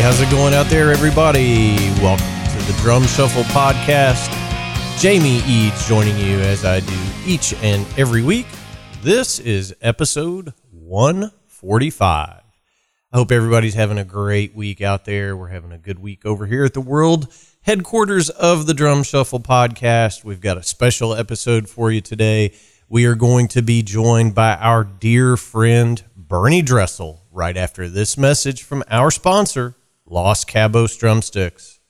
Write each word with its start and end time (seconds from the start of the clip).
How's 0.00 0.20
it 0.20 0.30
going 0.30 0.54
out 0.54 0.66
there, 0.66 0.92
everybody? 0.92 1.76
Welcome 2.00 2.26
to 2.52 2.72
the 2.72 2.78
Drum 2.80 3.04
Shuffle 3.04 3.42
Podcast. 3.44 4.32
Jamie 4.98 5.42
Eads 5.44 5.88
joining 5.88 6.16
you 6.16 6.38
as 6.38 6.64
I 6.64 6.80
do 6.80 6.98
each 7.26 7.52
and 7.62 7.84
every 7.98 8.22
week. 8.22 8.46
This 9.02 9.38
is 9.40 9.74
episode 9.82 10.54
145. 10.70 12.42
I 13.10 13.16
hope 13.16 13.32
everybody's 13.32 13.74
having 13.74 13.98
a 13.98 14.04
great 14.04 14.54
week 14.54 14.80
out 14.80 15.04
there. 15.04 15.36
We're 15.36 15.48
having 15.48 15.72
a 15.72 15.78
good 15.78 15.98
week 15.98 16.24
over 16.24 16.46
here 16.46 16.64
at 16.64 16.74
the 16.74 16.80
world 16.80 17.26
headquarters 17.62 18.30
of 18.30 18.66
the 18.66 18.74
Drum 18.74 19.02
Shuffle 19.02 19.40
Podcast. 19.40 20.24
We've 20.24 20.40
got 20.40 20.56
a 20.56 20.62
special 20.62 21.12
episode 21.12 21.68
for 21.68 21.90
you 21.90 22.00
today. 22.00 22.54
We 22.88 23.04
are 23.04 23.14
going 23.14 23.48
to 23.48 23.62
be 23.62 23.82
joined 23.82 24.34
by 24.34 24.54
our 24.54 24.84
dear 24.84 25.36
friend 25.36 26.02
Bernie 26.16 26.62
Dresel 26.62 27.24
right 27.30 27.56
after 27.56 27.88
this 27.88 28.16
message 28.16 28.62
from 28.62 28.82
our 28.90 29.10
sponsor, 29.10 29.74
Los 30.10 30.42
Cabos 30.42 30.98
Drumsticks. 30.98 31.80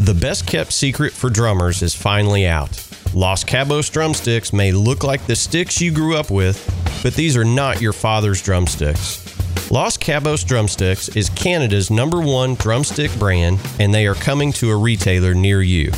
The 0.00 0.18
best 0.20 0.48
kept 0.48 0.72
secret 0.72 1.12
for 1.12 1.30
drummers 1.30 1.80
is 1.80 1.94
finally 1.94 2.44
out. 2.44 2.70
Los 3.14 3.44
Cabos 3.44 3.90
drumsticks 3.90 4.52
may 4.52 4.72
look 4.72 5.04
like 5.04 5.24
the 5.26 5.36
sticks 5.36 5.80
you 5.80 5.92
grew 5.92 6.16
up 6.16 6.28
with, 6.28 6.58
but 7.04 7.14
these 7.14 7.36
are 7.36 7.44
not 7.44 7.80
your 7.80 7.92
father's 7.92 8.42
drumsticks. 8.42 9.22
Los 9.70 9.96
Cabos 9.96 10.44
Drumsticks 10.44 11.08
is 11.10 11.30
Canada's 11.30 11.88
number 11.88 12.20
one 12.20 12.56
drumstick 12.56 13.16
brand, 13.16 13.60
and 13.78 13.94
they 13.94 14.08
are 14.08 14.14
coming 14.14 14.52
to 14.54 14.70
a 14.70 14.76
retailer 14.76 15.34
near 15.34 15.62
you. 15.62 15.92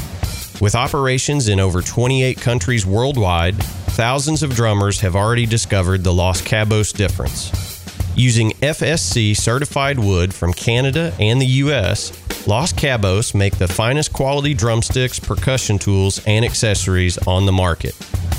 With 0.60 0.74
operations 0.74 1.48
in 1.48 1.60
over 1.60 1.80
28 1.80 2.38
countries 2.42 2.84
worldwide, 2.84 3.56
thousands 3.56 4.42
of 4.42 4.54
drummers 4.54 5.00
have 5.00 5.16
already 5.16 5.46
discovered 5.46 6.04
the 6.04 6.12
Los 6.12 6.42
Cabos 6.42 6.94
difference. 6.94 7.77
Using 8.18 8.50
FSC 8.50 9.36
certified 9.36 9.96
wood 9.96 10.34
from 10.34 10.52
Canada 10.52 11.14
and 11.20 11.40
the 11.40 11.46
US, 11.62 12.10
Los 12.48 12.72
Cabos 12.72 13.32
make 13.32 13.58
the 13.58 13.68
finest 13.68 14.12
quality 14.12 14.54
drumsticks, 14.54 15.20
percussion 15.20 15.78
tools, 15.78 16.20
and 16.26 16.44
accessories 16.44 17.16
on 17.28 17.46
the 17.46 17.52
market. 17.52 17.96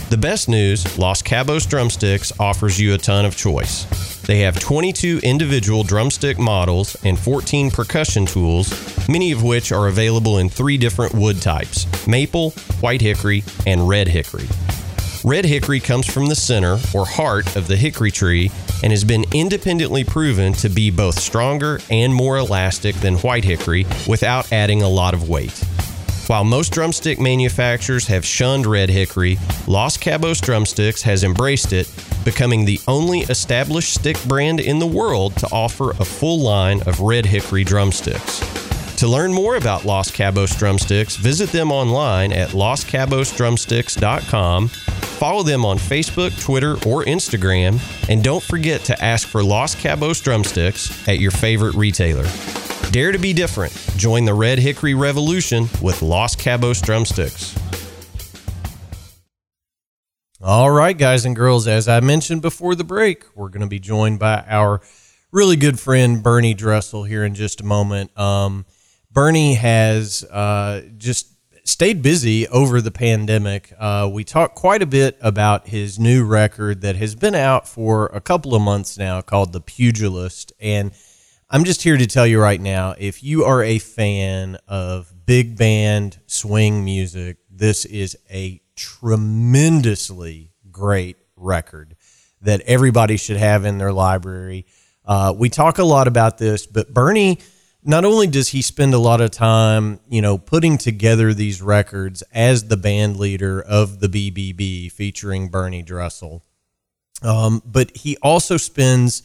The 0.09 0.17
best 0.17 0.49
news 0.49 0.97
Los 0.99 1.21
Cabos 1.21 1.65
Drumsticks 1.65 2.37
offers 2.41 2.77
you 2.77 2.93
a 2.93 2.97
ton 2.97 3.23
of 3.23 3.37
choice. 3.37 3.85
They 4.23 4.39
have 4.39 4.59
22 4.59 5.21
individual 5.23 5.83
drumstick 5.83 6.37
models 6.37 6.97
and 7.05 7.17
14 7.17 7.71
percussion 7.71 8.25
tools, 8.25 9.07
many 9.07 9.31
of 9.31 9.43
which 9.43 9.71
are 9.71 9.87
available 9.87 10.39
in 10.39 10.49
three 10.49 10.77
different 10.77 11.13
wood 11.13 11.41
types 11.41 11.87
maple, 12.05 12.51
white 12.81 12.99
hickory, 12.99 13.45
and 13.65 13.87
red 13.87 14.09
hickory. 14.09 14.49
Red 15.25 15.43
hickory 15.43 15.81
comes 15.81 16.07
from 16.07 16.27
the 16.27 16.35
center 16.35 16.79
or 16.93 17.05
heart 17.05 17.57
of 17.57 17.67
the 17.67 17.75
hickory 17.75 18.09
tree 18.09 18.49
and 18.83 18.93
has 18.93 19.03
been 19.03 19.25
independently 19.33 20.05
proven 20.05 20.53
to 20.53 20.69
be 20.69 20.89
both 20.89 21.19
stronger 21.19 21.81
and 21.89 22.15
more 22.15 22.37
elastic 22.37 22.95
than 22.95 23.17
white 23.17 23.43
hickory 23.43 23.85
without 24.07 24.53
adding 24.53 24.81
a 24.81 24.87
lot 24.87 25.13
of 25.13 25.27
weight. 25.27 25.61
While 26.27 26.45
most 26.45 26.71
drumstick 26.71 27.19
manufacturers 27.19 28.07
have 28.07 28.25
shunned 28.25 28.65
red 28.65 28.89
hickory, 28.89 29.37
Los 29.67 29.97
Cabos 29.97 30.39
Drumsticks 30.39 31.01
has 31.01 31.25
embraced 31.25 31.73
it, 31.73 31.91
becoming 32.23 32.63
the 32.63 32.79
only 32.87 33.19
established 33.21 33.93
stick 33.93 34.15
brand 34.25 34.61
in 34.61 34.79
the 34.79 34.87
world 34.87 35.35
to 35.37 35.49
offer 35.51 35.91
a 35.91 36.05
full 36.05 36.39
line 36.39 36.81
of 36.83 37.01
red 37.01 37.25
hickory 37.25 37.65
drumsticks. 37.65 38.39
To 38.97 39.07
learn 39.07 39.33
more 39.33 39.57
about 39.57 39.83
Los 39.85 40.11
Cabos 40.11 40.57
Drumsticks, 40.57 41.17
visit 41.17 41.51
them 41.51 41.73
online 41.73 42.31
at 42.31 42.51
loscabosdrumsticks.com 42.51 44.71
Follow 45.19 45.43
them 45.43 45.65
on 45.65 45.77
Facebook, 45.77 46.31
Twitter, 46.41 46.75
or 46.87 47.03
Instagram, 47.03 47.77
and 48.09 48.23
don't 48.23 48.41
forget 48.41 48.85
to 48.85 49.03
ask 49.03 49.27
for 49.27 49.43
Los 49.43 49.75
Cabos 49.75 50.23
drumsticks 50.23 51.05
at 51.09 51.19
your 51.19 51.31
favorite 51.31 51.75
retailer. 51.75 52.25
Dare 52.91 53.11
to 53.11 53.19
be 53.19 53.33
different. 53.33 53.73
Join 53.97 54.23
the 54.23 54.33
Red 54.33 54.59
Hickory 54.59 54.93
Revolution 54.93 55.67
with 55.81 56.01
Los 56.01 56.37
Cabos 56.37 56.81
drumsticks. 56.81 57.53
All 60.41 60.71
right, 60.71 60.97
guys 60.97 61.25
and 61.25 61.35
girls, 61.35 61.67
as 61.67 61.89
I 61.89 61.99
mentioned 61.99 62.41
before 62.41 62.73
the 62.73 62.85
break, 62.85 63.25
we're 63.35 63.49
going 63.49 63.59
to 63.59 63.67
be 63.67 63.79
joined 63.79 64.19
by 64.19 64.45
our 64.47 64.79
really 65.33 65.57
good 65.57 65.81
friend 65.81 66.23
Bernie 66.23 66.53
Dresel 66.53 67.03
here 67.03 67.25
in 67.25 67.35
just 67.35 67.59
a 67.59 67.65
moment. 67.65 68.17
Um, 68.17 68.65
Bernie 69.11 69.55
has 69.55 70.23
uh, 70.23 70.83
just 70.97 71.27
stayed 71.69 72.01
busy 72.01 72.47
over 72.47 72.81
the 72.81 72.91
pandemic. 72.91 73.71
Uh, 73.77 74.09
we 74.11 74.23
talked 74.23 74.55
quite 74.55 74.81
a 74.81 74.87
bit 74.87 75.17
about 75.21 75.67
his 75.67 75.99
new 75.99 76.25
record 76.25 76.81
that 76.81 76.95
has 76.95 77.15
been 77.15 77.35
out 77.35 77.67
for 77.67 78.07
a 78.07 78.19
couple 78.19 78.55
of 78.55 78.61
months 78.61 78.97
now 78.97 79.21
called 79.21 79.53
The 79.53 79.61
Pugilist. 79.61 80.51
And 80.59 80.91
I'm 81.49 81.63
just 81.63 81.83
here 81.83 81.95
to 81.95 82.07
tell 82.07 82.25
you 82.25 82.41
right 82.41 82.59
now 82.59 82.95
if 82.97 83.23
you 83.23 83.45
are 83.45 83.63
a 83.63 83.77
fan 83.79 84.57
of 84.67 85.13
big 85.25 85.57
band 85.57 86.19
swing 86.25 86.83
music, 86.83 87.37
this 87.49 87.85
is 87.85 88.17
a 88.31 88.61
tremendously 88.75 90.51
great 90.71 91.17
record 91.35 91.95
that 92.41 92.61
everybody 92.61 93.17
should 93.17 93.37
have 93.37 93.63
in 93.65 93.77
their 93.77 93.93
library. 93.93 94.65
Uh, 95.05 95.33
we 95.37 95.49
talk 95.49 95.77
a 95.77 95.83
lot 95.83 96.07
about 96.07 96.37
this, 96.37 96.65
but 96.65 96.93
Bernie 96.93 97.39
not 97.89 98.05
only 98.05 98.27
does 98.27 98.49
he 98.49 98.61
spend 98.61 98.93
a 98.93 98.99
lot 98.99 99.19
of 99.19 99.31
time, 99.31 99.99
you 100.07 100.21
know, 100.21 100.37
putting 100.37 100.77
together 100.77 101.33
these 101.33 101.59
records 101.59 102.21
as 102.31 102.67
the 102.67 102.77
band 102.77 103.17
leader 103.17 103.59
of 103.59 103.99
the 103.99 104.07
BBB 104.07 104.91
featuring 104.91 105.49
Bernie 105.49 105.81
Dresel, 105.81 106.43
um, 107.23 107.63
but 107.65 107.97
he 107.97 108.15
also 108.21 108.57
spends 108.57 109.23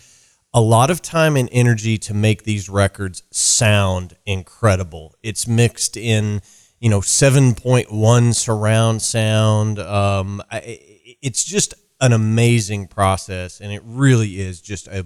a 0.54 0.62
lot 0.62 0.90
of 0.90 1.02
time 1.02 1.36
and 1.36 1.50
energy 1.52 1.98
to 1.98 2.14
make 2.14 2.44
these 2.44 2.70
records 2.70 3.22
sound 3.30 4.16
incredible. 4.24 5.14
It's 5.22 5.46
mixed 5.46 5.98
in, 5.98 6.40
you 6.80 6.88
know, 6.88 7.00
7.1 7.00 8.34
surround 8.34 9.02
sound. 9.02 9.78
Um, 9.78 10.42
it's 10.52 11.44
just 11.44 11.74
an 12.00 12.14
amazing 12.14 12.86
process, 12.86 13.60
and 13.60 13.70
it 13.70 13.82
really 13.84 14.40
is 14.40 14.62
just 14.62 14.86
a 14.86 15.04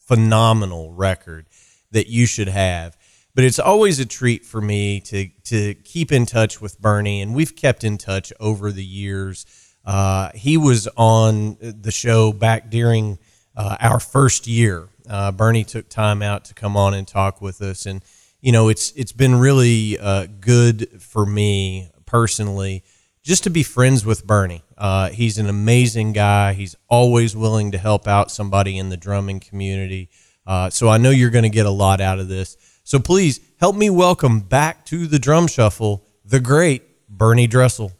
phenomenal 0.00 0.92
record 0.92 1.46
that 1.92 2.08
you 2.08 2.26
should 2.26 2.48
have. 2.48 2.96
But 3.34 3.44
it's 3.44 3.58
always 3.58 4.00
a 4.00 4.06
treat 4.06 4.44
for 4.44 4.60
me 4.60 5.00
to 5.02 5.28
to 5.44 5.74
keep 5.74 6.10
in 6.10 6.26
touch 6.26 6.60
with 6.60 6.80
Bernie, 6.80 7.20
and 7.20 7.34
we've 7.34 7.54
kept 7.54 7.84
in 7.84 7.98
touch 7.98 8.32
over 8.40 8.72
the 8.72 8.84
years. 8.84 9.46
Uh, 9.84 10.30
he 10.34 10.56
was 10.56 10.88
on 10.96 11.56
the 11.60 11.92
show 11.92 12.32
back 12.32 12.68
during 12.68 13.18
uh, 13.56 13.76
our 13.80 14.00
first 14.00 14.46
year. 14.46 14.88
Uh, 15.08 15.32
Bernie 15.32 15.64
took 15.64 15.88
time 15.88 16.20
out 16.20 16.46
to 16.46 16.54
come 16.54 16.76
on 16.76 16.94
and 16.94 17.06
talk 17.06 17.40
with 17.40 17.62
us, 17.62 17.86
and 17.86 18.02
you 18.40 18.50
know 18.50 18.68
it's 18.68 18.92
it's 18.96 19.12
been 19.12 19.36
really 19.36 19.98
uh, 19.98 20.26
good 20.40 21.00
for 21.00 21.24
me 21.24 21.90
personally 22.06 22.82
just 23.28 23.44
to 23.44 23.50
be 23.50 23.62
friends 23.62 24.06
with 24.06 24.26
Bernie. 24.26 24.62
Uh, 24.78 25.10
he's 25.10 25.36
an 25.36 25.48
amazing 25.50 26.14
guy. 26.14 26.54
He's 26.54 26.74
always 26.88 27.36
willing 27.36 27.72
to 27.72 27.78
help 27.78 28.08
out 28.08 28.30
somebody 28.30 28.78
in 28.78 28.88
the 28.88 28.96
drumming 28.96 29.38
community. 29.38 30.08
Uh, 30.48 30.70
so 30.70 30.88
I 30.88 30.96
know 30.96 31.10
you're 31.10 31.30
going 31.30 31.44
to 31.44 31.50
get 31.50 31.66
a 31.66 31.70
lot 31.70 32.00
out 32.00 32.18
of 32.18 32.26
this. 32.26 32.56
So 32.82 32.98
please 32.98 33.38
help 33.60 33.76
me 33.76 33.90
welcome 33.90 34.40
back 34.40 34.86
to 34.86 35.06
the 35.06 35.18
drum 35.18 35.46
shuffle 35.46 36.06
the 36.24 36.40
great 36.40 36.82
Bernie 37.08 37.46
Dresel. 37.46 37.92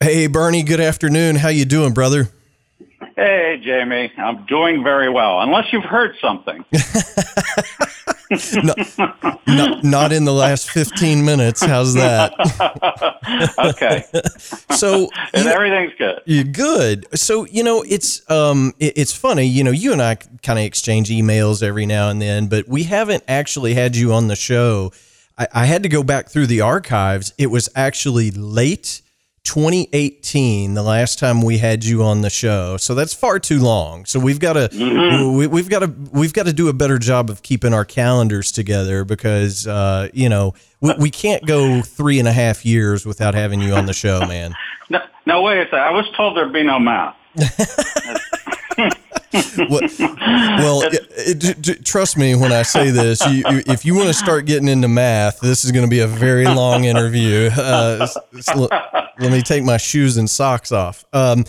Hey 0.00 0.26
Bernie, 0.26 0.64
good 0.64 0.80
afternoon. 0.80 1.36
How 1.36 1.48
you 1.48 1.64
doing, 1.64 1.92
brother? 1.94 2.28
Hey 3.14 3.60
Jamie, 3.64 4.12
I'm 4.16 4.44
doing 4.46 4.82
very 4.82 5.08
well. 5.08 5.40
Unless 5.40 5.72
you've 5.72 5.84
heard 5.84 6.16
something. 6.20 6.64
no, 8.62 8.74
not, 9.46 9.84
not 9.84 10.12
in 10.12 10.24
the 10.24 10.32
last 10.32 10.70
15 10.70 11.24
minutes. 11.24 11.62
How's 11.62 11.94
that? 11.94 12.32
okay. 13.58 14.04
So 14.76 15.08
and 15.34 15.46
everything's 15.46 15.92
good. 15.98 16.20
You're 16.24 16.44
good. 16.44 17.06
So, 17.18 17.46
you 17.46 17.62
know, 17.62 17.82
it's 17.82 18.28
um 18.30 18.72
it, 18.78 18.94
it's 18.96 19.12
funny, 19.12 19.44
you 19.44 19.64
know, 19.64 19.70
you 19.70 19.92
and 19.92 20.02
I 20.02 20.16
kind 20.16 20.58
of 20.58 20.64
exchange 20.64 21.08
emails 21.10 21.62
every 21.62 21.86
now 21.86 22.08
and 22.08 22.20
then, 22.20 22.46
but 22.46 22.68
we 22.68 22.84
haven't 22.84 23.24
actually 23.28 23.74
had 23.74 23.96
you 23.96 24.12
on 24.12 24.28
the 24.28 24.36
show. 24.36 24.92
I, 25.38 25.48
I 25.52 25.66
had 25.66 25.82
to 25.82 25.88
go 25.88 26.02
back 26.02 26.28
through 26.28 26.46
the 26.46 26.60
archives. 26.60 27.32
It 27.38 27.48
was 27.48 27.68
actually 27.74 28.30
late 28.30 29.02
2018, 29.44 30.74
the 30.74 30.82
last 30.82 31.18
time 31.18 31.42
we 31.42 31.58
had 31.58 31.84
you 31.84 32.02
on 32.02 32.20
the 32.20 32.30
show. 32.30 32.76
So 32.76 32.94
that's 32.94 33.12
far 33.12 33.38
too 33.38 33.58
long. 33.58 34.04
So 34.04 34.20
we've 34.20 34.38
got 34.38 34.52
to 34.52 34.68
mm-hmm. 34.68 35.50
we, 35.50 35.60
have 35.60 35.68
got 35.68 35.80
to 35.80 35.92
we've 36.12 36.32
got 36.32 36.46
to 36.46 36.52
do 36.52 36.68
a 36.68 36.72
better 36.72 36.98
job 36.98 37.28
of 37.28 37.42
keeping 37.42 37.74
our 37.74 37.84
calendars 37.84 38.52
together 38.52 39.04
because 39.04 39.66
uh, 39.66 40.08
you 40.12 40.28
know 40.28 40.54
we, 40.80 40.94
we 40.94 41.10
can't 41.10 41.44
go 41.44 41.82
three 41.82 42.18
and 42.18 42.28
a 42.28 42.32
half 42.32 42.64
years 42.64 43.04
without 43.04 43.34
having 43.34 43.60
you 43.60 43.74
on 43.74 43.86
the 43.86 43.92
show, 43.94 44.20
man. 44.20 44.54
No, 44.90 44.98
no 45.24 45.42
wait 45.42 45.58
a 45.58 45.64
second. 45.64 45.78
I 45.78 45.90
was 45.90 46.06
told 46.14 46.36
there'd 46.36 46.52
be 46.52 46.64
no 46.64 46.78
math. 46.78 47.16
well, 49.32 49.80
well 49.98 50.82
it, 50.82 51.68
it, 51.68 51.84
trust 51.84 52.16
me 52.16 52.34
when 52.34 52.52
I 52.52 52.62
say 52.62 52.90
this. 52.90 53.24
You, 53.26 53.44
you, 53.50 53.62
if 53.66 53.84
you 53.84 53.94
want 53.94 54.08
to 54.08 54.14
start 54.14 54.46
getting 54.46 54.68
into 54.68 54.88
math, 54.88 55.40
this 55.40 55.64
is 55.64 55.72
going 55.72 55.84
to 55.84 55.90
be 55.90 56.00
a 56.00 56.06
very 56.06 56.44
long 56.44 56.84
interview. 56.84 57.50
Uh, 57.52 58.06
let 59.18 59.32
me 59.32 59.42
take 59.42 59.64
my 59.64 59.76
shoes 59.76 60.16
and 60.16 60.28
socks 60.28 60.72
off. 60.72 61.04
Um, 61.12 61.44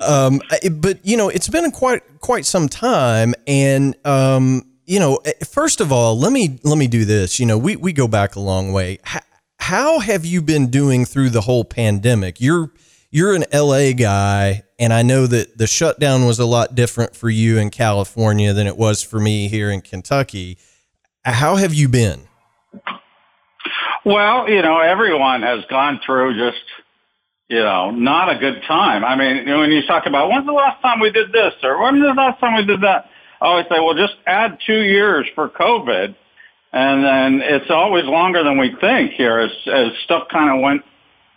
um, 0.00 0.40
but 0.72 1.04
you 1.04 1.16
know, 1.16 1.28
it's 1.28 1.48
been 1.48 1.70
quite 1.70 2.02
quite 2.20 2.46
some 2.46 2.68
time, 2.68 3.34
and 3.46 3.96
um, 4.06 4.62
you 4.86 4.98
know, 4.98 5.16
eh, 5.24 5.32
first 5.44 5.80
of 5.80 5.92
all, 5.92 6.18
let 6.18 6.32
me 6.32 6.58
let 6.62 6.78
me 6.78 6.86
do 6.86 7.04
this. 7.04 7.40
You 7.40 7.46
know, 7.46 7.58
we 7.58 7.76
we 7.76 7.92
go 7.92 8.06
back 8.06 8.36
a 8.36 8.40
long 8.40 8.72
way. 8.72 8.98
How, 9.02 9.20
how 9.58 9.98
have 10.00 10.24
you 10.24 10.42
been 10.42 10.70
doing 10.70 11.04
through 11.04 11.30
the 11.30 11.40
whole 11.40 11.64
pandemic? 11.64 12.40
You're 12.40 12.70
you're 13.14 13.32
an 13.32 13.44
LA 13.54 13.92
guy, 13.92 14.64
and 14.76 14.92
I 14.92 15.02
know 15.02 15.28
that 15.28 15.56
the 15.56 15.68
shutdown 15.68 16.26
was 16.26 16.40
a 16.40 16.44
lot 16.44 16.74
different 16.74 17.14
for 17.14 17.30
you 17.30 17.58
in 17.58 17.70
California 17.70 18.52
than 18.52 18.66
it 18.66 18.76
was 18.76 19.04
for 19.04 19.20
me 19.20 19.46
here 19.46 19.70
in 19.70 19.82
Kentucky. 19.82 20.58
How 21.24 21.54
have 21.54 21.72
you 21.72 21.88
been? 21.88 22.26
Well, 24.04 24.50
you 24.50 24.62
know, 24.62 24.80
everyone 24.80 25.42
has 25.42 25.64
gone 25.70 26.00
through 26.04 26.36
just, 26.36 26.64
you 27.46 27.60
know, 27.60 27.92
not 27.92 28.34
a 28.34 28.38
good 28.40 28.62
time. 28.66 29.04
I 29.04 29.14
mean, 29.14 29.46
when 29.60 29.70
you 29.70 29.86
talk 29.86 30.06
about 30.06 30.28
when's 30.28 30.44
the 30.44 30.52
last 30.52 30.82
time 30.82 30.98
we 30.98 31.12
did 31.12 31.30
this 31.30 31.54
or 31.62 31.80
when's 31.80 32.02
the 32.02 32.14
last 32.14 32.40
time 32.40 32.56
we 32.56 32.64
did 32.64 32.80
that, 32.80 33.08
I 33.40 33.46
always 33.46 33.66
say, 33.66 33.78
well, 33.78 33.94
just 33.94 34.16
add 34.26 34.58
two 34.66 34.82
years 34.82 35.28
for 35.36 35.48
COVID. 35.48 36.16
And 36.72 37.04
then 37.04 37.48
it's 37.48 37.70
always 37.70 38.06
longer 38.06 38.42
than 38.42 38.58
we 38.58 38.74
think 38.80 39.12
here 39.12 39.38
as, 39.38 39.52
as 39.72 39.92
stuff 40.02 40.26
kind 40.32 40.50
of 40.50 40.60
went 40.60 40.82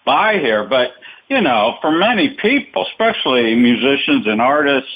by 0.08 0.40
here. 0.40 0.68
But, 0.68 0.94
you 1.30 1.42
know, 1.42 1.78
for 1.82 1.92
many 1.92 2.38
people, 2.42 2.86
especially 2.92 3.56
musicians 3.56 4.28
and 4.28 4.42
artists 4.42 4.92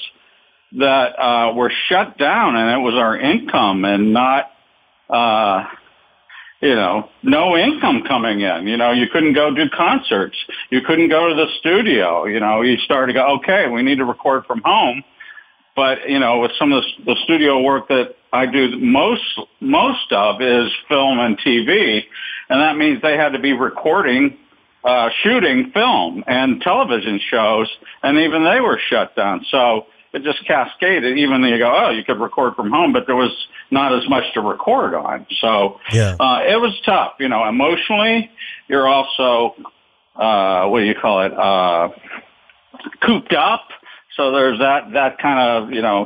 that 0.74 1.20
uh, 1.20 1.54
were 1.54 1.72
shut 1.90 2.18
down 2.18 2.56
and 2.56 2.72
it 2.72 2.84
was 2.84 2.96
our 2.96 3.20
income 3.20 3.84
and 3.84 4.14
not, 4.14 4.52
uh, 5.10 5.66
you 6.62 6.74
know, 6.74 7.10
no 7.24 7.58
income 7.58 8.04
coming 8.08 8.42
in. 8.42 8.68
You 8.68 8.78
know, 8.78 8.92
you 8.92 9.08
couldn't 9.12 9.34
go 9.34 9.54
do 9.54 9.70
concerts. 9.70 10.38
You 10.70 10.82
couldn't 10.82 11.10
go 11.10 11.28
to 11.28 11.36
the 11.36 11.48
studio. 11.60 12.26
You 12.26 12.40
know, 12.40 12.62
you 12.62 12.78
started 12.78 13.14
to 13.14 13.20
go, 13.20 13.36
okay, 13.38 13.68
we 13.68 13.82
need 13.82 13.98
to 13.98 14.06
record 14.06 14.46
from 14.46 14.62
home. 14.64 15.04
But, 15.76 16.10
you 16.10 16.20
know, 16.20 16.40
with 16.40 16.52
some 16.58 16.72
of 16.72 16.84
the, 16.84 17.14
the 17.14 17.16
studio 17.24 17.62
work 17.62 17.88
that 17.90 18.16
I 18.32 18.46
do 18.46 18.78
most, 18.78 19.24
most 19.60 20.12
of 20.12 20.42
is 20.42 20.72
film 20.88 21.20
and 21.20 21.38
TV. 21.40 22.04
And 22.50 22.62
that 22.62 22.78
means 22.78 23.02
they 23.02 23.18
had 23.18 23.30
to 23.30 23.40
be 23.40 23.54
recording 23.54 24.38
uh, 24.84 25.10
shooting 25.24 25.72
film 25.72 26.24
and 26.28 26.62
television 26.62 27.20
shows, 27.30 27.70
and 28.04 28.18
even 28.18 28.44
they 28.44 28.60
were 28.60 28.80
shut 28.90 29.16
down. 29.16 29.46
So 29.50 29.88
it 30.14 30.24
just 30.24 30.46
cascaded. 30.46 31.18
Even 31.18 31.42
you 31.44 31.58
go, 31.58 31.74
oh, 31.74 31.90
you 31.90 32.04
could 32.04 32.20
record 32.20 32.56
from 32.56 32.72
home, 32.72 32.94
but 32.94 33.06
there 33.08 33.16
was 33.16 33.32
not 33.70 33.94
as 33.94 34.08
much 34.10 34.24
to 34.34 34.42
record 34.42 34.94
on. 34.94 35.26
So 35.40 35.80
yeah. 35.94 36.16
uh, 36.20 36.42
it 36.46 36.60
was 36.60 36.80
tough. 36.86 37.14
You 37.20 37.30
know, 37.30 37.48
emotionally, 37.48 38.32
you're 38.68 38.88
also 38.88 39.56
uh, 40.16 40.68
what 40.68 40.80
do 40.80 40.86
you 40.86 40.96
call 40.96 41.26
it? 41.26 41.34
Uh, 41.34 41.90
cooped 43.02 43.34
up. 43.34 43.68
So 44.18 44.32
there's 44.32 44.60
that 44.60 44.92
that 44.94 45.18
kind 45.20 45.40
of 45.40 45.74
you 45.74 45.82
know 45.82 46.06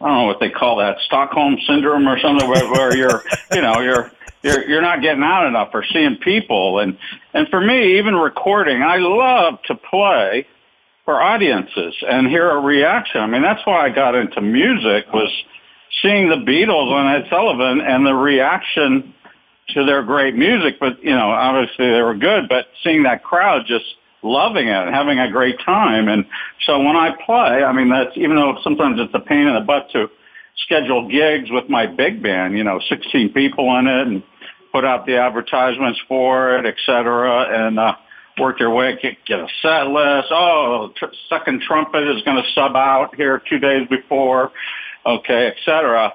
I 0.00 0.06
don't 0.06 0.16
know 0.18 0.24
what 0.24 0.40
they 0.40 0.50
call 0.50 0.76
that 0.78 0.98
Stockholm 1.06 1.58
syndrome 1.66 2.08
or 2.08 2.18
something 2.20 2.48
where, 2.48 2.70
where 2.70 2.96
you're 2.96 3.22
you 3.52 3.62
know 3.62 3.80
you're 3.80 4.12
you're 4.42 4.68
you're 4.68 4.82
not 4.82 5.00
getting 5.02 5.22
out 5.22 5.46
enough 5.46 5.70
or 5.72 5.84
seeing 5.92 6.16
people. 6.16 6.80
And 6.80 6.98
and 7.32 7.48
for 7.48 7.60
me 7.60 7.98
even 7.98 8.14
recording 8.14 8.82
I 8.82 8.98
love 8.98 9.62
to 9.66 9.74
play 9.74 10.46
for 11.04 11.20
audiences 11.20 11.94
and 12.08 12.26
hear 12.28 12.50
a 12.50 12.60
reaction. 12.60 13.20
I 13.20 13.26
mean 13.26 13.42
that's 13.42 13.64
why 13.66 13.86
I 13.86 13.90
got 13.90 14.14
into 14.14 14.40
music 14.40 15.06
was 15.12 15.30
seeing 16.02 16.28
the 16.28 16.36
Beatles 16.36 16.90
on 16.92 17.14
Ed 17.14 17.28
Sullivan 17.30 17.80
and 17.80 18.04
the 18.04 18.14
reaction 18.14 19.14
to 19.70 19.84
their 19.84 20.02
great 20.02 20.34
music. 20.34 20.78
But 20.80 21.02
you 21.02 21.14
know 21.14 21.30
obviously 21.30 21.90
they 21.90 22.02
were 22.02 22.14
good 22.14 22.48
but 22.48 22.66
seeing 22.82 23.04
that 23.04 23.22
crowd 23.22 23.62
just 23.66 23.84
loving 24.24 24.68
it 24.68 24.86
and 24.86 24.94
having 24.94 25.18
a 25.18 25.30
great 25.30 25.58
time. 25.64 26.08
And 26.08 26.24
so 26.66 26.78
when 26.78 26.96
I 26.96 27.10
play 27.24 27.64
I 27.64 27.72
mean 27.72 27.90
that's 27.90 28.16
even 28.16 28.36
though 28.36 28.58
sometimes 28.62 28.98
it's 29.00 29.14
a 29.14 29.20
pain 29.20 29.46
in 29.46 29.54
the 29.54 29.60
butt 29.60 29.90
to 29.92 30.08
schedule 30.64 31.08
gigs 31.08 31.50
with 31.50 31.68
my 31.68 31.86
big 31.86 32.22
band, 32.22 32.56
you 32.56 32.62
know, 32.62 32.78
16 32.88 33.32
people 33.32 33.76
in 33.78 33.86
it 33.86 34.06
and 34.06 34.22
put 34.72 34.84
out 34.84 35.06
the 35.06 35.16
advertisements 35.16 36.00
for 36.08 36.56
it, 36.56 36.66
et 36.66 36.76
cetera, 36.86 37.66
and 37.66 37.78
uh, 37.78 37.94
work 38.38 38.58
your 38.58 38.70
way, 38.70 38.98
get, 39.00 39.24
get 39.26 39.38
a 39.38 39.48
set 39.60 39.86
list. 39.88 40.28
Oh, 40.30 40.92
tr- 40.96 41.14
second 41.28 41.62
trumpet 41.62 42.02
is 42.08 42.22
going 42.22 42.42
to 42.42 42.50
sub 42.54 42.74
out 42.74 43.14
here 43.14 43.42
two 43.48 43.58
days 43.58 43.86
before, 43.88 44.50
okay, 45.04 45.48
et 45.48 45.56
cetera. 45.64 46.14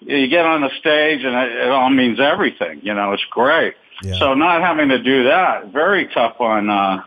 You 0.00 0.28
get 0.28 0.44
on 0.44 0.60
the 0.60 0.70
stage 0.78 1.24
and 1.24 1.34
it, 1.34 1.56
it 1.56 1.70
all 1.70 1.88
means 1.88 2.20
everything. 2.20 2.80
You 2.82 2.92
know, 2.92 3.12
it's 3.12 3.24
great. 3.30 3.74
Yeah. 4.02 4.18
So 4.18 4.34
not 4.34 4.60
having 4.60 4.90
to 4.90 5.02
do 5.02 5.24
that, 5.24 5.72
very 5.72 6.06
tough 6.08 6.40
on 6.40 6.68
uh, 6.68 7.02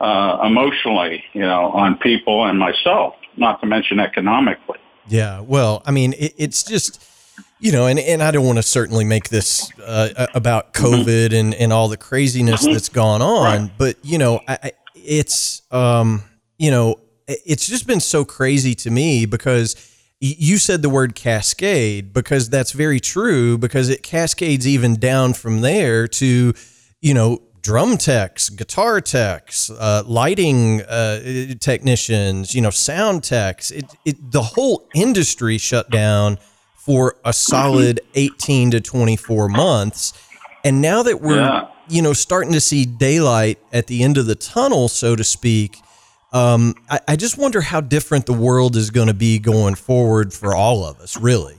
uh, 0.00 0.42
emotionally, 0.44 1.24
you 1.32 1.42
know, 1.42 1.70
on 1.70 1.96
people 1.96 2.44
and 2.44 2.58
myself, 2.58 3.14
not 3.36 3.60
to 3.62 3.66
mention 3.66 4.00
economically. 4.00 4.78
Yeah. 5.08 5.40
Well, 5.40 5.82
I 5.86 5.90
mean, 5.90 6.12
it, 6.14 6.34
it's 6.36 6.62
just 6.62 7.02
you 7.64 7.72
know, 7.72 7.86
and, 7.86 7.98
and 7.98 8.22
I 8.22 8.30
don't 8.30 8.44
want 8.44 8.58
to 8.58 8.62
certainly 8.62 9.06
make 9.06 9.30
this 9.30 9.72
uh, 9.80 10.26
about 10.34 10.74
mm-hmm. 10.74 10.84
COVID 10.84 11.06
mm-hmm. 11.06 11.34
and, 11.34 11.54
and 11.54 11.72
all 11.72 11.88
the 11.88 11.96
craziness 11.96 12.62
mm-hmm. 12.62 12.74
that's 12.74 12.90
gone 12.90 13.22
on, 13.22 13.62
right. 13.62 13.70
but 13.78 13.96
you 14.02 14.18
know, 14.18 14.42
I, 14.46 14.72
it's 14.94 15.62
um, 15.70 16.22
you 16.58 16.70
know, 16.70 17.00
it's 17.26 17.66
just 17.66 17.86
been 17.86 18.00
so 18.00 18.22
crazy 18.22 18.74
to 18.74 18.90
me 18.90 19.24
because 19.24 19.76
you 20.20 20.58
said 20.58 20.82
the 20.82 20.90
word 20.90 21.14
cascade 21.14 22.12
because 22.12 22.50
that's 22.50 22.72
very 22.72 23.00
true 23.00 23.56
because 23.56 23.88
it 23.88 24.02
cascades 24.02 24.68
even 24.68 24.96
down 24.96 25.32
from 25.32 25.62
there 25.62 26.06
to 26.06 26.52
you 27.00 27.14
know 27.14 27.40
drum 27.62 27.96
techs, 27.96 28.50
guitar 28.50 29.00
techs, 29.00 29.70
uh, 29.70 30.02
lighting 30.04 30.82
uh, 30.82 31.54
technicians, 31.60 32.54
you 32.54 32.60
know, 32.60 32.68
sound 32.68 33.24
techs. 33.24 33.70
It, 33.70 33.86
it, 34.04 34.32
the 34.32 34.42
whole 34.42 34.86
industry 34.94 35.56
shut 35.56 35.88
down 35.88 36.38
for 36.84 37.16
a 37.24 37.32
solid 37.32 38.00
18 38.14 38.72
to 38.72 38.80
24 38.80 39.48
months. 39.48 40.12
And 40.64 40.82
now 40.82 41.02
that 41.02 41.22
we're, 41.22 41.36
yeah. 41.36 41.68
you 41.88 42.02
know, 42.02 42.12
starting 42.12 42.52
to 42.52 42.60
see 42.60 42.84
daylight 42.84 43.58
at 43.72 43.86
the 43.86 44.02
end 44.02 44.18
of 44.18 44.26
the 44.26 44.34
tunnel, 44.34 44.88
so 44.88 45.16
to 45.16 45.24
speak, 45.24 45.78
um, 46.34 46.74
I, 46.90 47.00
I 47.08 47.16
just 47.16 47.38
wonder 47.38 47.62
how 47.62 47.80
different 47.80 48.26
the 48.26 48.34
world 48.34 48.76
is 48.76 48.90
going 48.90 49.06
to 49.08 49.14
be 49.14 49.38
going 49.38 49.76
forward 49.76 50.34
for 50.34 50.54
all 50.54 50.84
of 50.84 51.00
us, 51.00 51.16
really. 51.16 51.56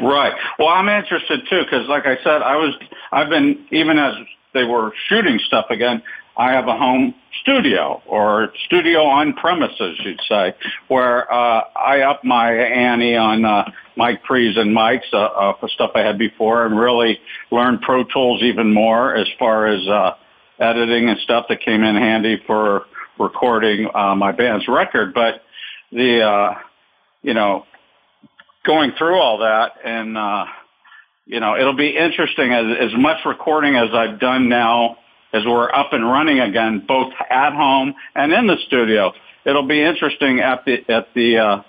Right. 0.00 0.34
Well, 0.58 0.68
I'm 0.68 0.88
interested 0.88 1.40
too 1.50 1.62
because, 1.64 1.86
like 1.88 2.06
I 2.06 2.16
said, 2.22 2.42
I 2.42 2.56
was 2.56 2.74
I've 3.12 3.28
been 3.28 3.66
even 3.70 3.98
as 3.98 4.14
they 4.54 4.64
were 4.64 4.92
shooting 5.08 5.38
stuff 5.38 5.66
again. 5.70 6.02
I 6.36 6.52
have 6.52 6.68
a 6.68 6.76
home 6.76 7.14
studio 7.40 8.02
or 8.06 8.52
studio 8.66 9.04
on 9.04 9.32
premises, 9.34 9.98
you'd 10.04 10.20
say, 10.28 10.54
where 10.88 11.32
uh, 11.32 11.62
I 11.74 12.00
up 12.00 12.24
my 12.24 12.52
ante 12.52 13.16
on 13.16 13.44
uh, 13.44 13.70
mic 13.96 14.22
pre's 14.22 14.56
and 14.56 14.76
mics 14.76 15.12
uh, 15.12 15.16
uh, 15.16 15.52
for 15.58 15.68
stuff 15.68 15.92
I 15.94 16.00
had 16.00 16.18
before 16.18 16.66
and 16.66 16.78
really 16.78 17.18
learned 17.50 17.80
Pro 17.82 18.04
Tools 18.04 18.42
even 18.42 18.72
more 18.72 19.14
as 19.14 19.26
far 19.38 19.66
as 19.66 19.86
uh, 19.88 20.12
editing 20.58 21.08
and 21.08 21.18
stuff 21.20 21.46
that 21.48 21.60
came 21.60 21.82
in 21.82 21.96
handy 21.96 22.42
for 22.46 22.84
recording 23.18 23.88
uh, 23.94 24.14
my 24.14 24.32
band's 24.32 24.68
record. 24.68 25.14
But 25.14 25.42
the, 25.90 26.20
uh, 26.20 26.54
you 27.22 27.32
know, 27.32 27.64
going 28.66 28.92
through 28.98 29.18
all 29.18 29.38
that 29.38 29.72
and, 29.84 30.18
uh, 30.18 30.44
you 31.24 31.40
know, 31.40 31.56
it'll 31.56 31.76
be 31.76 31.96
interesting 31.96 32.52
as, 32.52 32.92
as 32.92 32.98
much 32.98 33.24
recording 33.24 33.76
as 33.76 33.88
I've 33.94 34.20
done 34.20 34.48
now 34.48 34.98
as 35.32 35.44
we're 35.44 35.72
up 35.72 35.92
and 35.92 36.04
running 36.04 36.40
again, 36.40 36.84
both 36.86 37.12
at 37.30 37.52
home 37.52 37.94
and 38.14 38.32
in 38.32 38.46
the 38.46 38.56
studio. 38.66 39.12
It'll 39.44 39.66
be 39.66 39.82
interesting 39.82 40.40
at 40.40 40.64
the 40.64 40.84
at 40.88 41.08
the 41.14 41.38
uh, 41.38 41.62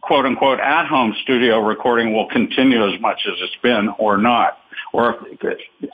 quote 0.00 0.26
unquote 0.26 0.60
at 0.60 0.86
home 0.86 1.14
studio 1.22 1.60
recording 1.60 2.12
will 2.12 2.28
continue 2.28 2.86
as 2.92 3.00
much 3.00 3.20
as 3.26 3.34
it's 3.40 3.56
been 3.62 3.88
or 3.98 4.18
not. 4.18 4.58
Or 4.92 5.16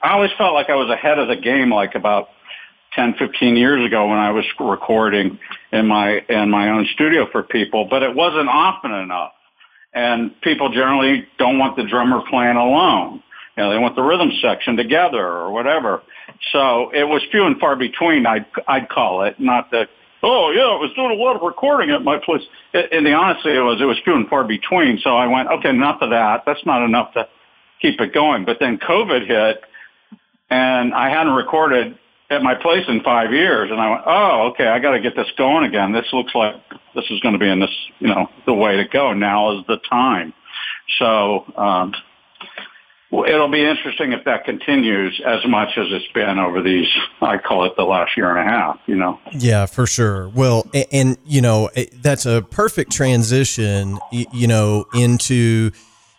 I 0.03 0.13
always 0.13 0.31
felt 0.37 0.55
like 0.55 0.71
I 0.71 0.75
was 0.75 0.91
ahead 0.91 1.19
of 1.19 1.29
the 1.29 1.37
game, 1.37 1.71
like 1.71 1.95
about 1.95 2.29
10, 2.95 3.15
15 3.19 3.57
years 3.57 3.85
ago 3.85 4.09
when 4.09 4.19
I 4.19 4.31
was 4.31 4.45
recording 4.59 5.39
in 5.73 5.87
my 5.87 6.21
in 6.29 6.51
my 6.51 6.71
own 6.71 6.87
studio 6.95 7.27
for 7.31 7.43
people, 7.43 7.87
but 7.91 8.03
it 8.03 8.15
wasn't 8.15 8.49
often 8.49 8.93
enough. 8.93 9.33
And 9.93 10.41
people 10.41 10.71
generally 10.71 11.27
don't 11.39 11.59
want 11.59 11.77
the 11.77 11.85
drummer 11.85 12.23
playing 12.29 12.57
alone. 12.57 13.23
You 13.57 13.63
know, 13.63 13.71
they 13.71 13.79
want 13.79 13.95
the 13.95 14.03
rhythm 14.03 14.33
section 14.43 14.77
together 14.77 15.25
or 15.25 15.53
whatever. 15.53 16.03
So 16.53 16.91
it 16.91 17.05
was 17.05 17.23
few 17.31 17.45
and 17.45 17.59
far 17.59 17.77
between. 17.77 18.27
I'd 18.27 18.47
I'd 18.69 18.89
call 18.89 19.23
it 19.25 19.39
not 19.41 19.71
the, 19.71 19.87
Oh 20.23 20.51
yeah, 20.51 20.63
I 20.63 20.81
was 20.81 20.91
doing 20.97 21.11
a 21.11 21.23
lot 21.23 21.37
of 21.37 21.43
recording 21.43 21.91
at 21.91 22.03
my 22.03 22.19
place. 22.19 22.41
In 22.73 23.05
the 23.05 23.13
honesty, 23.13 23.51
it 23.55 23.61
was 23.61 23.79
it 23.81 23.85
was 23.85 23.99
few 24.05 24.15
and 24.15 24.27
far 24.27 24.43
between. 24.43 24.99
So 25.05 25.17
I 25.17 25.27
went, 25.27 25.49
okay, 25.49 25.69
enough 25.69 25.99
of 26.01 26.11
that. 26.11 26.45
That's 26.47 26.65
not 26.65 26.83
enough 26.83 27.13
to 27.13 27.29
keep 27.83 28.01
it 28.01 28.15
going. 28.15 28.47
But 28.47 28.57
then 28.59 28.79
COVID 28.79 29.27
hit, 29.27 29.61
and 30.49 30.95
I 30.95 31.11
hadn't 31.11 31.35
recorded 31.35 31.99
at 32.31 32.43
my 32.43 32.55
place 32.55 32.85
in 32.89 33.03
five 33.03 33.33
years, 33.33 33.71
and 33.71 33.79
I 33.79 33.91
went, 33.91 34.03
oh, 34.07 34.51
okay, 34.53 34.67
I 34.67 34.79
got 34.79 34.93
to 34.93 35.01
get 35.01 35.15
this 35.15 35.31
going 35.37 35.65
again. 35.65 35.93
This 35.93 36.07
looks 36.13 36.35
like 36.35 36.55
this 36.95 37.05
is 37.11 37.21
going 37.21 37.35
to 37.35 37.39
be 37.39 37.51
in 37.51 37.61
this, 37.61 37.77
you 37.99 38.09
know, 38.09 38.29
the 38.47 38.55
way 38.55 38.77
to 38.77 38.89
go. 38.89 39.13
Now 39.13 39.59
is 39.59 39.67
the 39.67 39.77
time. 39.91 40.33
So 40.99 41.45
um, 41.57 41.93
it'll 43.23 43.51
be 43.51 43.65
interesting 43.65 44.13
if 44.13 44.25
that 44.25 44.45
continues 44.45 45.21
as 45.25 45.47
much 45.47 45.77
as 45.77 45.87
it's 45.91 46.11
been 46.13 46.39
over 46.39 46.63
these. 46.63 46.89
I 47.21 47.39
call 47.39 47.65
it 47.65 47.77
the 47.77 47.85
last 47.85 48.17
year 48.17 48.35
and 48.35 48.39
a 48.39 48.51
half. 48.51 48.81
You 48.87 48.97
know. 48.97 49.21
Yeah, 49.33 49.67
for 49.67 49.87
sure. 49.87 50.29
Well, 50.29 50.67
and, 50.75 50.87
and 50.93 51.19
you 51.25 51.41
know 51.41 51.71
that's 52.03 52.27
a 52.27 52.43
perfect 52.43 52.93
transition. 52.93 53.99
You 54.11 54.49
know 54.49 54.87
into 54.95 55.71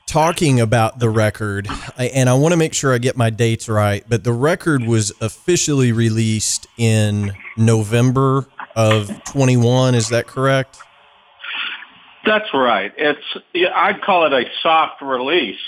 talking 0.06 0.60
about 0.60 1.00
the 1.00 1.10
record, 1.10 1.68
and 1.98 2.30
I 2.30 2.34
want 2.36 2.54
to 2.54 2.58
make 2.58 2.74
sure 2.74 2.94
I 2.94 3.00
get 3.00 3.18
my 3.18 3.30
dates 3.30 3.68
right, 3.68 4.04
but 4.08 4.24
the 4.24 4.34
record 4.34 4.84
was 4.84 5.12
officially 5.22 5.92
released 5.92 6.68
in 6.78 7.34
November 7.58 8.46
of 8.76 9.24
21. 9.26 9.96
Is 9.96 10.10
that 10.10 10.28
correct? 10.28 10.80
That's 12.26 12.54
right. 12.54 12.92
It's 12.98 13.22
I'd 13.76 14.02
call 14.02 14.26
it 14.26 14.34
a 14.34 14.46
soft 14.62 15.02
release 15.02 15.60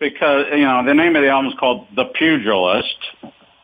because 0.00 0.46
you 0.52 0.64
know 0.64 0.84
the 0.84 0.94
name 0.94 1.16
of 1.16 1.22
the 1.22 1.28
album 1.28 1.52
is 1.52 1.58
called 1.58 1.86
The 1.96 2.06
Pugilist, 2.06 2.96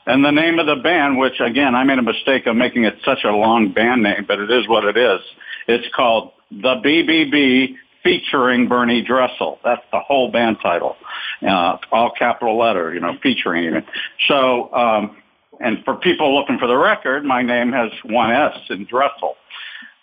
and 0.06 0.24
the 0.24 0.30
name 0.30 0.58
of 0.58 0.66
the 0.66 0.76
band, 0.76 1.18
which 1.18 1.40
again 1.40 1.74
I 1.74 1.84
made 1.84 1.98
a 1.98 2.02
mistake 2.02 2.46
of 2.46 2.56
making 2.56 2.84
it 2.84 2.94
such 3.04 3.24
a 3.24 3.30
long 3.30 3.72
band 3.72 4.02
name, 4.02 4.24
but 4.26 4.38
it 4.38 4.50
is 4.50 4.68
what 4.68 4.84
it 4.84 4.96
is. 4.96 5.20
It's 5.66 5.86
called 5.94 6.32
The 6.50 6.76
BBB 6.84 7.76
featuring 8.02 8.68
Bernie 8.68 9.02
Dresel. 9.02 9.58
That's 9.64 9.82
the 9.92 10.00
whole 10.00 10.30
band 10.30 10.58
title, 10.62 10.96
uh, 11.46 11.76
all 11.92 12.12
capital 12.18 12.58
letter, 12.58 12.94
you 12.94 13.00
know, 13.00 13.16
featuring 13.22 13.64
even. 13.64 13.84
So, 14.28 14.72
um, 14.72 15.16
and 15.60 15.84
for 15.84 15.96
people 15.96 16.34
looking 16.34 16.58
for 16.58 16.66
the 16.66 16.76
record, 16.76 17.24
my 17.24 17.42
name 17.42 17.72
has 17.72 17.90
one 18.04 18.30
S 18.30 18.56
in 18.70 18.86
Dresel. 18.86 19.36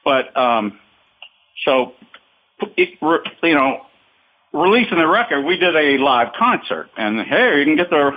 But, 0.06 0.36
um, 0.38 0.80
so, 1.66 1.94
it, 2.78 2.90
you 3.02 3.56
know, 3.56 3.82
releasing 4.54 4.98
the 4.98 5.08
record, 5.08 5.46
we 5.46 5.58
did 5.58 5.76
a 5.76 5.98
live 5.98 6.34
concert 6.38 6.90
and 6.98 7.22
hey, 7.22 7.60
you 7.60 7.66
can 7.66 7.76
get 7.76 7.90
the 7.90 8.12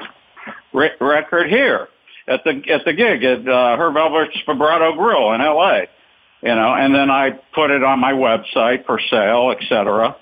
re- 0.72 0.90
record 1.00 1.49
here 1.49 1.88
at 2.28 2.44
the, 2.44 2.62
at 2.70 2.84
the 2.84 2.92
gig 2.92 3.25
at, 3.25 3.49
uh, 3.49 3.76
Herb 3.76 3.94
Alpert's 3.94 4.37
Vibrato 4.46 4.94
Grill 4.96 5.32
in 5.32 5.40
LA 5.40 5.82
you 6.42 6.54
know, 6.54 6.75
and 6.75 6.94
then 6.94 7.10
I 7.10 7.32
put 7.54 7.70
it 7.70 7.82
on 7.82 8.00
my 8.00 8.12
website 8.12 8.87
for 8.87 8.99
sale, 9.10 9.54
et 9.56 9.62
cetera. 9.68 10.16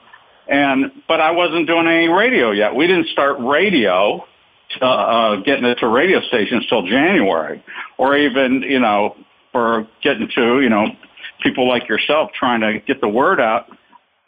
And, 0.48 0.90
but 1.06 1.20
I 1.20 1.30
wasn't 1.30 1.66
doing 1.66 1.86
any 1.86 2.08
radio 2.08 2.50
yet. 2.50 2.74
We 2.74 2.86
didn't 2.86 3.08
start 3.08 3.36
radio, 3.38 4.24
uh, 4.80 4.84
uh, 4.84 5.36
getting 5.42 5.64
it 5.64 5.76
to 5.76 5.88
radio 5.88 6.20
stations 6.22 6.66
till 6.68 6.82
January 6.86 7.62
or 7.98 8.16
even, 8.16 8.62
you 8.62 8.80
know, 8.80 9.16
for 9.52 9.86
getting 10.02 10.28
to, 10.34 10.60
you 10.60 10.68
know, 10.68 10.86
people 11.42 11.68
like 11.68 11.88
yourself 11.88 12.30
trying 12.32 12.60
to 12.62 12.80
get 12.80 13.00
the 13.00 13.08
word 13.08 13.40
out. 13.40 13.66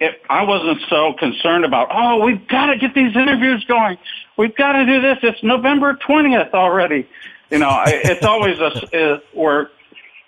If 0.01 0.15
I 0.31 0.45
wasn't 0.45 0.81
so 0.89 1.13
concerned 1.19 1.65
about, 1.65 1.89
oh, 1.93 2.25
we've 2.25 2.47
got 2.49 2.67
to 2.67 2.79
get 2.79 2.95
these 2.95 3.15
interviews 3.15 3.65
going. 3.67 3.99
We've 4.39 4.57
got 4.57 4.73
to 4.73 4.87
do 4.87 5.01
this. 5.03 5.19
It's 5.23 5.43
November 5.43 5.99
20th 6.09 6.53
already. 6.55 7.07
You 7.51 7.59
know, 7.59 7.83
it's 7.87 8.25
always 8.25 8.59
a, 8.59 9.21
where 9.35 9.71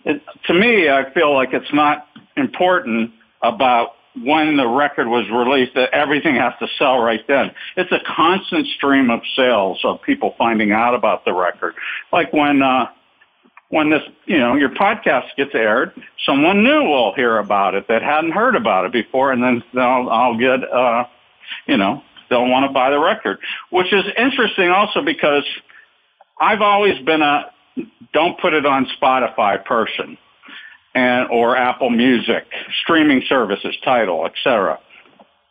it, 0.04 0.22
to 0.46 0.54
me, 0.54 0.90
I 0.90 1.10
feel 1.12 1.32
like 1.32 1.52
it's 1.52 1.72
not 1.72 2.06
important 2.36 3.12
about 3.40 3.92
when 4.22 4.56
the 4.56 4.66
record 4.66 5.08
was 5.08 5.28
released 5.30 5.74
that 5.74 5.90
everything 5.94 6.34
has 6.34 6.52
to 6.58 6.68
sell 6.78 6.98
right 6.98 7.26
then. 7.26 7.50
It's 7.76 7.90
a 7.92 8.00
constant 8.06 8.66
stream 8.76 9.08
of 9.08 9.20
sales 9.34 9.80
of 9.84 10.02
people 10.02 10.34
finding 10.36 10.72
out 10.72 10.94
about 10.94 11.24
the 11.24 11.32
record. 11.32 11.74
Like 12.12 12.32
when, 12.32 12.62
uh, 12.62 12.88
when 13.72 13.88
this, 13.88 14.02
you 14.26 14.38
know, 14.38 14.54
your 14.54 14.68
podcast 14.68 15.34
gets 15.34 15.54
aired, 15.54 15.94
someone 16.26 16.62
new 16.62 16.82
will 16.82 17.14
hear 17.14 17.38
about 17.38 17.74
it 17.74 17.88
that 17.88 18.02
hadn't 18.02 18.32
heard 18.32 18.54
about 18.54 18.84
it 18.84 18.92
before, 18.92 19.32
and 19.32 19.42
then 19.42 19.64
they'll, 19.72 20.10
I'll 20.10 20.36
get, 20.36 20.62
uh, 20.70 21.04
you 21.66 21.78
know, 21.78 22.02
they'll 22.28 22.46
want 22.46 22.68
to 22.68 22.72
buy 22.72 22.90
the 22.90 22.98
record, 22.98 23.38
which 23.70 23.90
is 23.90 24.04
interesting 24.18 24.68
also 24.68 25.00
because 25.02 25.44
I've 26.38 26.60
always 26.60 27.02
been 27.06 27.22
a, 27.22 27.50
don't 28.12 28.38
put 28.38 28.52
it 28.52 28.66
on 28.66 28.86
Spotify 29.00 29.64
person 29.64 30.18
and 30.94 31.30
or 31.30 31.56
Apple 31.56 31.88
Music, 31.88 32.44
streaming 32.82 33.22
services, 33.26 33.74
Tidal, 33.82 34.26
etc. 34.26 34.80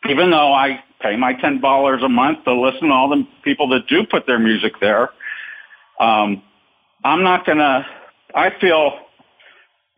Even 0.08 0.30
though 0.30 0.54
I 0.54 0.84
pay 1.02 1.16
my 1.16 1.34
ten 1.34 1.60
dollars 1.60 2.04
a 2.04 2.10
month 2.10 2.44
to 2.44 2.54
listen 2.54 2.90
to 2.90 2.94
all 2.94 3.10
the 3.10 3.28
people 3.44 3.68
that 3.70 3.88
do 3.88 4.06
put 4.06 4.28
their 4.28 4.38
music 4.38 4.74
there, 4.80 5.10
um, 6.00 6.44
I'm 7.04 7.24
not 7.24 7.48
gonna. 7.48 7.84
I 8.36 8.52
feel 8.60 8.94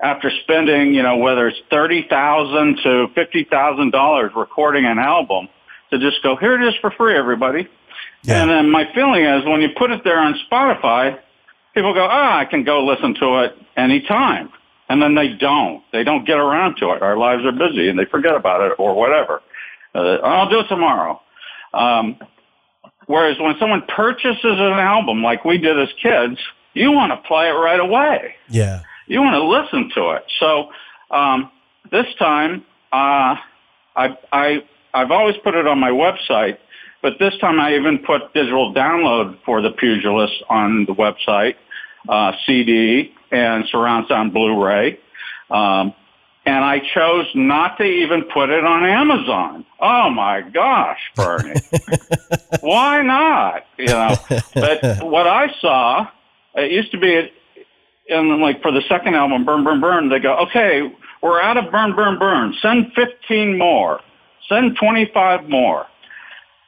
after 0.02 0.32
spending, 0.44 0.94
you 0.94 1.04
know, 1.04 1.18
whether 1.18 1.48
it's 1.48 1.60
thirty 1.70 2.06
thousand 2.10 2.80
to 2.84 3.08
fifty 3.16 3.46
thousand 3.50 3.92
dollars 3.92 4.32
recording 4.36 4.86
an 4.86 5.00
album, 5.00 5.48
to 5.92 6.00
just 6.00 6.22
go 6.24 6.36
here 6.36 6.62
it 6.62 6.68
is 6.68 6.74
for 6.82 6.92
free, 6.92 7.16
everybody. 7.16 7.68
Yeah. 8.24 8.42
And 8.42 8.50
then 8.50 8.72
my 8.72 8.86
feeling 8.94 9.26
is 9.26 9.46
when 9.46 9.62
you 9.62 9.70
put 9.78 9.92
it 9.92 10.04
there 10.04 10.20
on 10.20 10.36
Spotify, 10.50 11.20
people 11.74 11.94
go, 11.94 12.06
ah, 12.10 12.38
I 12.38 12.46
can 12.46 12.64
go 12.64 12.86
listen 12.86 13.16
to 13.16 13.44
it 13.44 13.56
anytime. 13.76 14.50
And 14.90 15.02
then 15.02 15.16
they 15.16 15.30
don't. 15.30 15.84
They 15.92 16.04
don't 16.04 16.26
get 16.26 16.38
around 16.38 16.76
to 16.78 16.92
it. 16.92 17.02
Our 17.02 17.18
lives 17.18 17.44
are 17.46 17.52
busy 17.52 17.90
and 17.90 17.98
they 17.98 18.06
forget 18.06 18.36
about 18.36 18.62
it 18.62 18.74
or 18.78 18.96
whatever. 18.96 19.42
Uh, 19.96 20.18
I'll 20.24 20.50
do 20.50 20.60
it 20.60 20.68
tomorrow. 20.68 21.22
Um, 21.74 22.18
whereas 23.08 23.38
when 23.40 23.56
someone 23.60 23.84
purchases 23.96 24.44
an 24.44 24.80
album 24.80 25.24
like 25.24 25.46
we 25.46 25.58
did 25.58 25.80
as 25.80 25.90
kids, 26.02 26.38
you 26.74 26.92
want 26.92 27.12
to 27.12 27.28
play 27.28 27.48
it 27.50 27.54
right 27.54 27.80
away. 27.80 28.36
Yeah. 28.50 28.82
You 29.08 29.22
want 29.22 29.36
to 29.36 29.44
listen 29.44 29.92
to 29.96 30.12
it. 30.12 30.24
So 30.40 30.70
um, 31.12 31.52
this 31.92 32.06
time, 32.18 32.64
uh, 32.92 33.36
I, 33.96 34.18
I, 34.32 34.64
I've 34.94 35.12
always 35.12 35.36
put 35.44 35.56
it 35.56 35.68
on 35.68 35.80
my 35.80 35.92
website 35.92 36.58
but 37.04 37.20
this 37.20 37.38
time 37.40 37.60
I 37.60 37.76
even 37.76 38.00
put 38.00 38.34
digital 38.34 38.74
download 38.74 39.38
for 39.46 39.62
the 39.62 39.72
Pugilist 39.72 40.42
on 40.50 40.86
the 40.86 40.94
website, 40.94 41.56
uh, 42.08 42.32
CD 42.46 43.14
and 43.30 43.66
surround 43.68 44.06
sound 44.08 44.34
Blu-ray. 44.34 44.98
Um, 45.52 45.94
and 46.46 46.64
I 46.64 46.80
chose 46.94 47.26
not 47.36 47.78
to 47.78 47.84
even 47.84 48.24
put 48.34 48.50
it 48.50 48.64
on 48.64 48.86
Amazon. 48.86 49.66
Oh 49.82 50.10
my 50.12 50.42
gosh, 50.42 51.00
Bernie. 51.16 51.60
Why 52.62 53.02
not? 53.02 53.66
You 53.78 53.88
know, 53.88 54.16
but 54.54 55.06
what 55.06 55.28
I 55.28 55.54
saw, 55.60 56.08
it 56.56 56.72
used 56.72 56.92
to 56.92 57.00
be 57.00 57.32
in 58.08 58.42
like 58.42 58.62
for 58.62 58.72
the 58.72 58.82
second 58.90 59.16
album, 59.16 59.46
Burn, 59.46 59.64
Burn, 59.64 59.82
Burn, 59.82 60.10
they 60.10 60.20
go, 60.20 60.36
okay, 60.48 60.92
we're 61.22 61.42
out 61.42 61.58
of 61.58 61.72
Burn, 61.72 61.96
Burn, 61.96 62.20
Burn. 62.20 62.54
Send 62.62 62.92
15 62.96 63.58
more. 63.58 64.02
Send 64.50 64.76
25 64.78 65.50
more. 65.50 65.86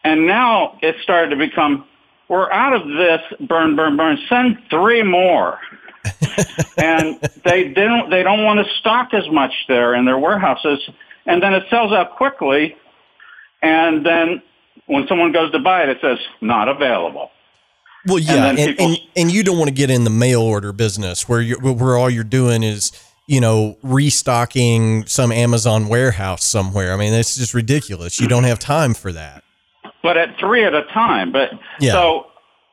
And 0.03 0.27
now 0.27 0.77
it 0.81 0.95
started 1.03 1.31
to 1.31 1.35
become, 1.35 1.85
we're 2.29 2.49
out 2.51 2.73
of 2.73 2.87
this 2.87 3.47
burn, 3.47 3.75
burn, 3.75 3.97
burn. 3.97 4.17
Send 4.29 4.57
three 4.69 5.03
more. 5.03 5.59
and 6.77 7.19
they 7.43 7.69
don't 7.69 8.11
they 8.11 8.21
don't 8.21 8.43
want 8.43 8.63
to 8.65 8.73
stock 8.75 9.13
as 9.13 9.27
much 9.31 9.51
there 9.67 9.95
in 9.95 10.05
their 10.05 10.19
warehouses, 10.19 10.79
and 11.25 11.41
then 11.41 11.53
it 11.53 11.63
sells 11.69 11.91
out 11.91 12.15
quickly. 12.15 12.75
And 13.63 14.05
then 14.05 14.43
when 14.85 15.07
someone 15.07 15.31
goes 15.31 15.51
to 15.51 15.59
buy 15.59 15.83
it, 15.83 15.89
it 15.89 15.97
says 16.01 16.19
not 16.41 16.67
available. 16.67 17.31
Well, 18.05 18.19
yeah, 18.19 18.49
and, 18.49 18.59
and, 18.59 18.69
people, 18.69 18.85
and, 18.85 18.97
and, 19.15 19.31
you 19.31 19.43
don't 19.43 19.57
want 19.57 19.69
to 19.69 19.73
get 19.73 19.89
in 19.89 20.03
the 20.03 20.09
mail 20.09 20.41
order 20.41 20.71
business 20.71 21.27
where 21.27 21.41
you 21.41 21.55
where 21.55 21.97
all 21.97 22.09
you're 22.09 22.23
doing 22.23 22.61
is 22.61 22.91
you 23.27 23.41
know 23.41 23.77
restocking 23.81 25.05
some 25.07 25.31
Amazon 25.31 25.87
warehouse 25.87 26.43
somewhere. 26.43 26.93
I 26.93 26.97
mean, 26.97 27.13
it's 27.13 27.35
just 27.35 27.53
ridiculous. 27.53 28.19
You 28.19 28.27
don't 28.27 28.43
have 28.43 28.59
time 28.59 28.93
for 28.93 29.11
that 29.11 29.43
but 30.05 30.17
at 30.17 30.37
three 30.39 30.63
at 30.63 30.75
a 30.75 30.83
time. 30.93 31.31
But 31.31 31.49
yeah. 31.79 31.93
so 31.93 32.27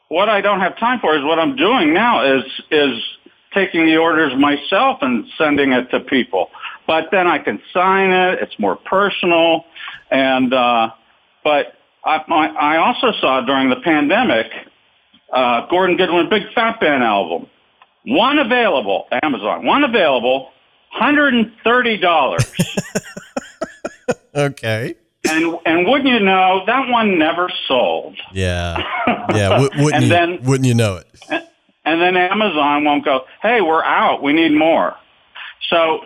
what 0.08 0.28
I 0.28 0.42
don't 0.42 0.60
have 0.60 0.78
time 0.78 1.00
for 1.00 1.16
is 1.16 1.24
what 1.24 1.38
I'm 1.38 1.56
doing 1.56 1.94
now 1.94 2.36
is 2.36 2.44
is 2.70 3.02
taking 3.54 3.86
the 3.86 3.96
orders 3.96 4.38
myself 4.38 4.98
and 5.00 5.24
sending 5.38 5.72
it 5.72 5.90
to 5.92 6.00
people. 6.00 6.50
But 6.86 7.04
then 7.10 7.26
I 7.26 7.38
can 7.38 7.58
sign 7.72 8.10
it. 8.10 8.40
It's 8.42 8.58
more 8.58 8.76
personal, 8.76 9.64
and 10.10 10.52
uh, 10.52 10.90
but 11.42 11.78
I, 12.04 12.18
I 12.18 12.76
also 12.76 13.12
saw 13.18 13.40
during 13.40 13.70
the 13.70 13.80
pandemic 13.82 14.46
uh, 15.32 15.66
Gordon 15.68 15.96
Goodwin 15.96 16.28
Big 16.28 16.42
Phat 16.54 16.78
Band 16.80 17.02
album. 17.02 17.46
One 18.04 18.38
available, 18.38 19.06
Amazon. 19.22 19.64
One 19.64 19.84
available, 19.84 20.50
hundred 20.90 21.34
and 21.34 21.52
thirty 21.64 21.96
dollars. 21.98 22.44
okay. 24.34 24.94
and 25.28 25.56
and 25.64 25.86
wouldn't 25.86 26.08
you 26.08 26.20
know 26.20 26.62
that 26.66 26.88
one 26.88 27.18
never 27.18 27.50
sold. 27.68 28.16
Yeah, 28.32 28.76
yeah. 29.34 29.48
W- 29.50 29.70
wouldn't 29.76 29.94
And 29.94 30.02
you? 30.04 30.08
then- 30.08 30.42
wouldn't 30.44 30.66
you 30.66 30.74
know 30.74 30.96
it? 30.96 31.06
And 31.84 32.00
then 32.00 32.16
Amazon 32.16 32.84
won't 32.84 33.04
go, 33.04 33.22
hey, 33.42 33.60
we're 33.60 33.82
out. 33.82 34.22
We 34.22 34.32
need 34.32 34.52
more. 34.52 34.94
So 35.68 36.02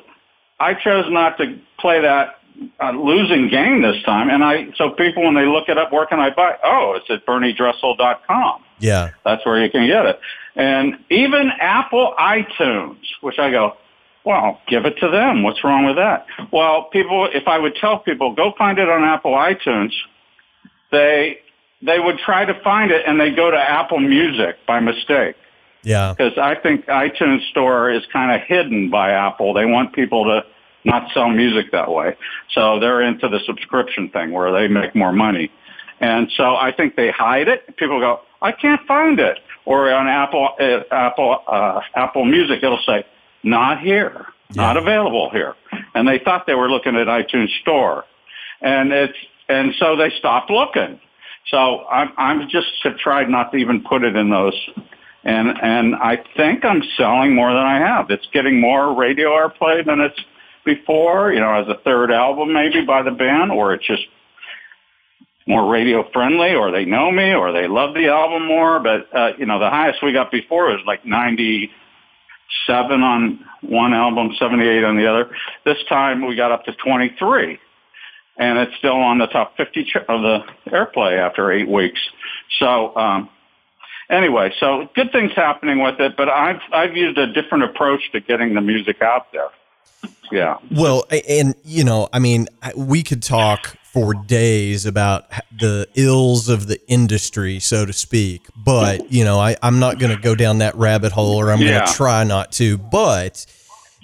I 0.58 0.72
chose 0.72 1.04
not 1.10 1.36
to 1.36 1.58
play 1.78 2.00
that 2.00 2.36
uh, 2.82 2.92
losing 2.92 3.50
game 3.50 3.82
this 3.82 4.02
time. 4.04 4.30
And 4.30 4.42
I, 4.42 4.68
so 4.78 4.88
people, 4.88 5.24
when 5.24 5.34
they 5.34 5.44
look 5.44 5.68
it 5.68 5.76
up, 5.76 5.92
where 5.92 6.06
can 6.06 6.18
I 6.18 6.30
buy? 6.30 6.56
Oh, 6.64 6.94
it's 6.96 7.10
at 7.10 7.26
berniedressel.com. 7.26 8.62
Yeah, 8.78 9.10
That's 9.24 9.44
where 9.46 9.62
you 9.62 9.70
can 9.70 9.86
get 9.86 10.06
it. 10.06 10.20
And 10.54 10.98
even 11.10 11.50
Apple 11.60 12.14
iTunes, 12.18 13.00
which 13.20 13.38
I 13.38 13.50
go, 13.50 13.76
well, 14.24 14.60
give 14.66 14.84
it 14.86 14.98
to 14.98 15.08
them. 15.08 15.42
What's 15.42 15.62
wrong 15.62 15.86
with 15.86 15.96
that? 15.96 16.26
Well, 16.52 16.84
people, 16.84 17.28
if 17.32 17.46
I 17.46 17.58
would 17.58 17.76
tell 17.76 18.00
people, 18.00 18.34
go 18.34 18.52
find 18.58 18.78
it 18.78 18.88
on 18.88 19.04
Apple 19.04 19.32
iTunes, 19.32 19.92
they, 20.90 21.38
they 21.80 21.98
would 21.98 22.18
try 22.18 22.44
to 22.44 22.60
find 22.62 22.90
it 22.90 23.02
and 23.06 23.20
they 23.20 23.30
go 23.30 23.50
to 23.50 23.56
Apple 23.56 24.00
Music 24.00 24.56
by 24.66 24.80
mistake 24.80 25.36
yeah, 25.86 26.12
because 26.12 26.36
I 26.36 26.56
think 26.56 26.86
iTunes 26.86 27.48
Store 27.50 27.90
is 27.90 28.02
kind 28.12 28.32
of 28.32 28.46
hidden 28.46 28.90
by 28.90 29.12
Apple. 29.12 29.54
They 29.54 29.64
want 29.64 29.92
people 29.92 30.24
to 30.24 30.44
not 30.84 31.12
sell 31.14 31.28
music 31.28 31.70
that 31.70 31.92
way, 31.92 32.16
so 32.52 32.80
they're 32.80 33.02
into 33.02 33.28
the 33.28 33.38
subscription 33.46 34.10
thing 34.10 34.32
where 34.32 34.50
they 34.50 34.66
make 34.66 34.96
more 34.96 35.12
money. 35.12 35.52
And 36.00 36.30
so 36.36 36.56
I 36.56 36.72
think 36.72 36.96
they 36.96 37.10
hide 37.10 37.48
it. 37.48 37.76
People 37.76 38.00
go, 38.00 38.20
I 38.42 38.52
can't 38.52 38.86
find 38.86 39.18
it. 39.18 39.38
Or 39.64 39.90
on 39.90 40.06
Apple 40.06 40.50
uh, 40.60 40.94
Apple 40.94 41.38
uh, 41.48 41.80
Apple 41.94 42.24
Music, 42.24 42.62
it'll 42.62 42.82
say 42.86 43.04
not 43.42 43.80
here, 43.80 44.26
not 44.54 44.76
available 44.76 45.28
here. 45.30 45.54
And 45.94 46.06
they 46.06 46.20
thought 46.24 46.46
they 46.46 46.54
were 46.54 46.70
looking 46.70 46.94
at 46.94 47.08
iTunes 47.08 47.48
Store, 47.62 48.04
and 48.60 48.92
it's 48.92 49.18
and 49.48 49.74
so 49.80 49.96
they 49.96 50.10
stopped 50.18 50.50
looking. 50.50 51.00
So 51.50 51.84
I'm 51.86 52.12
I'm 52.16 52.48
just 52.48 52.68
have 52.84 52.96
tried 52.98 53.28
not 53.28 53.50
to 53.50 53.56
even 53.56 53.82
put 53.82 54.04
it 54.04 54.14
in 54.14 54.30
those 54.30 54.54
and 55.26 55.48
and 55.60 55.96
I 55.96 56.22
think 56.36 56.64
I'm 56.64 56.82
selling 56.96 57.34
more 57.34 57.52
than 57.52 57.62
I 57.62 57.78
have. 57.78 58.10
It's 58.10 58.26
getting 58.32 58.60
more 58.60 58.94
radio 58.94 59.30
airplay 59.30 59.84
than 59.84 60.00
it's 60.00 60.18
before. 60.64 61.32
You 61.32 61.40
know, 61.40 61.52
as 61.52 61.66
a 61.68 61.80
third 61.82 62.12
album 62.12 62.52
maybe 62.52 62.84
by 62.86 63.02
the 63.02 63.10
band, 63.10 63.50
or 63.50 63.74
it's 63.74 63.86
just 63.86 64.04
more 65.46 65.70
radio 65.70 66.08
friendly, 66.12 66.54
or 66.54 66.70
they 66.70 66.84
know 66.84 67.10
me, 67.10 67.34
or 67.34 67.52
they 67.52 67.68
love 67.68 67.94
the 67.94 68.08
album 68.08 68.46
more. 68.46 68.80
But 68.80 69.08
uh, 69.14 69.32
you 69.38 69.46
know, 69.46 69.58
the 69.58 69.70
highest 69.70 70.02
we 70.02 70.12
got 70.12 70.30
before 70.30 70.66
was 70.66 70.82
like 70.86 71.06
97 71.06 73.02
on 73.02 73.44
one 73.62 73.94
album, 73.94 74.32
78 74.38 74.84
on 74.84 74.96
the 74.96 75.06
other. 75.06 75.30
This 75.64 75.78
time 75.88 76.26
we 76.26 76.34
got 76.36 76.52
up 76.52 76.64
to 76.64 76.72
23. 76.72 77.58
And 78.38 78.58
it's 78.58 78.76
still 78.76 78.96
on 78.96 79.16
the 79.16 79.28
top 79.28 79.56
50 79.56 79.92
of 80.08 80.20
the 80.20 80.44
airplay 80.66 81.18
after 81.18 81.50
eight 81.50 81.66
weeks. 81.66 81.98
So, 82.58 82.94
um, 82.94 83.30
anyway, 84.10 84.52
so 84.60 84.88
good 84.94 85.10
things 85.10 85.32
happening 85.34 85.82
with 85.82 86.00
it, 86.00 86.16
but 86.16 86.28
I've 86.28 86.60
I've 86.72 86.96
used 86.96 87.18
a 87.18 87.32
different 87.32 87.64
approach 87.64 88.00
to 88.12 88.20
getting 88.20 88.54
the 88.54 88.60
music 88.60 89.00
out 89.02 89.32
there. 89.32 89.48
Yeah. 90.30 90.58
Well, 90.70 91.04
and 91.28 91.54
you 91.64 91.84
know, 91.84 92.08
I 92.12 92.18
mean, 92.18 92.48
we 92.76 93.02
could 93.02 93.22
talk 93.22 93.76
for 93.96 94.12
days 94.12 94.84
about 94.84 95.24
the 95.58 95.88
ills 95.94 96.50
of 96.50 96.66
the 96.66 96.78
industry, 96.86 97.58
so 97.58 97.86
to 97.86 97.94
speak. 97.94 98.46
But 98.54 99.10
you 99.10 99.24
know, 99.24 99.38
I, 99.38 99.56
I'm 99.62 99.78
not 99.78 99.98
going 99.98 100.14
to 100.14 100.22
go 100.22 100.34
down 100.34 100.58
that 100.58 100.74
rabbit 100.74 101.12
hole, 101.12 101.40
or 101.40 101.50
I'm 101.50 101.58
going 101.58 101.86
to 101.86 101.92
try 101.94 102.22
not 102.22 102.52
to. 102.52 102.76
But 102.76 103.46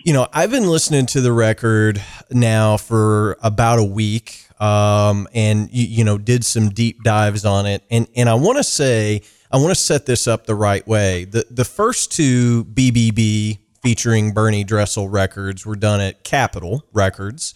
you 0.02 0.14
know, 0.14 0.28
I've 0.32 0.50
been 0.50 0.66
listening 0.66 1.04
to 1.06 1.20
the 1.20 1.30
record 1.30 2.02
now 2.30 2.78
for 2.78 3.36
about 3.42 3.80
a 3.80 3.84
week, 3.84 4.48
um, 4.58 5.28
and 5.34 5.68
you, 5.70 5.84
you 5.84 6.04
know, 6.04 6.16
did 6.16 6.42
some 6.46 6.70
deep 6.70 7.02
dives 7.02 7.44
on 7.44 7.66
it, 7.66 7.84
and 7.90 8.08
and 8.16 8.30
I 8.30 8.34
want 8.34 8.56
to 8.56 8.64
say. 8.64 9.20
I 9.54 9.58
want 9.58 9.68
to 9.68 9.74
set 9.74 10.06
this 10.06 10.26
up 10.26 10.46
the 10.46 10.54
right 10.54 10.86
way. 10.88 11.26
The 11.26 11.44
the 11.50 11.66
first 11.66 12.10
two 12.10 12.64
BBB 12.64 13.58
featuring 13.82 14.32
Bernie 14.32 14.64
Dresel 14.64 15.10
records 15.10 15.66
were 15.66 15.76
done 15.76 16.00
at 16.00 16.24
Capitol 16.24 16.86
Records. 16.94 17.54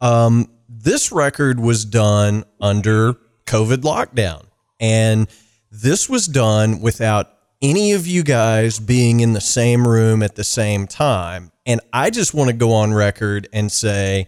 Um, 0.00 0.50
this 0.68 1.12
record 1.12 1.60
was 1.60 1.84
done 1.84 2.44
under 2.60 3.14
COVID 3.46 3.78
lockdown, 3.78 4.44
and 4.78 5.28
this 5.70 6.08
was 6.08 6.26
done 6.26 6.80
without 6.80 7.30
any 7.62 7.92
of 7.92 8.06
you 8.06 8.22
guys 8.22 8.78
being 8.78 9.20
in 9.20 9.34
the 9.34 9.40
same 9.40 9.86
room 9.86 10.22
at 10.22 10.34
the 10.34 10.44
same 10.44 10.86
time. 10.86 11.52
And 11.66 11.80
I 11.92 12.10
just 12.10 12.32
want 12.32 12.48
to 12.48 12.56
go 12.56 12.72
on 12.72 12.94
record 12.94 13.48
and 13.52 13.70
say, 13.70 14.26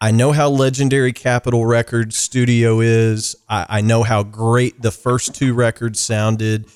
I 0.00 0.10
know 0.10 0.32
how 0.32 0.48
legendary 0.48 1.12
Capitol 1.12 1.64
Records 1.64 2.16
studio 2.16 2.80
is. 2.80 3.36
I, 3.48 3.66
I 3.68 3.80
know 3.82 4.02
how 4.02 4.24
great 4.24 4.82
the 4.82 4.90
first 4.90 5.34
two 5.34 5.54
records 5.54 6.00
sounded. 6.00 6.66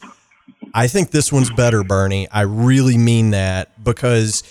I 0.73 0.87
think 0.87 1.11
this 1.11 1.33
one's 1.33 1.51
better, 1.51 1.83
Bernie. 1.83 2.29
I 2.31 2.43
really 2.43 2.99
mean 2.99 3.31
that 3.31 3.83
because 3.83 4.43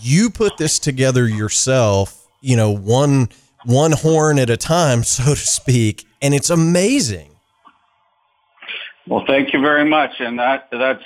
you 0.00 0.30
put 0.30 0.56
this 0.56 0.78
together 0.78 1.28
yourself, 1.28 2.23
you 2.44 2.56
know, 2.56 2.70
one 2.70 3.28
one 3.64 3.92
horn 3.92 4.38
at 4.38 4.50
a 4.50 4.56
time, 4.56 5.02
so 5.02 5.34
to 5.34 5.36
speak, 5.36 6.06
and 6.20 6.34
it's 6.34 6.50
amazing. 6.50 7.30
Well, 9.06 9.24
thank 9.26 9.52
you 9.52 9.60
very 9.60 9.88
much, 9.88 10.12
and 10.18 10.38
that 10.38 10.68
that's 10.70 11.04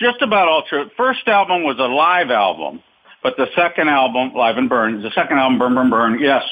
just 0.00 0.20
about 0.22 0.48
all 0.48 0.64
true. 0.68 0.90
First 0.96 1.26
album 1.26 1.62
was 1.62 1.78
a 1.78 1.86
live 1.86 2.30
album, 2.30 2.82
but 3.22 3.36
the 3.36 3.46
second 3.54 3.88
album, 3.88 4.34
Live 4.34 4.56
and 4.56 4.68
Burn, 4.68 5.02
the 5.02 5.10
second 5.10 5.38
album, 5.38 5.58
Burn 5.58 5.74
Burn 5.74 5.90
Burn, 5.90 6.18
yes, 6.20 6.42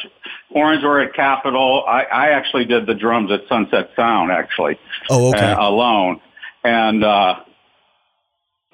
Orange 0.50 0.82
were 0.82 1.00
at 1.00 1.14
Capitol. 1.14 1.84
I, 1.86 2.04
I 2.04 2.28
actually 2.30 2.64
did 2.64 2.86
the 2.86 2.94
drums 2.94 3.30
at 3.30 3.42
Sunset 3.48 3.90
Sound, 3.94 4.32
actually. 4.32 4.78
Oh, 5.10 5.28
okay. 5.28 5.52
uh, 5.52 5.68
alone. 5.68 6.20
And, 6.64 7.04
uh, 7.04 7.40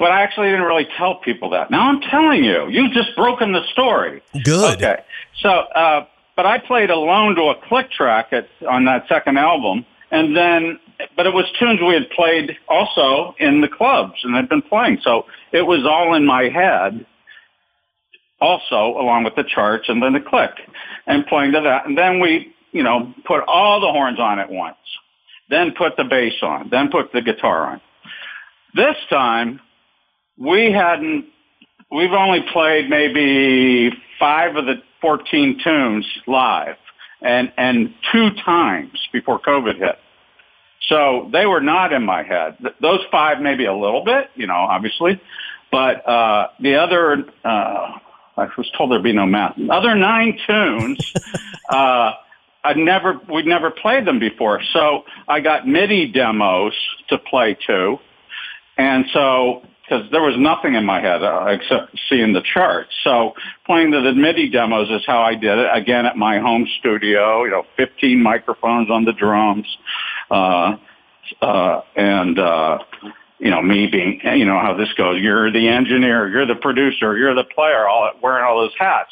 but 0.01 0.11
I 0.11 0.23
actually 0.23 0.49
didn't 0.49 0.65
really 0.65 0.89
tell 0.97 1.17
people 1.17 1.51
that. 1.51 1.71
Now 1.71 1.91
I'm 1.91 2.01
telling 2.01 2.43
you, 2.43 2.69
you've 2.71 2.93
just 2.93 3.15
broken 3.15 3.53
the 3.53 3.63
story. 3.71 4.23
Good. 4.43 4.79
Okay. 4.79 5.03
So, 5.43 5.51
uh, 5.51 6.07
but 6.35 6.47
I 6.47 6.59
played 6.59 6.89
alone 6.89 7.35
to 7.37 7.43
a 7.43 7.55
click 7.69 7.91
track 7.93 8.33
at, 8.33 8.49
on 8.67 8.87
that 8.87 9.07
second 9.09 9.37
album. 9.37 9.85
And 10.11 10.35
then, 10.35 10.81
but 11.17 11.27
it 11.27 11.35
was 11.35 11.45
tunes 11.59 11.81
we 11.87 11.93
had 11.93 12.09
played 12.11 12.57
also 12.67 13.37
in 13.39 13.61
the 13.61 13.69
clubs 13.69 14.15
and 14.25 14.35
had 14.35 14.49
been 14.49 14.63
playing. 14.63 15.01
So 15.05 15.27
it 15.53 15.63
was 15.63 15.85
all 15.85 16.15
in 16.15 16.25
my 16.25 16.45
head 16.45 17.05
also 18.41 18.99
along 18.99 19.25
with 19.25 19.35
the 19.37 19.45
charts 19.45 19.85
and 19.89 20.03
then 20.03 20.15
the 20.15 20.21
click 20.21 20.53
and 21.07 21.27
playing 21.27 21.53
to 21.53 21.61
that. 21.61 21.87
And 21.87 21.97
then 21.97 22.21
we, 22.21 22.55
you 22.73 22.83
know, 22.83 23.13
put 23.27 23.45
all 23.47 23.81
the 23.81 23.93
horns 23.93 24.19
on 24.19 24.39
at 24.39 24.51
once, 24.51 24.79
then 25.51 25.73
put 25.77 25.99
the 25.99 26.05
bass 26.05 26.33
on, 26.43 26.71
then 26.71 26.89
put 26.91 27.13
the 27.13 27.21
guitar 27.21 27.67
on. 27.67 27.81
This 28.75 28.97
time 29.11 29.61
we 30.41 30.73
hadn't, 30.73 31.27
we've 31.93 32.13
only 32.13 32.41
played 32.53 32.89
maybe 32.89 33.93
five 34.19 34.57
of 34.57 34.65
the 34.65 34.83
14 35.03 35.61
tunes 35.63 36.07
live 36.27 36.77
and, 37.21 37.53
and 37.57 37.95
two 38.11 38.31
times 38.45 38.99
before 39.13 39.39
COVID 39.39 39.77
hit. 39.77 39.99
So 40.89 41.29
they 41.33 41.47
were 41.47 41.61
not 41.61 41.93
in 41.93 42.05
my 42.05 42.23
head. 42.23 42.57
Those 42.81 43.01
five, 43.13 43.41
maybe 43.41 43.67
a 43.67 43.75
little 43.75 44.03
bit, 44.03 44.31
you 44.35 44.47
know, 44.47 44.55
obviously, 44.55 45.21
but 45.71 46.09
uh, 46.09 46.49
the 46.59 46.77
other, 46.77 47.25
uh, 47.45 47.99
I 48.37 48.49
was 48.57 48.71
told 48.77 48.91
there'd 48.91 49.03
be 49.03 49.13
no 49.13 49.27
math. 49.27 49.57
Other 49.71 49.95
nine 49.95 50.39
tunes, 50.47 51.13
uh, 51.69 52.13
I 52.65 52.75
never, 52.75 53.21
we'd 53.33 53.47
never 53.47 53.71
played 53.71 54.07
them 54.07 54.19
before. 54.19 54.63
So 54.73 55.05
I 55.29 55.41
got 55.41 55.69
MIDI 55.69 56.11
demos 56.11 56.75
to 57.09 57.19
play 57.19 57.57
to, 57.67 57.99
and 58.77 59.05
so 59.13 59.63
because 59.91 60.09
there 60.11 60.23
was 60.23 60.37
nothing 60.39 60.75
in 60.75 60.85
my 60.85 61.01
head 61.01 61.23
uh, 61.23 61.47
except 61.47 61.99
seeing 62.09 62.33
the 62.33 62.43
charts. 62.55 62.91
So 63.03 63.35
playing 63.67 63.91
the, 63.91 64.01
the 64.01 64.13
MIDI 64.13 64.49
demos 64.49 64.89
is 64.89 65.03
how 65.07 65.21
I 65.21 65.35
did 65.35 65.59
it. 65.59 65.69
Again, 65.73 66.07
at 66.07 66.17
my 66.17 66.39
home 66.39 66.67
studio, 66.79 67.45
you 67.45 67.51
know, 67.51 67.65
15 67.77 68.23
microphones 68.23 68.91
on 68.91 69.05
the 69.05 69.13
drums, 69.13 69.67
uh, 70.31 70.77
uh, 71.43 71.81
and, 71.97 72.39
uh, 72.39 72.79
you 73.39 73.51
know, 73.51 73.63
me 73.63 73.89
being, 73.89 74.21
you 74.37 74.45
know, 74.45 74.61
how 74.61 74.77
this 74.77 74.93
goes. 74.97 75.21
You're 75.21 75.51
the 75.51 75.69
engineer, 75.69 76.29
you're 76.29 76.47
the 76.47 76.57
producer, 76.57 77.17
you're 77.17 77.35
the 77.35 77.45
player, 77.45 77.89
all 77.89 78.11
wearing 78.23 78.45
all 78.45 78.61
those 78.61 78.75
hats. 78.79 79.11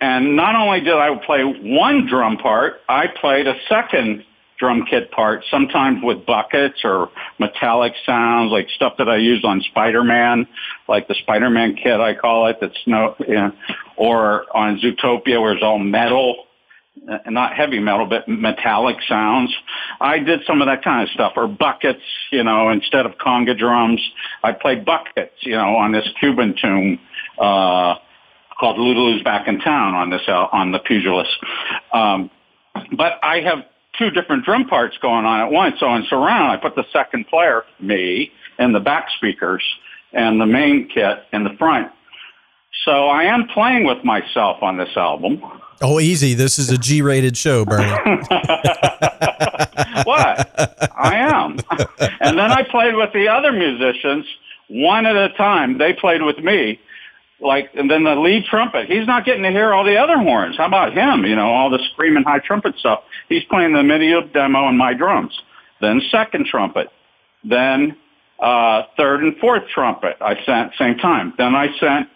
And 0.00 0.34
not 0.34 0.56
only 0.56 0.80
did 0.80 0.94
I 0.94 1.14
play 1.24 1.42
one 1.42 2.06
drum 2.08 2.36
part, 2.38 2.80
I 2.88 3.06
played 3.06 3.46
a 3.46 3.54
second 3.68 4.24
drum 4.58 4.84
kit 4.88 5.10
parts, 5.12 5.46
sometimes 5.50 6.00
with 6.02 6.26
buckets 6.26 6.80
or 6.84 7.10
metallic 7.38 7.92
sounds, 8.04 8.50
like 8.50 8.68
stuff 8.70 8.94
that 8.98 9.08
I 9.08 9.16
used 9.16 9.44
on 9.44 9.60
Spider-Man, 9.62 10.46
like 10.88 11.06
the 11.08 11.14
Spider-Man 11.14 11.76
kit, 11.76 12.00
I 12.00 12.14
call 12.14 12.48
it, 12.48 12.58
that's 12.60 12.78
no, 12.86 13.14
yeah, 13.26 13.50
or 13.96 14.44
on 14.56 14.80
Zootopia 14.80 15.40
where 15.40 15.52
it's 15.52 15.62
all 15.62 15.78
metal, 15.78 16.44
uh, 17.08 17.18
not 17.30 17.54
heavy 17.54 17.78
metal, 17.78 18.06
but 18.06 18.28
metallic 18.28 18.96
sounds. 19.08 19.54
I 20.00 20.18
did 20.18 20.40
some 20.46 20.60
of 20.60 20.66
that 20.66 20.82
kind 20.82 21.04
of 21.04 21.08
stuff, 21.10 21.34
or 21.36 21.46
buckets, 21.46 22.02
you 22.32 22.42
know, 22.42 22.70
instead 22.70 23.06
of 23.06 23.12
conga 23.12 23.56
drums, 23.56 24.00
I 24.42 24.52
played 24.52 24.84
buckets, 24.84 25.34
you 25.40 25.56
know, 25.56 25.76
on 25.76 25.92
this 25.92 26.08
Cuban 26.18 26.56
tune, 26.60 26.98
uh, 27.40 27.94
called 28.58 28.76
Lulu's 28.76 29.22
Back 29.22 29.46
in 29.46 29.60
Town 29.60 29.94
on 29.94 30.10
this, 30.10 30.22
uh, 30.26 30.48
on 30.50 30.72
the 30.72 30.80
Pugilist. 30.80 31.30
Um, 31.92 32.28
but 32.96 33.12
I 33.22 33.40
have 33.40 33.64
two 33.98 34.10
different 34.10 34.44
drum 34.44 34.66
parts 34.66 34.96
going 34.98 35.24
on 35.24 35.40
at 35.40 35.50
once. 35.50 35.76
So 35.80 35.92
in 35.94 36.04
surround, 36.08 36.52
I 36.52 36.56
put 36.56 36.74
the 36.74 36.84
second 36.92 37.26
player, 37.26 37.64
me, 37.80 38.32
in 38.58 38.72
the 38.72 38.80
back 38.80 39.08
speakers 39.16 39.62
and 40.12 40.40
the 40.40 40.46
main 40.46 40.88
kit 40.88 41.24
in 41.32 41.44
the 41.44 41.54
front. 41.58 41.92
So 42.84 43.08
I 43.08 43.24
am 43.24 43.48
playing 43.48 43.84
with 43.84 44.04
myself 44.04 44.62
on 44.62 44.76
this 44.76 44.96
album. 44.96 45.42
Oh, 45.80 46.00
easy. 46.00 46.34
This 46.34 46.58
is 46.58 46.70
a 46.70 46.78
G 46.78 47.02
rated 47.02 47.36
show, 47.36 47.64
Bernie. 47.64 47.84
what? 50.04 50.48
I 50.96 51.16
am. 51.16 51.58
and 52.20 52.38
then 52.38 52.50
I 52.50 52.64
played 52.70 52.94
with 52.94 53.12
the 53.12 53.28
other 53.28 53.52
musicians 53.52 54.26
one 54.68 55.06
at 55.06 55.16
a 55.16 55.30
time. 55.30 55.78
They 55.78 55.92
played 55.92 56.22
with 56.22 56.38
me. 56.38 56.80
Like, 57.40 57.70
and 57.74 57.88
then 57.88 58.02
the 58.02 58.16
lead 58.16 58.44
trumpet, 58.46 58.86
he's 58.88 59.06
not 59.06 59.24
getting 59.24 59.44
to 59.44 59.50
hear 59.50 59.72
all 59.72 59.84
the 59.84 59.96
other 59.96 60.18
horns. 60.18 60.56
How 60.56 60.66
about 60.66 60.92
him? 60.92 61.24
You 61.24 61.36
know, 61.36 61.48
all 61.48 61.70
the 61.70 61.78
screaming 61.92 62.24
high 62.24 62.40
trumpet 62.40 62.74
stuff. 62.78 63.04
He's 63.28 63.44
playing 63.44 63.74
the 63.74 63.82
MIDI 63.82 64.12
demo 64.32 64.66
and 64.68 64.76
my 64.76 64.92
drums. 64.92 65.38
Then 65.80 66.02
second 66.10 66.46
trumpet. 66.46 66.88
Then 67.44 67.96
uh, 68.40 68.82
third 68.96 69.22
and 69.22 69.36
fourth 69.38 69.64
trumpet 69.72 70.16
I 70.20 70.34
sent 70.44 70.72
same 70.78 70.98
time. 70.98 71.34
Then 71.38 71.54
I 71.54 71.68
sent 71.78 72.08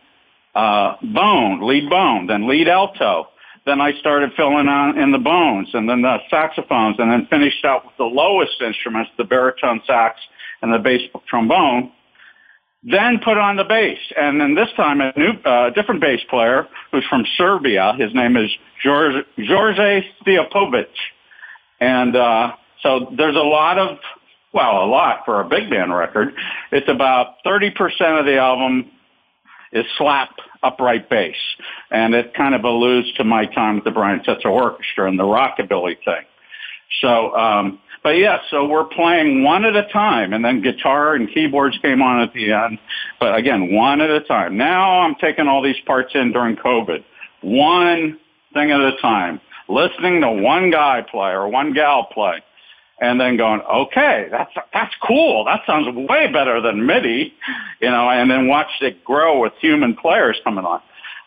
uh, 0.54 0.96
bone, 1.02 1.66
lead 1.66 1.88
bone, 1.88 2.26
then 2.26 2.48
lead 2.48 2.68
alto. 2.68 3.28
Then 3.64 3.80
I 3.80 3.92
started 4.00 4.32
filling 4.36 4.66
on 4.66 4.98
in 4.98 5.12
the 5.12 5.18
bones 5.18 5.68
and 5.72 5.88
then 5.88 6.02
the 6.02 6.18
saxophones 6.30 6.96
and 6.98 7.12
then 7.12 7.26
finished 7.30 7.64
out 7.64 7.84
with 7.84 7.96
the 7.96 8.04
lowest 8.04 8.60
instruments, 8.60 9.10
the 9.18 9.24
baritone 9.24 9.80
sax 9.86 10.20
and 10.62 10.72
the 10.72 10.78
bass 10.78 11.02
trombone. 11.28 11.92
Then 12.84 13.20
put 13.24 13.38
on 13.38 13.56
the 13.56 13.64
bass. 13.64 13.98
And 14.16 14.40
then 14.40 14.54
this 14.54 14.68
time 14.76 15.00
a 15.00 15.12
new, 15.16 15.32
uh, 15.44 15.70
different 15.70 16.00
bass 16.00 16.20
player 16.28 16.66
who's 16.90 17.04
from 17.08 17.24
Serbia. 17.36 17.94
His 17.96 18.12
name 18.12 18.36
is 18.36 18.50
George, 18.82 19.24
George 19.38 19.76
Theopovic. 20.26 20.86
And, 21.80 22.16
uh, 22.16 22.52
so 22.82 23.12
there's 23.16 23.36
a 23.36 23.38
lot 23.38 23.78
of, 23.78 23.98
well, 24.52 24.84
a 24.84 24.86
lot 24.86 25.24
for 25.24 25.40
a 25.40 25.48
big 25.48 25.70
band 25.70 25.94
record. 25.94 26.34
It's 26.72 26.88
about 26.88 27.36
30% 27.46 28.18
of 28.18 28.26
the 28.26 28.38
album 28.38 28.90
is 29.72 29.86
slap 29.96 30.30
upright 30.62 31.08
bass. 31.08 31.36
And 31.90 32.14
it 32.14 32.34
kind 32.34 32.54
of 32.54 32.64
alludes 32.64 33.12
to 33.14 33.24
my 33.24 33.46
time 33.46 33.76
with 33.76 33.84
the 33.84 33.90
Brian 33.92 34.20
Setzer 34.20 34.50
Orchestra 34.50 35.08
and 35.08 35.18
the 35.18 35.24
rockabilly 35.24 35.96
thing. 36.04 36.24
So, 37.00 37.34
um, 37.36 37.78
but 38.02 38.10
yeah, 38.10 38.38
so 38.50 38.66
we're 38.66 38.84
playing 38.84 39.44
one 39.44 39.64
at 39.64 39.76
a 39.76 39.88
time 39.92 40.32
and 40.32 40.44
then 40.44 40.60
guitar 40.60 41.14
and 41.14 41.32
keyboards 41.32 41.78
came 41.82 42.02
on 42.02 42.20
at 42.20 42.32
the 42.32 42.52
end. 42.52 42.78
But 43.20 43.36
again, 43.36 43.72
one 43.72 44.00
at 44.00 44.10
a 44.10 44.20
time. 44.20 44.56
Now 44.56 45.00
I'm 45.00 45.14
taking 45.16 45.46
all 45.46 45.62
these 45.62 45.80
parts 45.86 46.12
in 46.14 46.32
during 46.32 46.56
COVID. 46.56 47.04
One 47.42 48.18
thing 48.52 48.70
at 48.70 48.80
a 48.80 48.96
time. 49.00 49.40
Listening 49.68 50.20
to 50.22 50.30
one 50.30 50.70
guy 50.70 51.02
play 51.08 51.30
or 51.30 51.48
one 51.48 51.72
gal 51.72 52.08
play 52.12 52.42
and 53.00 53.20
then 53.20 53.36
going, 53.36 53.60
okay, 53.60 54.28
that's 54.30 54.52
that's 54.72 54.94
cool. 55.06 55.44
That 55.44 55.62
sounds 55.66 55.88
way 56.08 56.30
better 56.32 56.60
than 56.60 56.86
MIDI, 56.86 57.34
you 57.80 57.90
know, 57.90 58.08
and 58.08 58.30
then 58.30 58.46
watched 58.46 58.80
it 58.80 59.04
grow 59.04 59.40
with 59.40 59.52
human 59.60 59.96
players 59.96 60.38
coming 60.44 60.64
on. 60.64 60.80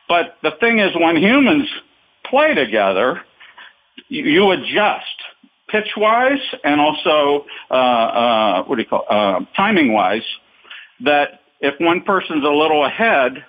But 0.07 0.37
the 0.41 0.51
thing 0.59 0.79
is, 0.79 0.91
when 0.95 1.17
humans 1.17 1.67
play 2.29 2.53
together, 2.53 3.21
you, 4.07 4.23
you 4.23 4.51
adjust 4.51 5.14
pitch 5.69 5.91
wise 5.97 6.39
and 6.63 6.79
also 6.79 7.45
uh, 7.71 7.73
uh, 7.73 8.63
what 8.63 8.75
do 8.75 8.81
you 8.81 8.87
call 8.87 9.05
uh, 9.09 9.39
timing 9.55 9.93
wise. 9.93 10.25
That 11.03 11.41
if 11.59 11.75
one 11.79 12.01
person's 12.01 12.43
a 12.43 12.49
little 12.49 12.85
ahead, 12.85 13.43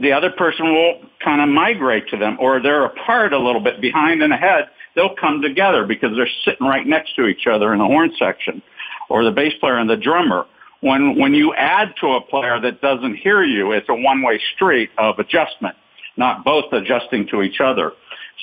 the 0.00 0.12
other 0.12 0.30
person 0.30 0.66
will 0.66 1.00
kind 1.22 1.40
of 1.40 1.48
migrate 1.48 2.08
to 2.08 2.16
them, 2.16 2.36
or 2.40 2.60
they're 2.62 2.84
apart 2.84 3.32
a 3.32 3.38
little 3.38 3.60
bit 3.60 3.80
behind 3.80 4.22
and 4.22 4.32
ahead 4.32 4.68
they'll 4.94 5.14
come 5.14 5.42
together 5.42 5.84
because 5.84 6.16
they're 6.16 6.28
sitting 6.44 6.66
right 6.66 6.86
next 6.86 7.14
to 7.16 7.26
each 7.26 7.46
other 7.46 7.72
in 7.72 7.78
the 7.78 7.84
horn 7.84 8.12
section 8.18 8.62
or 9.10 9.24
the 9.24 9.30
bass 9.30 9.52
player 9.60 9.76
and 9.76 9.88
the 9.88 9.96
drummer. 9.96 10.46
When, 10.80 11.18
when 11.18 11.34
you 11.34 11.54
add 11.54 11.94
to 12.00 12.08
a 12.08 12.20
player 12.20 12.60
that 12.60 12.80
doesn't 12.80 13.16
hear 13.16 13.42
you, 13.42 13.72
it's 13.72 13.88
a 13.88 13.94
one-way 13.94 14.40
street 14.54 14.90
of 14.98 15.18
adjustment, 15.18 15.76
not 16.16 16.44
both 16.44 16.72
adjusting 16.72 17.26
to 17.28 17.42
each 17.42 17.60
other. 17.60 17.92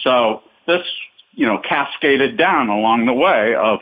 So 0.03 0.41
this, 0.65 0.81
you 1.33 1.45
know, 1.45 1.59
cascaded 1.59 2.37
down 2.37 2.69
along 2.69 3.05
the 3.05 3.13
way 3.13 3.55
of, 3.55 3.79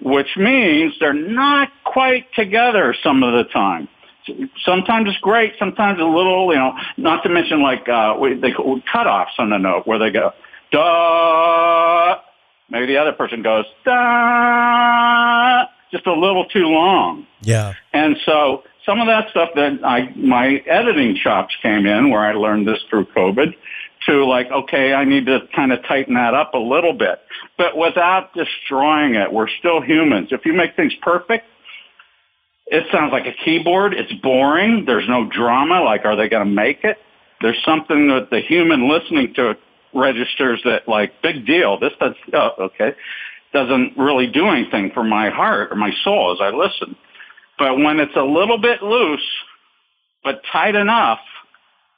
which 0.00 0.36
means 0.36 0.94
they're 1.00 1.12
not 1.12 1.70
quite 1.84 2.32
together 2.34 2.94
some 3.02 3.22
of 3.22 3.32
the 3.32 3.44
time 3.52 3.88
sometimes 4.64 5.08
it's 5.08 5.18
great, 5.18 5.54
sometimes 5.58 6.00
a 6.00 6.04
little, 6.04 6.52
you 6.52 6.58
know, 6.58 6.74
not 6.96 7.22
to 7.22 7.28
mention 7.28 7.62
like, 7.62 7.88
uh, 7.88 8.16
we, 8.20 8.34
they 8.34 8.52
cut 8.52 9.06
offs 9.06 9.32
on 9.38 9.50
the 9.50 9.58
note 9.58 9.86
where 9.86 9.98
they 9.98 10.10
go, 10.10 10.32
da. 10.70 12.20
Maybe 12.70 12.86
the 12.86 12.96
other 12.96 13.12
person 13.12 13.42
goes 13.42 13.66
da, 13.84 15.66
just 15.90 16.06
a 16.06 16.14
little 16.14 16.46
too 16.46 16.66
long. 16.66 17.26
Yeah. 17.42 17.74
And 17.92 18.16
so 18.24 18.64
some 18.86 19.00
of 19.00 19.08
that 19.08 19.30
stuff 19.30 19.50
that 19.54 19.80
I 19.84 20.10
my 20.16 20.62
editing 20.66 21.16
chops 21.16 21.54
came 21.60 21.84
in 21.84 22.10
where 22.10 22.22
I 22.22 22.32
learned 22.32 22.66
this 22.66 22.78
through 22.88 23.06
COVID 23.06 23.54
to 24.06 24.24
like, 24.24 24.50
okay, 24.50 24.92
I 24.92 25.04
need 25.04 25.26
to 25.26 25.40
kind 25.54 25.72
of 25.72 25.82
tighten 25.84 26.14
that 26.14 26.34
up 26.34 26.54
a 26.54 26.58
little 26.58 26.92
bit, 26.92 27.20
but 27.56 27.76
without 27.76 28.34
destroying 28.34 29.14
it. 29.14 29.32
We're 29.32 29.48
still 29.58 29.80
humans. 29.80 30.28
If 30.30 30.44
you 30.44 30.52
make 30.52 30.76
things 30.76 30.92
perfect, 31.02 31.46
it 32.66 32.84
sounds 32.92 33.12
like 33.12 33.26
a 33.26 33.44
keyboard. 33.44 33.94
It's 33.94 34.12
boring. 34.22 34.84
There's 34.86 35.08
no 35.08 35.28
drama. 35.28 35.82
Like, 35.82 36.04
are 36.04 36.16
they 36.16 36.28
going 36.28 36.46
to 36.46 36.52
make 36.52 36.84
it? 36.84 36.96
There's 37.40 37.60
something 37.64 38.08
that 38.08 38.30
the 38.30 38.40
human 38.40 38.88
listening 38.88 39.34
to 39.34 39.50
it 39.50 39.60
registers 39.94 40.60
that 40.64 40.88
like 40.88 41.20
big 41.22 41.46
deal. 41.46 41.78
This 41.78 41.92
does 42.00 42.14
oh, 42.32 42.50
okay 42.58 42.94
doesn't 43.52 43.96
really 43.96 44.26
do 44.26 44.48
anything 44.48 44.90
for 44.92 45.04
my 45.04 45.30
heart 45.30 45.70
or 45.70 45.76
my 45.76 45.92
soul 46.02 46.32
as 46.32 46.38
I 46.40 46.56
listen. 46.56 46.96
But 47.58 47.76
when 47.76 48.00
it's 48.00 48.16
a 48.16 48.22
little 48.22 48.58
bit 48.58 48.82
loose 48.82 49.20
but 50.24 50.40
tight 50.50 50.74
enough, 50.74 51.18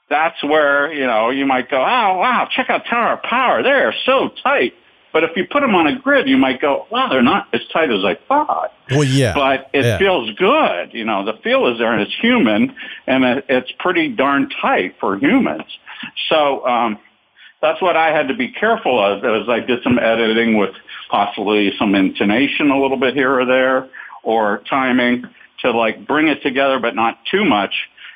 that's 0.08 0.42
where 0.42 0.92
you 0.92 1.06
know 1.06 1.30
you 1.30 1.46
might 1.46 1.70
go, 1.70 1.78
oh 1.78 2.18
wow, 2.18 2.48
check 2.54 2.70
out 2.70 2.84
Tower 2.86 3.14
of 3.14 3.22
Power. 3.22 3.62
They're 3.62 3.94
so 4.04 4.30
tight. 4.42 4.74
But 5.12 5.22
if 5.22 5.30
you 5.36 5.46
put 5.48 5.60
them 5.60 5.76
on 5.76 5.86
a 5.86 5.96
grid, 5.96 6.28
you 6.28 6.36
might 6.36 6.60
go, 6.60 6.86
wow, 6.90 7.08
they're 7.08 7.22
not 7.22 7.46
as 7.54 7.60
tight 7.72 7.88
as 7.92 8.04
I 8.04 8.18
thought. 8.26 8.72
Well, 8.90 9.04
yeah. 9.04 9.32
But 9.32 9.70
it 9.72 9.84
yeah. 9.84 9.96
feels 9.96 10.28
good. 10.32 10.92
You 10.92 11.04
know, 11.04 11.24
the 11.24 11.34
feel 11.34 11.68
is 11.68 11.78
there 11.78 11.92
and 11.92 12.02
it's 12.02 12.14
human 12.20 12.74
and 13.06 13.24
it's 13.48 13.70
pretty 13.78 14.08
darn 14.08 14.50
tight 14.60 14.96
for 14.98 15.16
humans. 15.16 15.62
So, 16.28 16.66
um, 16.66 16.98
that's 17.62 17.80
what 17.80 17.96
I 17.96 18.08
had 18.14 18.28
to 18.28 18.34
be 18.34 18.48
careful 18.48 19.02
of 19.02 19.24
as 19.24 19.48
I 19.48 19.60
did 19.60 19.82
some 19.84 19.98
editing 19.98 20.58
with 20.58 20.74
possibly 21.10 21.72
some 21.78 21.94
intonation 21.94 22.70
a 22.70 22.78
little 22.78 22.98
bit 22.98 23.14
here 23.14 23.40
or 23.40 23.46
there 23.46 23.88
or 24.22 24.62
timing 24.68 25.24
to 25.60 25.70
like 25.70 26.06
bring 26.06 26.28
it 26.28 26.42
together 26.42 26.78
but 26.78 26.94
not 26.94 27.20
too 27.30 27.44
much. 27.44 27.72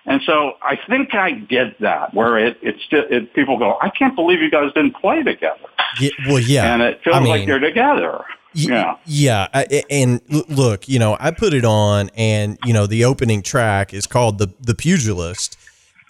And 0.09 0.23
so 0.23 0.55
I 0.63 0.79
think 0.89 1.15
I 1.15 1.33
did 1.33 1.75
that 1.81 2.15
where 2.15 2.39
it, 2.39 2.57
it's 2.63 2.81
it, 2.91 3.35
people 3.35 3.59
go, 3.59 3.79
I 3.83 3.91
can't 3.91 4.17
believe 4.17 4.41
you 4.41 4.51
guys 4.51 4.73
didn't 4.73 4.97
play 4.97 5.23
together. 5.23 5.61
Yeah, 6.01 6.11
well, 6.27 6.39
yeah. 6.39 6.73
And 6.73 6.83
it 6.83 7.03
feels 7.03 7.17
I 7.17 7.21
mean, 7.21 7.29
like 7.29 7.47
you're 7.47 7.59
together. 7.59 8.25
Yeah. 8.55 8.97
Yeah. 9.05 9.49
And 9.91 10.21
look, 10.49 10.89
you 10.89 10.99
know, 10.99 11.17
I 11.21 11.31
put 11.31 11.53
it 11.53 11.65
on 11.65 12.11
and, 12.17 12.59
you 12.65 12.73
know, 12.73 12.87
the 12.87 13.05
opening 13.05 13.43
track 13.43 13.93
is 13.93 14.07
called 14.07 14.39
the, 14.39 14.53
the 14.61 14.75
pugilist 14.75 15.59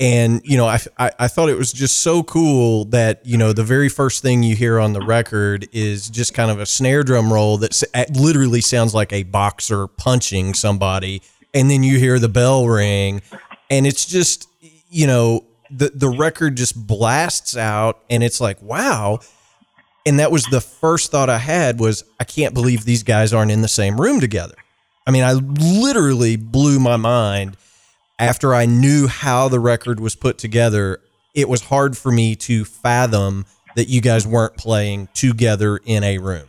and 0.00 0.40
you 0.44 0.56
know 0.56 0.66
I, 0.66 0.78
I, 0.98 1.10
I 1.18 1.28
thought 1.28 1.48
it 1.48 1.56
was 1.56 1.72
just 1.72 1.98
so 1.98 2.22
cool 2.22 2.84
that 2.86 3.20
you 3.26 3.36
know 3.36 3.52
the 3.52 3.64
very 3.64 3.88
first 3.88 4.22
thing 4.22 4.42
you 4.42 4.54
hear 4.54 4.78
on 4.78 4.92
the 4.92 5.00
record 5.00 5.68
is 5.72 6.08
just 6.08 6.34
kind 6.34 6.50
of 6.50 6.60
a 6.60 6.66
snare 6.66 7.02
drum 7.02 7.32
roll 7.32 7.58
that 7.58 8.08
literally 8.14 8.60
sounds 8.60 8.94
like 8.94 9.12
a 9.12 9.24
boxer 9.24 9.88
punching 9.88 10.54
somebody 10.54 11.20
and 11.52 11.70
then 11.70 11.82
you 11.82 11.98
hear 11.98 12.18
the 12.18 12.28
bell 12.28 12.68
ring 12.68 13.22
and 13.70 13.86
it's 13.86 14.06
just 14.06 14.48
you 14.60 15.06
know 15.06 15.44
the 15.70 15.90
the 15.94 16.08
record 16.08 16.56
just 16.56 16.86
blasts 16.86 17.56
out 17.56 18.00
and 18.10 18.22
it's 18.22 18.40
like 18.40 18.60
wow. 18.62 19.20
And 20.06 20.20
that 20.20 20.30
was 20.32 20.44
the 20.44 20.62
first 20.62 21.10
thought 21.10 21.28
I 21.28 21.36
had 21.36 21.78
was 21.80 22.02
I 22.18 22.24
can't 22.24 22.54
believe 22.54 22.84
these 22.84 23.02
guys 23.02 23.34
aren't 23.34 23.50
in 23.50 23.60
the 23.60 23.68
same 23.68 24.00
room 24.00 24.20
together. 24.20 24.54
I 25.06 25.10
mean 25.10 25.24
I 25.24 25.32
literally 25.32 26.36
blew 26.36 26.78
my 26.78 26.96
mind 26.96 27.56
after 28.18 28.54
I 28.54 28.66
knew 28.66 29.06
how 29.06 29.48
the 29.48 29.60
record 29.60 30.00
was 30.00 30.16
put 30.16 30.38
together, 30.38 31.00
it 31.34 31.48
was 31.48 31.62
hard 31.62 31.96
for 31.96 32.10
me 32.10 32.34
to 32.36 32.64
fathom 32.64 33.46
that 33.76 33.88
you 33.88 34.00
guys 34.00 34.26
weren't 34.26 34.56
playing 34.56 35.08
together 35.14 35.78
in 35.84 36.02
a 36.02 36.18
room. 36.18 36.48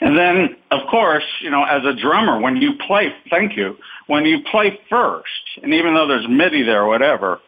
And 0.00 0.16
then, 0.16 0.56
of 0.70 0.86
course, 0.88 1.24
you 1.40 1.50
know, 1.50 1.64
as 1.64 1.84
a 1.84 1.94
drummer, 1.94 2.40
when 2.40 2.56
you 2.56 2.74
play, 2.74 3.14
thank 3.30 3.56
you, 3.56 3.76
when 4.06 4.24
you 4.24 4.38
play 4.50 4.78
first, 4.88 5.28
and 5.62 5.74
even 5.74 5.94
though 5.94 6.06
there's 6.06 6.28
MIDI 6.28 6.62
there 6.62 6.82
or 6.82 6.88
whatever, 6.88 7.40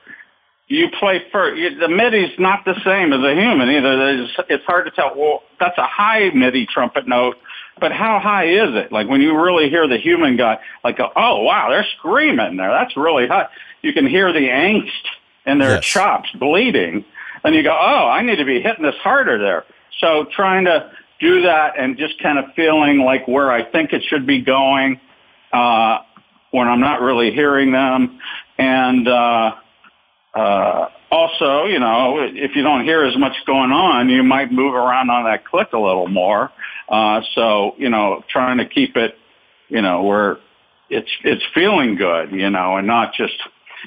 you 0.66 0.88
play 0.98 1.22
first. 1.32 1.60
The 1.80 1.88
MIDI's 1.88 2.38
not 2.38 2.64
the 2.64 2.74
same 2.84 3.12
as 3.12 3.20
a 3.20 3.34
human 3.34 3.70
either. 3.70 4.28
It's 4.48 4.64
hard 4.64 4.84
to 4.86 4.90
tell. 4.90 5.12
Well, 5.16 5.42
that's 5.58 5.78
a 5.78 5.86
high 5.86 6.30
MIDI 6.34 6.66
trumpet 6.66 7.08
note 7.08 7.36
but 7.80 7.92
how 7.92 8.18
high 8.18 8.48
is 8.48 8.74
it? 8.74 8.92
Like 8.92 9.08
when 9.08 9.20
you 9.20 9.40
really 9.40 9.68
hear 9.68 9.86
the 9.86 9.98
human 9.98 10.36
guy, 10.36 10.58
like, 10.84 10.98
oh 11.00 11.42
wow, 11.42 11.68
they're 11.70 11.86
screaming 11.98 12.56
there. 12.56 12.70
That's 12.70 12.96
really 12.96 13.26
high. 13.26 13.46
You 13.82 13.92
can 13.92 14.06
hear 14.06 14.32
the 14.32 14.40
angst 14.48 14.90
in 15.46 15.58
their 15.58 15.76
yes. 15.76 15.84
chops 15.84 16.28
bleeding. 16.34 17.04
and 17.44 17.54
you 17.54 17.62
go, 17.62 17.76
oh, 17.78 18.08
I 18.08 18.22
need 18.22 18.36
to 18.36 18.44
be 18.44 18.60
hitting 18.60 18.84
this 18.84 18.96
harder 19.02 19.38
there. 19.38 19.64
So 20.00 20.26
trying 20.34 20.64
to 20.66 20.90
do 21.20 21.42
that 21.42 21.78
and 21.78 21.96
just 21.96 22.20
kind 22.22 22.38
of 22.38 22.46
feeling 22.54 23.00
like 23.00 23.26
where 23.26 23.50
I 23.50 23.64
think 23.70 23.92
it 23.92 24.02
should 24.08 24.26
be 24.26 24.40
going 24.40 25.00
uh, 25.52 25.98
when 26.50 26.68
I'm 26.68 26.80
not 26.80 27.00
really 27.00 27.30
hearing 27.32 27.72
them, 27.72 28.20
and 28.58 29.06
uh, 29.06 29.52
uh, 30.34 30.88
also, 31.10 31.64
you 31.64 31.78
know, 31.78 32.18
if 32.20 32.54
you 32.54 32.62
don't 32.62 32.84
hear 32.84 33.04
as 33.04 33.16
much 33.16 33.32
going 33.46 33.70
on, 33.70 34.08
you 34.08 34.22
might 34.22 34.52
move 34.52 34.74
around 34.74 35.10
on 35.10 35.24
that 35.24 35.46
click 35.46 35.72
a 35.72 35.78
little 35.78 36.08
more. 36.08 36.50
Uh, 36.88 37.22
so, 37.34 37.74
you 37.78 37.88
know, 37.88 38.22
trying 38.28 38.58
to 38.58 38.66
keep 38.66 38.96
it, 38.96 39.14
you 39.68 39.82
know, 39.82 40.02
where 40.02 40.38
it's 40.90 41.10
it's 41.24 41.42
feeling 41.54 41.96
good, 41.96 42.32
you 42.32 42.50
know, 42.50 42.76
and 42.76 42.86
not 42.86 43.14
just 43.14 43.34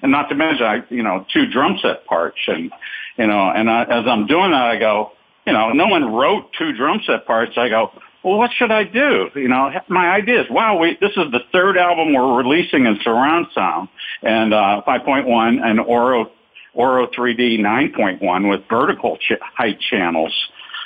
and 0.01 0.11
not 0.11 0.29
to 0.29 0.35
mention, 0.35 0.65
I, 0.65 0.83
you 0.89 1.03
know, 1.03 1.25
two 1.33 1.47
drum 1.47 1.77
set 1.81 2.05
parts, 2.05 2.39
and 2.47 2.71
you 3.17 3.27
know, 3.27 3.49
and 3.49 3.69
I, 3.69 3.83
as 3.83 4.05
I'm 4.07 4.25
doing 4.27 4.51
that, 4.51 4.63
I 4.63 4.79
go, 4.79 5.11
you 5.45 5.53
know, 5.53 5.71
no 5.71 5.87
one 5.87 6.13
wrote 6.13 6.49
two 6.57 6.73
drum 6.73 7.01
set 7.05 7.25
parts. 7.25 7.53
I 7.57 7.69
go, 7.69 7.91
well, 8.23 8.37
what 8.37 8.51
should 8.57 8.71
I 8.71 8.83
do? 8.83 9.29
You 9.35 9.47
know, 9.47 9.71
my 9.87 10.09
idea 10.09 10.41
is, 10.41 10.47
wow, 10.49 10.77
we, 10.77 10.97
this 11.01 11.11
is 11.11 11.31
the 11.31 11.41
third 11.51 11.77
album 11.77 12.13
we're 12.13 12.37
releasing 12.37 12.85
in 12.85 12.99
surround 13.03 13.47
sound 13.53 13.89
and 14.21 14.53
uh, 14.53 14.81
5.1 14.87 15.63
and 15.63 15.79
Auro 15.79 16.31
Auro 16.75 17.07
3D 17.07 17.59
9.1 17.59 18.49
with 18.49 18.61
vertical 18.69 19.17
ch- 19.17 19.33
height 19.41 19.79
channels 19.89 20.33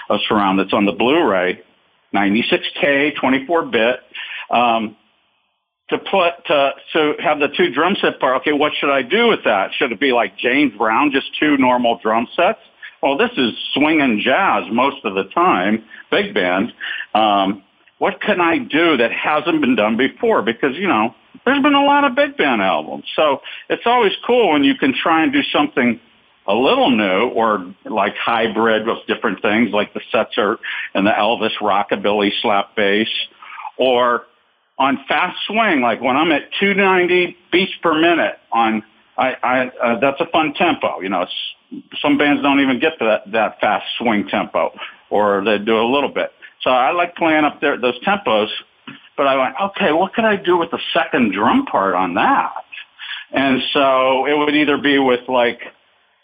of 0.10 0.20
surround 0.28 0.60
that's 0.60 0.74
on 0.74 0.86
the 0.86 0.92
Blu-ray, 0.92 1.62
96K, 2.14 3.16
24-bit. 3.16 4.00
Um, 4.50 4.96
to 5.90 6.00
put 6.00 6.46
to 6.48 6.72
to 6.94 7.14
have 7.24 7.40
the 7.40 7.48
two 7.56 7.72
drum 7.72 7.96
set 8.02 8.20
part. 8.20 8.42
Okay, 8.42 8.54
what 8.54 8.74
should 8.80 8.90
I 8.90 9.04
do 9.04 9.28
with 9.28 9.44
that? 9.46 9.72
Should 9.78 9.92
it 9.92 10.00
be 10.00 10.14
like 10.14 10.38
James 10.38 10.74
Brown, 10.76 11.12
just 11.12 11.28
two 11.40 11.58
normal 11.58 12.00
drum 12.02 12.28
sets? 12.36 12.60
Well, 13.06 13.18
this 13.18 13.30
is 13.38 13.54
swing 13.76 14.02
and 14.02 14.20
jazz 14.20 14.64
most 14.72 15.06
of 15.06 15.14
the 15.14 15.26
time, 15.26 15.86
big 16.10 16.34
band. 16.34 16.74
Um, 17.14 17.64
what 18.00 18.20
can 18.20 18.42
I 18.42 18.58
do 18.58 18.98
that 18.98 19.12
hasn't 19.12 19.62
been 19.62 19.76
done 19.76 19.96
before? 19.96 20.42
Because 20.42 20.76
you 20.76 20.88
know, 20.88 21.14
there's 21.46 21.62
been 21.62 21.76
a 21.76 21.86
lot 21.86 22.04
of 22.04 22.16
big 22.16 22.36
band 22.36 22.64
albums, 22.64 23.04
so 23.16 23.42
it's 23.70 23.84
always 23.86 24.14
cool 24.26 24.54
when 24.54 24.64
you 24.64 24.74
can 24.74 24.92
try 24.92 25.22
and 25.22 25.32
do 25.32 25.44
something 25.54 26.00
a 26.48 26.56
little 26.56 26.90
new 26.90 27.30
or 27.30 27.76
like 27.86 28.16
hybrid 28.18 28.88
with 28.88 28.98
different 29.08 29.40
things, 29.40 29.70
like 29.72 29.94
the 29.94 30.02
Setzer 30.12 30.58
and 30.96 31.06
the 31.06 31.12
Elvis 31.12 31.56
rockabilly 31.62 32.32
slap 32.42 32.76
bass, 32.76 33.08
or 33.78 34.24
on 34.80 34.98
fast 35.08 35.38
swing, 35.46 35.82
like 35.82 36.02
when 36.02 36.18
I'm 36.18 36.32
at 36.32 36.50
290 36.60 37.38
beats 37.52 37.74
per 37.84 37.94
minute 37.94 38.40
on, 38.52 38.82
I, 39.18 39.36
I, 39.44 39.68
uh, 39.68 40.00
that's 40.00 40.20
a 40.20 40.26
fun 40.28 40.54
tempo. 40.54 41.00
You 41.02 41.10
know, 41.10 41.26
some 42.02 42.18
bands 42.18 42.42
don't 42.42 42.60
even 42.60 42.80
get 42.80 43.00
to 43.00 43.06
that, 43.06 43.32
that 43.32 43.60
fast 43.60 43.86
swing 43.98 44.28
tempo 44.28 44.72
or 45.10 45.44
they 45.44 45.58
do 45.58 45.78
a 45.78 45.88
little 45.88 46.10
bit. 46.10 46.32
So 46.62 46.70
I 46.70 46.92
like 46.92 47.16
playing 47.16 47.46
up 47.46 47.62
there, 47.62 47.78
those 47.78 48.00
tempos, 48.04 48.50
but 49.18 49.28
I 49.28 49.38
went, 49.38 49.56
okay, 49.62 49.92
what 49.92 50.14
can 50.14 50.26
I 50.26 50.36
do 50.36 50.58
with 50.58 50.72
the 50.72 50.80
second 50.94 51.34
drum 51.34 51.66
part 51.66 51.94
on 51.94 52.16
that? 52.16 52.52
And 53.32 53.62
so 53.74 54.26
it 54.26 54.38
would 54.38 54.56
either 54.56 54.78
be 54.78 55.00
with 55.00 55.28
like, 55.28 55.62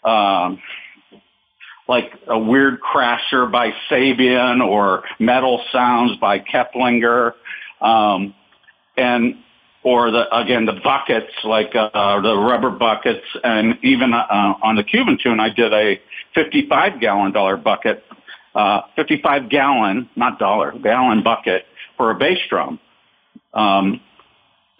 um, 0.04 0.60
like 1.88 2.12
a 2.28 2.38
weird 2.38 2.80
crasher 2.80 3.50
by 3.50 3.72
Sabian 3.90 4.66
or 4.66 5.04
metal 5.18 5.62
sounds 5.72 6.16
by 6.18 6.38
Keplinger. 6.38 7.32
Um, 7.80 8.34
and 8.96 9.36
or 9.84 10.10
the 10.10 10.36
again 10.36 10.64
the 10.64 10.78
buckets 10.84 11.32
like 11.44 11.74
uh, 11.74 12.20
the 12.20 12.36
rubber 12.36 12.70
buckets 12.70 13.24
and 13.42 13.78
even 13.82 14.12
uh, 14.14 14.54
on 14.62 14.76
the 14.76 14.84
Cuban 14.84 15.18
tune 15.22 15.40
I 15.40 15.48
did 15.50 15.72
a 15.72 16.00
55 16.34 17.00
gallon 17.00 17.32
dollar 17.32 17.56
bucket 17.56 18.04
uh, 18.54 18.82
55 18.96 19.48
gallon 19.48 20.08
not 20.16 20.38
dollar 20.38 20.72
gallon 20.72 21.22
bucket 21.22 21.64
for 21.96 22.10
a 22.10 22.14
bass 22.14 22.38
drum 22.48 22.78
um, 23.54 24.00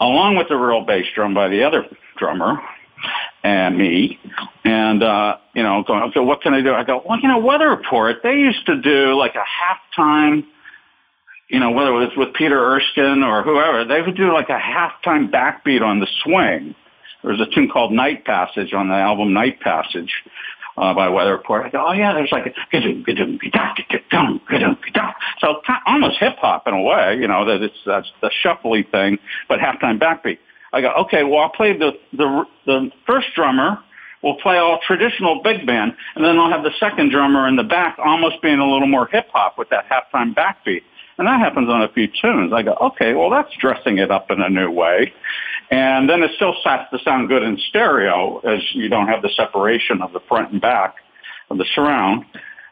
along 0.01 0.37
with 0.37 0.49
the 0.49 0.57
real 0.57 0.85
bass 0.85 1.07
drum 1.15 1.35
by 1.35 1.49
the 1.49 1.63
other 1.65 1.87
drummer 2.17 2.59
and 3.43 3.77
me. 3.77 4.19
And 4.65 5.03
uh, 5.03 5.39
you 5.55 5.63
know 5.63 5.83
going 5.87 6.03
okay 6.05 6.21
what 6.21 6.43
can 6.43 6.55
I 6.55 6.63
do? 6.63 6.73
I 6.73 6.85
go 6.85 7.03
well 7.07 7.19
you 7.21 7.29
know 7.29 7.39
weather 7.39 7.69
report 7.69 8.17
they 8.23 8.35
used 8.35 8.65
to 8.67 8.81
do 8.81 9.15
like 9.19 9.35
a 9.35 9.99
halftime 9.99 10.45
you 11.53 11.61
know, 11.61 11.71
whether 11.71 11.91
it 11.91 12.09
was 12.09 12.17
with 12.17 12.33
Peter 12.33 12.59
Erskine 12.59 13.23
or 13.23 13.43
whoever, 13.43 13.85
they 13.85 14.01
would 14.01 14.17
do 14.17 14.33
like 14.33 14.49
a 14.49 14.59
halftime 14.59 15.31
backbeat 15.31 15.83
on 15.83 16.01
the 16.01 16.09
swing. 16.25 16.75
There 17.23 17.31
was 17.31 17.41
a 17.41 17.55
tune 17.55 17.69
called 17.69 17.93
Night 17.93 18.25
Passage 18.25 18.73
on 18.73 18.89
the 18.89 18.95
album 18.95 19.35
Night 19.35 19.61
Passage 19.61 20.11
uh, 20.79 20.95
by 20.95 21.11
Weather 21.11 21.33
Report. 21.33 21.67
I 21.67 21.69
go, 21.69 21.85
oh 21.87 21.93
yeah, 21.93 22.15
there's 22.15 22.33
like 22.33 22.47
a 22.47 22.55
so 25.41 25.61
almost 25.87 26.19
hip 26.19 26.37
hop 26.39 26.67
in 26.67 26.73
a 26.73 26.81
way, 26.81 27.19
you 27.21 27.29
know, 27.29 27.45
that 27.45 27.63
it's 27.63 27.77
that's 27.85 28.11
the 28.23 28.31
shuffly 28.43 28.91
thing, 28.91 29.19
but 29.47 29.59
halftime 29.59 30.01
backbeat. 30.01 30.39
I 30.73 30.81
go, 30.81 30.91
okay, 31.05 31.23
well 31.23 31.41
I'll 31.41 31.51
play 31.51 31.77
the 31.77 31.93
the 32.15 32.45
the 32.65 32.91
first 33.07 33.27
drummer 33.37 33.79
will 34.23 34.37
play 34.37 34.57
all 34.57 34.79
traditional 34.87 35.43
big 35.43 35.67
band, 35.67 35.93
and 36.15 36.25
then 36.25 36.39
I'll 36.39 36.51
have 36.51 36.63
the 36.63 36.73
second 36.81 37.11
drummer 37.11 37.47
in 37.47 37.57
the 37.57 37.65
back 37.65 37.99
almost 37.99 38.41
being 38.41 38.59
a 38.59 38.65
little 38.65 38.89
more 38.89 39.07
hip 39.07 39.27
hop 39.33 39.59
with 39.59 39.69
that 39.69 39.85
halftime 39.91 40.35
backbeat. 40.35 40.83
And 41.19 41.27
that 41.29 41.41
happens 41.41 41.69
on 41.69 41.83
a 41.83 41.89
few 41.89 42.09
tunes. 42.09 42.53
I 42.53 42.63
go, 42.63 42.73
okay, 42.73 43.15
well, 43.15 43.31
that's 43.31 43.53
dressing 43.61 43.99
it 43.99 44.11
up 44.11 44.31
in 44.31 44.41
a 44.41 44.49
new 44.49 44.71
way. 44.71 45.13
And 45.71 46.09
then 46.09 46.23
it 46.23 46.33
still 46.37 46.55
has 46.65 46.87
to 46.91 46.99
sound 47.05 47.29
good 47.29 47.43
in 47.43 47.59
stereo 47.69 48.39
as 48.41 48.61
you 48.75 48.89
don't 48.89 49.09
have 49.09 49.23
the 49.23 49.31
separation 49.37 50.03
of 50.03 50.13
the 50.13 50.21
front 50.21 50.53
and 50.53 50.61
back 50.61 50.97
of 51.51 51.59
the 51.59 51.67
surround. 51.75 52.25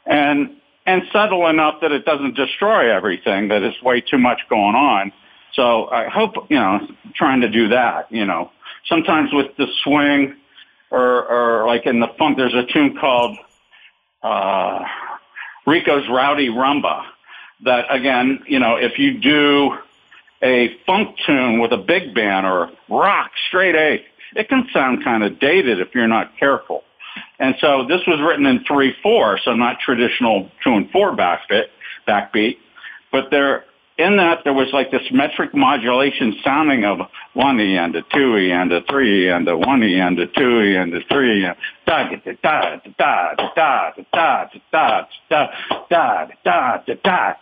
And, 0.07 0.57
and 0.87 1.03
subtle 1.13 1.47
enough 1.47 1.81
that 1.83 1.93
it 1.93 2.05
doesn't 2.05 2.35
destroy 2.35 2.95
everything, 2.95 3.49
that 3.49 3.63
it's 3.63 3.81
way 3.83 4.01
too 4.01 4.19
much 4.19 4.41
going 4.49 4.75
on. 4.75 5.13
So 5.53 5.89
I 5.89 6.09
hope, 6.09 6.35
you 6.49 6.59
know, 6.59 6.87
trying 7.15 7.43
to 7.43 7.49
do 7.49 7.69
that, 7.69 8.11
you 8.11 8.25
know. 8.25 8.51
Sometimes 8.87 9.33
with 9.33 9.57
the 9.57 9.67
swing 9.85 10.37
or, 10.91 11.27
or 11.27 11.67
like 11.67 11.87
in 11.87 12.01
the 12.01 12.09
funk, 12.19 12.37
there's 12.37 12.55
a 12.55 12.65
tune 12.65 12.97
called, 12.99 13.37
uh, 14.23 14.85
Rico's 15.67 16.09
Rowdy 16.09 16.49
Rumba 16.49 17.05
that 17.65 17.87
again, 17.91 18.41
you 18.47 18.59
know, 18.59 18.77
if 18.77 18.99
you 18.99 19.19
do 19.19 19.77
a 20.43 20.77
funk 20.87 21.17
tune 21.27 21.61
with 21.61 21.73
a 21.73 21.77
big 21.77 22.15
band 22.15 22.47
or 22.47 22.71
rock 22.89 23.31
straight 23.49 23.75
A, 23.75 24.05
it 24.35 24.49
can 24.49 24.67
sound 24.73 25.05
kind 25.05 25.23
of 25.23 25.39
dated 25.39 25.81
if 25.81 25.95
you're 25.95 26.09
not 26.09 26.37
careful. 26.39 26.85
And 27.39 27.55
so 27.61 27.87
this 27.87 28.01
was 28.07 28.21
written 28.21 28.47
in 28.47 28.65
three 28.65 28.95
four, 29.03 29.39
so 29.45 29.55
not 29.55 29.81
traditional 29.81 30.51
two 30.63 30.75
and 30.75 30.91
four 30.91 31.15
backbeat, 31.17 31.67
backbeat, 32.07 32.57
but 33.11 33.31
there 33.31 33.65
in 34.01 34.17
that 34.17 34.41
there 34.45 34.55
was 34.55 34.69
like 34.73 34.91
this 34.91 35.03
metric 35.13 35.55
modulation 35.55 36.35
sounding 36.43 36.85
of 36.85 36.99
one 37.35 37.61
E 37.61 37.77
and 37.77 37.95
a 37.95 38.03
two 38.15 38.37
E 38.37 38.51
and 38.51 38.73
a 38.73 38.81
three 38.89 39.27
E 39.27 39.31
and 39.31 39.47
a 39.47 39.57
one 39.57 39.83
E 39.83 40.01
and 40.01 40.19
a 40.19 40.27
two 40.27 40.61
E 40.63 40.77
and 40.77 40.95
a 40.95 41.01
three 41.11 41.43
E 41.43 41.45
and 41.45 41.57
da 41.87 42.09
da 42.09 42.17
da 42.43 42.77
da 42.99 43.35
da 43.37 43.45
da 43.55 43.93
da 44.13 44.47
da 44.73 44.73
da 44.73 45.07
da 45.31 45.47
da 45.91 46.27
da 46.41 46.83
da 46.87 46.95
da 46.95 47.35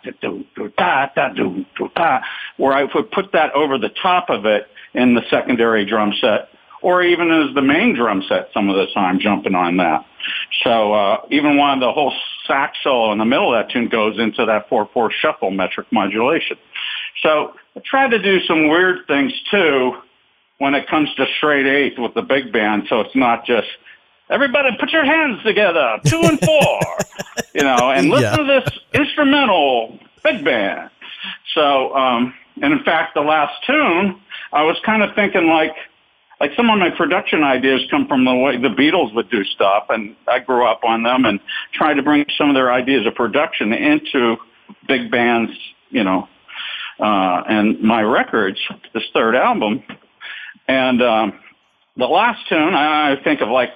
da 0.77 1.09
da 1.15 1.29
da 1.29 1.89
da 1.95 2.21
where 2.57 2.73
I 2.73 2.83
would 2.93 3.11
put 3.11 3.31
that 3.31 3.53
over 3.53 3.77
the 3.77 3.91
top 4.01 4.29
of 4.29 4.45
it 4.45 4.67
in 4.93 5.15
the 5.15 5.21
secondary 5.29 5.85
drum 5.85 6.13
set 6.19 6.49
or 6.81 7.03
even 7.03 7.31
as 7.31 7.53
the 7.55 7.61
main 7.61 7.95
drum 7.95 8.23
set 8.27 8.49
some 8.53 8.69
of 8.69 8.75
the 8.75 8.87
time 8.93 9.19
jumping 9.19 9.55
on 9.55 9.77
that. 9.77 10.05
So 10.63 10.93
uh, 10.93 11.21
even 11.29 11.57
one 11.57 11.79
the 11.79 11.91
whole 11.91 12.13
sax 12.47 12.77
solo 12.83 13.11
in 13.11 13.17
the 13.17 13.25
middle 13.25 13.53
of 13.53 13.65
that 13.65 13.73
tune 13.73 13.89
goes 13.89 14.19
into 14.19 14.45
that 14.45 14.69
4-4 14.69 15.09
shuffle 15.11 15.51
metric 15.51 15.87
modulation. 15.91 16.57
So 17.21 17.53
I 17.75 17.81
tried 17.85 18.11
to 18.11 18.19
do 18.19 18.39
some 18.41 18.67
weird 18.69 19.07
things 19.07 19.33
too 19.51 19.93
when 20.57 20.75
it 20.75 20.87
comes 20.87 21.13
to 21.15 21.25
straight 21.37 21.65
eighth 21.65 21.97
with 21.97 22.13
the 22.13 22.21
big 22.21 22.51
band 22.51 22.83
so 22.89 22.99
it's 23.01 23.15
not 23.15 23.45
just 23.45 23.67
everybody 24.29 24.69
put 24.79 24.91
your 24.91 25.05
hands 25.05 25.41
together, 25.43 25.99
two 26.05 26.21
and 26.23 26.39
four, 26.39 26.79
you 27.53 27.63
know, 27.63 27.91
and 27.91 28.09
listen 28.09 28.23
yeah. 28.23 28.35
to 28.35 28.43
this 28.43 28.79
instrumental 28.93 29.99
big 30.23 30.43
band. 30.43 30.89
So, 31.53 31.95
um, 31.95 32.33
and 32.61 32.73
in 32.73 32.83
fact, 32.83 33.15
the 33.15 33.21
last 33.21 33.53
tune, 33.65 34.19
I 34.53 34.63
was 34.63 34.77
kind 34.85 35.03
of 35.03 35.15
thinking 35.15 35.47
like, 35.47 35.75
like 36.39 36.51
some 36.55 36.69
of 36.69 36.79
my 36.79 36.89
production 36.89 37.43
ideas 37.43 37.81
come 37.91 38.07
from 38.07 38.23
the 38.23 38.33
way 38.33 38.57
the 38.57 38.69
Beatles 38.69 39.13
would 39.13 39.29
do 39.29 39.43
stuff, 39.43 39.85
and 39.89 40.15
I 40.27 40.39
grew 40.39 40.65
up 40.65 40.83
on 40.83 41.03
them 41.03 41.25
and 41.25 41.39
tried 41.73 41.95
to 41.95 42.03
bring 42.03 42.25
some 42.37 42.49
of 42.49 42.55
their 42.55 42.71
ideas 42.71 43.05
of 43.05 43.15
production 43.15 43.73
into 43.73 44.37
big 44.87 45.11
bands, 45.11 45.51
you 45.89 46.03
know, 46.03 46.27
uh, 46.99 47.43
and 47.47 47.81
my 47.81 48.01
records, 48.01 48.59
this 48.93 49.03
third 49.13 49.35
album. 49.35 49.83
And 50.67 51.01
um, 51.01 51.39
the 51.97 52.05
last 52.05 52.47
tune, 52.47 52.73
I 52.73 53.15
think 53.23 53.41
of 53.41 53.49
like, 53.49 53.69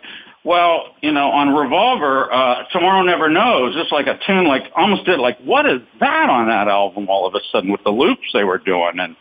well, 0.45 0.95
you 1.01 1.11
know, 1.11 1.31
on 1.31 1.53
Revolver, 1.53 2.31
uh, 2.31 2.63
Tomorrow 2.71 3.03
Never 3.03 3.29
Knows, 3.29 3.75
just 3.75 3.91
like 3.91 4.07
a 4.07 4.19
tune, 4.25 4.45
like 4.45 4.63
almost 4.75 5.05
did 5.05 5.19
like, 5.19 5.39
what 5.39 5.65
is 5.65 5.81
that 5.99 6.29
on 6.29 6.47
that 6.47 6.67
album 6.67 7.07
all 7.09 7.25
of 7.25 7.33
a 7.33 7.39
sudden 7.51 7.71
with 7.71 7.83
the 7.83 7.91
loops 7.91 8.27
they 8.33 8.43
were 8.43 8.57
doing 8.57 8.99
and 8.99 9.15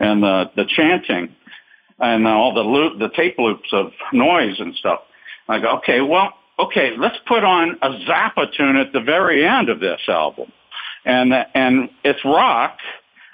and 0.00 0.22
the 0.22 0.50
the 0.56 0.64
chanting 0.64 1.34
and 1.98 2.26
all 2.26 2.54
the 2.54 2.60
loop, 2.60 2.98
the 2.98 3.10
tape 3.16 3.38
loops 3.38 3.68
of 3.72 3.92
noise 4.12 4.56
and 4.58 4.74
stuff. 4.76 5.00
I 5.48 5.60
go, 5.60 5.76
okay, 5.78 6.00
well, 6.00 6.32
okay, 6.58 6.92
let's 6.98 7.16
put 7.26 7.44
on 7.44 7.76
a 7.82 7.90
Zappa 8.08 8.46
tune 8.56 8.76
at 8.76 8.92
the 8.92 9.00
very 9.00 9.46
end 9.46 9.68
of 9.68 9.80
this 9.80 10.00
album. 10.08 10.52
And, 11.04 11.32
and 11.54 11.90
it's 12.02 12.24
rock, 12.24 12.78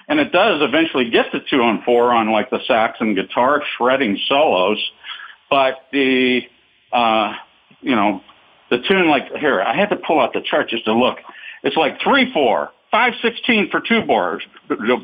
and 0.07 0.19
it 0.19 0.31
does 0.31 0.61
eventually 0.61 1.09
get 1.09 1.31
to 1.31 1.39
two 1.49 1.61
and 1.61 1.83
four 1.83 2.11
on 2.11 2.31
like 2.31 2.49
the 2.49 2.59
sax 2.67 2.97
and 2.99 3.15
guitar 3.15 3.63
shredding 3.77 4.17
solos. 4.27 4.77
But 5.49 5.75
the, 5.91 6.41
uh, 6.91 7.33
you 7.81 7.95
know, 7.95 8.21
the 8.69 8.79
tune 8.87 9.07
like 9.09 9.31
here, 9.39 9.61
I 9.61 9.75
had 9.75 9.89
to 9.89 9.95
pull 9.95 10.19
out 10.19 10.33
the 10.33 10.41
chart 10.41 10.69
just 10.69 10.85
to 10.85 10.93
look. 10.93 11.17
It's 11.63 11.77
like 11.77 12.01
three, 12.01 12.31
four, 12.33 12.71
five, 12.91 13.13
sixteen 13.21 13.69
for 13.69 13.81
two 13.81 14.03
bars, 14.05 14.43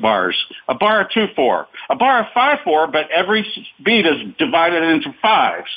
bars, 0.01 0.35
a 0.67 0.75
bar 0.75 1.01
of 1.01 1.11
two, 1.11 1.27
four, 1.35 1.67
a 1.89 1.95
bar 1.95 2.21
of 2.21 2.27
five, 2.33 2.59
four, 2.63 2.87
but 2.87 3.09
every 3.11 3.45
beat 3.83 4.05
is 4.05 4.17
divided 4.37 4.83
into 4.83 5.13
fives. 5.21 5.69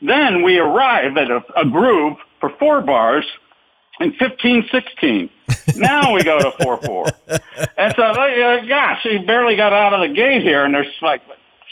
Then 0.00 0.42
we 0.42 0.58
arrive 0.58 1.16
at 1.16 1.30
a, 1.30 1.40
a 1.56 1.64
groove 1.64 2.16
for 2.40 2.50
four 2.58 2.82
bars 2.82 3.24
in 4.00 4.12
15, 4.14 4.64
16. 4.70 5.30
now 5.76 6.12
we 6.14 6.24
go 6.24 6.38
to 6.38 6.50
4, 6.62 6.82
4. 6.82 7.06
And 7.76 7.94
so, 7.96 8.02
uh, 8.02 8.64
gosh, 8.66 9.00
he 9.02 9.18
barely 9.18 9.56
got 9.56 9.72
out 9.72 9.92
of 9.92 10.08
the 10.08 10.14
gate 10.14 10.42
here, 10.42 10.64
and 10.64 10.74
there's 10.74 10.86
like 11.00 11.22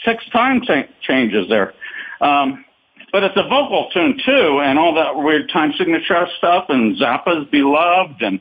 six 0.05 0.23
time 0.31 0.61
cha- 0.61 0.87
changes 1.01 1.49
there. 1.49 1.73
Um, 2.21 2.63
but 3.11 3.23
it's 3.23 3.35
a 3.35 3.43
vocal 3.43 3.89
tune 3.93 4.19
too, 4.25 4.61
and 4.63 4.79
all 4.79 4.95
that 4.95 5.15
weird 5.15 5.49
time 5.51 5.73
signature 5.77 6.27
stuff, 6.37 6.65
and 6.69 6.95
Zappa's 6.97 7.47
beloved, 7.51 8.21
and 8.21 8.39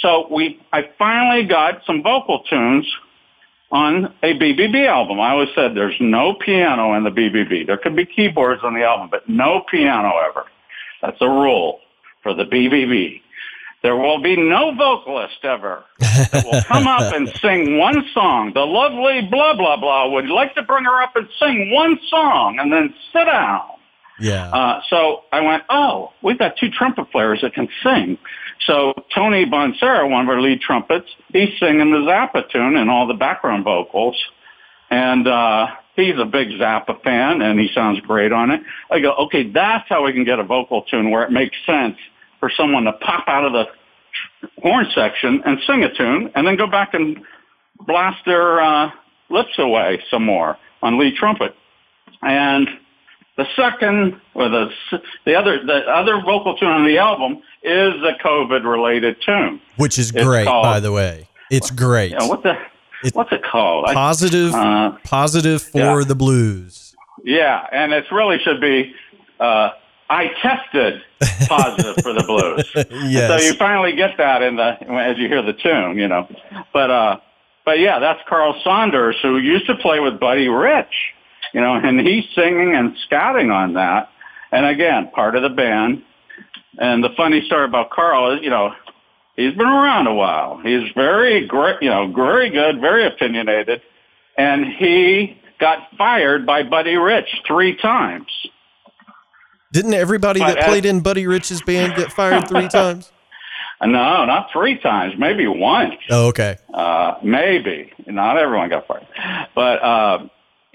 so 0.00 0.26
we, 0.30 0.60
I 0.72 0.90
finally 0.98 1.46
got 1.46 1.82
some 1.86 2.02
vocal 2.02 2.40
tunes 2.48 2.86
on 3.70 4.14
a 4.22 4.34
BBB 4.34 4.86
album. 4.86 5.20
I 5.20 5.30
always 5.30 5.48
said 5.54 5.74
there's 5.74 5.96
no 6.00 6.34
piano 6.34 6.94
in 6.94 7.04
the 7.04 7.10
BBB. 7.10 7.66
There 7.66 7.76
could 7.76 7.96
be 7.96 8.06
keyboards 8.06 8.62
on 8.64 8.74
the 8.74 8.84
album, 8.84 9.08
but 9.10 9.28
no 9.28 9.62
piano 9.70 10.12
ever. 10.28 10.44
That's 11.02 11.18
a 11.20 11.28
rule 11.28 11.80
for 12.22 12.34
the 12.34 12.44
BBB. 12.44 13.20
There 13.82 13.94
will 13.94 14.20
be 14.20 14.36
no 14.36 14.74
vocalist 14.74 15.38
ever 15.44 15.84
that 16.00 16.44
will 16.44 16.62
come 16.62 16.86
up 16.88 17.14
and 17.14 17.28
sing 17.42 17.78
one 17.78 18.04
song. 18.12 18.52
The 18.52 18.64
lovely 18.64 19.22
blah, 19.30 19.54
blah, 19.54 19.76
blah 19.76 20.10
would 20.10 20.28
like 20.28 20.54
to 20.56 20.62
bring 20.62 20.84
her 20.84 21.02
up 21.02 21.14
and 21.14 21.28
sing 21.38 21.70
one 21.72 21.98
song 22.10 22.58
and 22.60 22.72
then 22.72 22.92
sit 23.12 23.24
down. 23.24 23.62
Yeah. 24.20 24.50
Uh, 24.50 24.80
so 24.90 25.22
I 25.30 25.40
went, 25.42 25.62
oh, 25.70 26.12
we've 26.22 26.38
got 26.38 26.56
two 26.56 26.70
trumpet 26.70 27.12
players 27.12 27.40
that 27.42 27.54
can 27.54 27.68
sing. 27.84 28.18
So 28.66 28.92
Tony 29.14 29.46
Bonsera, 29.46 30.08
one 30.08 30.24
of 30.24 30.28
our 30.28 30.40
lead 30.40 30.60
trumpets, 30.60 31.08
he's 31.32 31.50
singing 31.58 31.90
the 31.90 31.98
Zappa 31.98 32.50
tune 32.50 32.76
and 32.76 32.90
all 32.90 33.06
the 33.06 33.14
background 33.14 33.64
vocals. 33.64 34.16
And 34.90 35.28
uh, 35.28 35.66
he's 35.96 36.14
a 36.18 36.24
big 36.24 36.48
Zappa 36.48 37.02
fan, 37.02 37.42
and 37.42 37.58
he 37.58 37.68
sounds 37.74 38.00
great 38.00 38.32
on 38.32 38.50
it. 38.50 38.60
I 38.90 39.00
go, 39.00 39.12
okay, 39.14 39.50
that's 39.50 39.88
how 39.88 40.04
we 40.04 40.12
can 40.12 40.24
get 40.24 40.38
a 40.38 40.44
vocal 40.44 40.82
tune 40.82 41.10
where 41.10 41.24
it 41.24 41.30
makes 41.30 41.56
sense 41.66 41.96
for 42.40 42.50
someone 42.56 42.84
to 42.84 42.92
pop 42.92 43.24
out 43.28 43.44
of 43.44 43.52
the 43.52 43.64
horn 44.62 44.86
section 44.94 45.42
and 45.44 45.58
sing 45.66 45.84
a 45.84 45.94
tune, 45.94 46.30
and 46.34 46.46
then 46.46 46.56
go 46.56 46.66
back 46.66 46.94
and 46.94 47.18
blast 47.86 48.24
their 48.24 48.60
uh, 48.60 48.90
lips 49.30 49.58
away 49.58 50.02
some 50.10 50.24
more 50.24 50.56
on 50.82 50.98
lead 50.98 51.14
trumpet. 51.16 51.54
And 52.22 52.68
the 53.38 53.46
second, 53.54 54.20
or 54.34 54.48
the 54.48 54.68
the 55.24 55.34
other 55.36 55.64
the 55.64 55.86
other 55.88 56.20
vocal 56.20 56.56
tune 56.56 56.68
on 56.68 56.84
the 56.84 56.98
album 56.98 57.40
is 57.62 57.94
a 58.02 58.12
COVID 58.22 58.64
related 58.64 59.22
tune, 59.22 59.60
which 59.76 59.96
is 59.96 60.10
great, 60.10 60.46
called, 60.46 60.64
by 60.64 60.80
the 60.80 60.90
way. 60.90 61.28
It's 61.48 61.70
great. 61.70 62.10
Yeah, 62.10 62.26
what 62.26 62.42
the 62.42 62.58
it's 63.04 63.14
what's 63.14 63.32
it 63.32 63.44
called? 63.44 63.86
Positive, 63.86 64.52
uh, 64.52 64.98
positive 65.04 65.62
for 65.62 66.00
yeah. 66.00 66.04
the 66.04 66.16
blues. 66.16 66.96
Yeah, 67.24 67.64
and 67.72 67.92
it 67.92 68.10
really 68.10 68.38
should 68.40 68.60
be. 68.60 68.92
Uh, 69.38 69.70
I 70.10 70.28
tested 70.42 71.02
positive 71.46 72.02
for 72.02 72.12
the 72.12 72.24
blues. 72.24 72.86
yes. 73.08 73.40
So 73.40 73.46
you 73.46 73.54
finally 73.54 73.94
get 73.94 74.16
that 74.16 74.42
in 74.42 74.56
the 74.56 74.82
as 74.90 75.16
you 75.16 75.28
hear 75.28 75.42
the 75.42 75.52
tune, 75.52 75.96
you 75.96 76.08
know. 76.08 76.26
But 76.72 76.90
uh, 76.90 77.20
but 77.64 77.78
yeah, 77.78 78.00
that's 78.00 78.20
Carl 78.28 78.60
Saunders 78.64 79.16
who 79.22 79.38
used 79.38 79.66
to 79.66 79.76
play 79.76 80.00
with 80.00 80.18
Buddy 80.18 80.48
Rich, 80.48 81.14
you 81.52 81.60
know, 81.60 81.74
and 81.74 82.00
he's 82.00 82.24
singing 82.34 82.74
and 82.74 82.96
scouting 83.06 83.50
on 83.50 83.74
that. 83.74 84.10
And 84.52 84.66
again, 84.66 85.10
part 85.14 85.36
of 85.36 85.42
the 85.42 85.50
band. 85.50 86.02
And 86.78 87.02
the 87.02 87.10
funny 87.16 87.44
story 87.46 87.64
about 87.64 87.90
Carl 87.90 88.36
is, 88.36 88.42
you 88.42 88.50
know, 88.50 88.72
he's 89.36 89.52
been 89.54 89.66
around 89.66 90.06
a 90.06 90.14
while. 90.14 90.60
He's 90.62 90.90
very 90.94 91.46
great, 91.46 91.76
you 91.82 91.90
know, 91.90 92.12
very 92.12 92.50
good, 92.50 92.80
very 92.80 93.06
opinionated, 93.06 93.82
and 94.36 94.64
he 94.64 95.40
got 95.58 95.88
fired 95.96 96.46
by 96.46 96.62
Buddy 96.62 96.96
Rich 96.96 97.28
three 97.46 97.76
times. 97.76 98.26
Didn't 99.72 99.94
everybody 99.94 100.40
but 100.40 100.54
that 100.54 100.64
played 100.68 100.86
in 100.86 101.00
Buddy 101.00 101.26
Rich's 101.26 101.60
band 101.62 101.96
get 101.96 102.12
fired 102.12 102.48
three 102.48 102.68
times? 102.72 103.10
No, 103.80 104.24
not 104.24 104.48
three 104.52 104.78
times. 104.78 105.14
Maybe 105.18 105.46
once. 105.46 105.94
Oh, 106.10 106.28
okay. 106.28 106.56
Uh, 106.72 107.14
maybe 107.22 107.92
not 108.06 108.36
everyone 108.38 108.68
got 108.70 108.86
fired, 108.88 109.06
but 109.54 109.82
uh, 109.82 110.18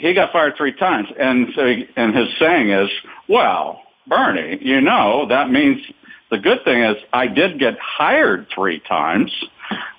he 0.07 0.13
got 0.13 0.31
fired 0.31 0.55
three 0.57 0.73
times. 0.73 1.07
And 1.17 1.47
so, 1.55 1.65
he, 1.65 1.87
and 1.95 2.15
his 2.15 2.27
saying 2.37 2.69
is, 2.69 2.89
"Well, 3.27 3.81
Bernie, 4.07 4.59
you 4.61 4.81
know 4.81 5.25
that 5.29 5.49
means 5.49 5.81
the 6.29 6.37
good 6.37 6.63
thing 6.63 6.83
is 6.83 6.97
I 7.11 7.27
did 7.27 7.59
get 7.59 7.77
hired 7.79 8.47
three 8.53 8.79
times, 8.81 9.31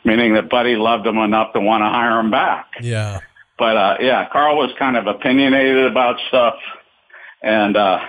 meaning 0.04 0.34
that 0.34 0.50
Buddy 0.50 0.76
loved 0.76 1.06
him 1.06 1.18
enough 1.18 1.52
to 1.54 1.60
want 1.60 1.82
to 1.82 1.88
hire 1.88 2.20
him 2.20 2.30
back." 2.30 2.66
Yeah. 2.80 3.20
But 3.58 3.76
uh, 3.76 3.96
yeah, 4.00 4.28
Carl 4.30 4.56
was 4.56 4.70
kind 4.78 4.96
of 4.96 5.06
opinionated 5.06 5.86
about 5.86 6.16
stuff, 6.28 6.54
and. 7.42 7.76
uh 7.76 8.00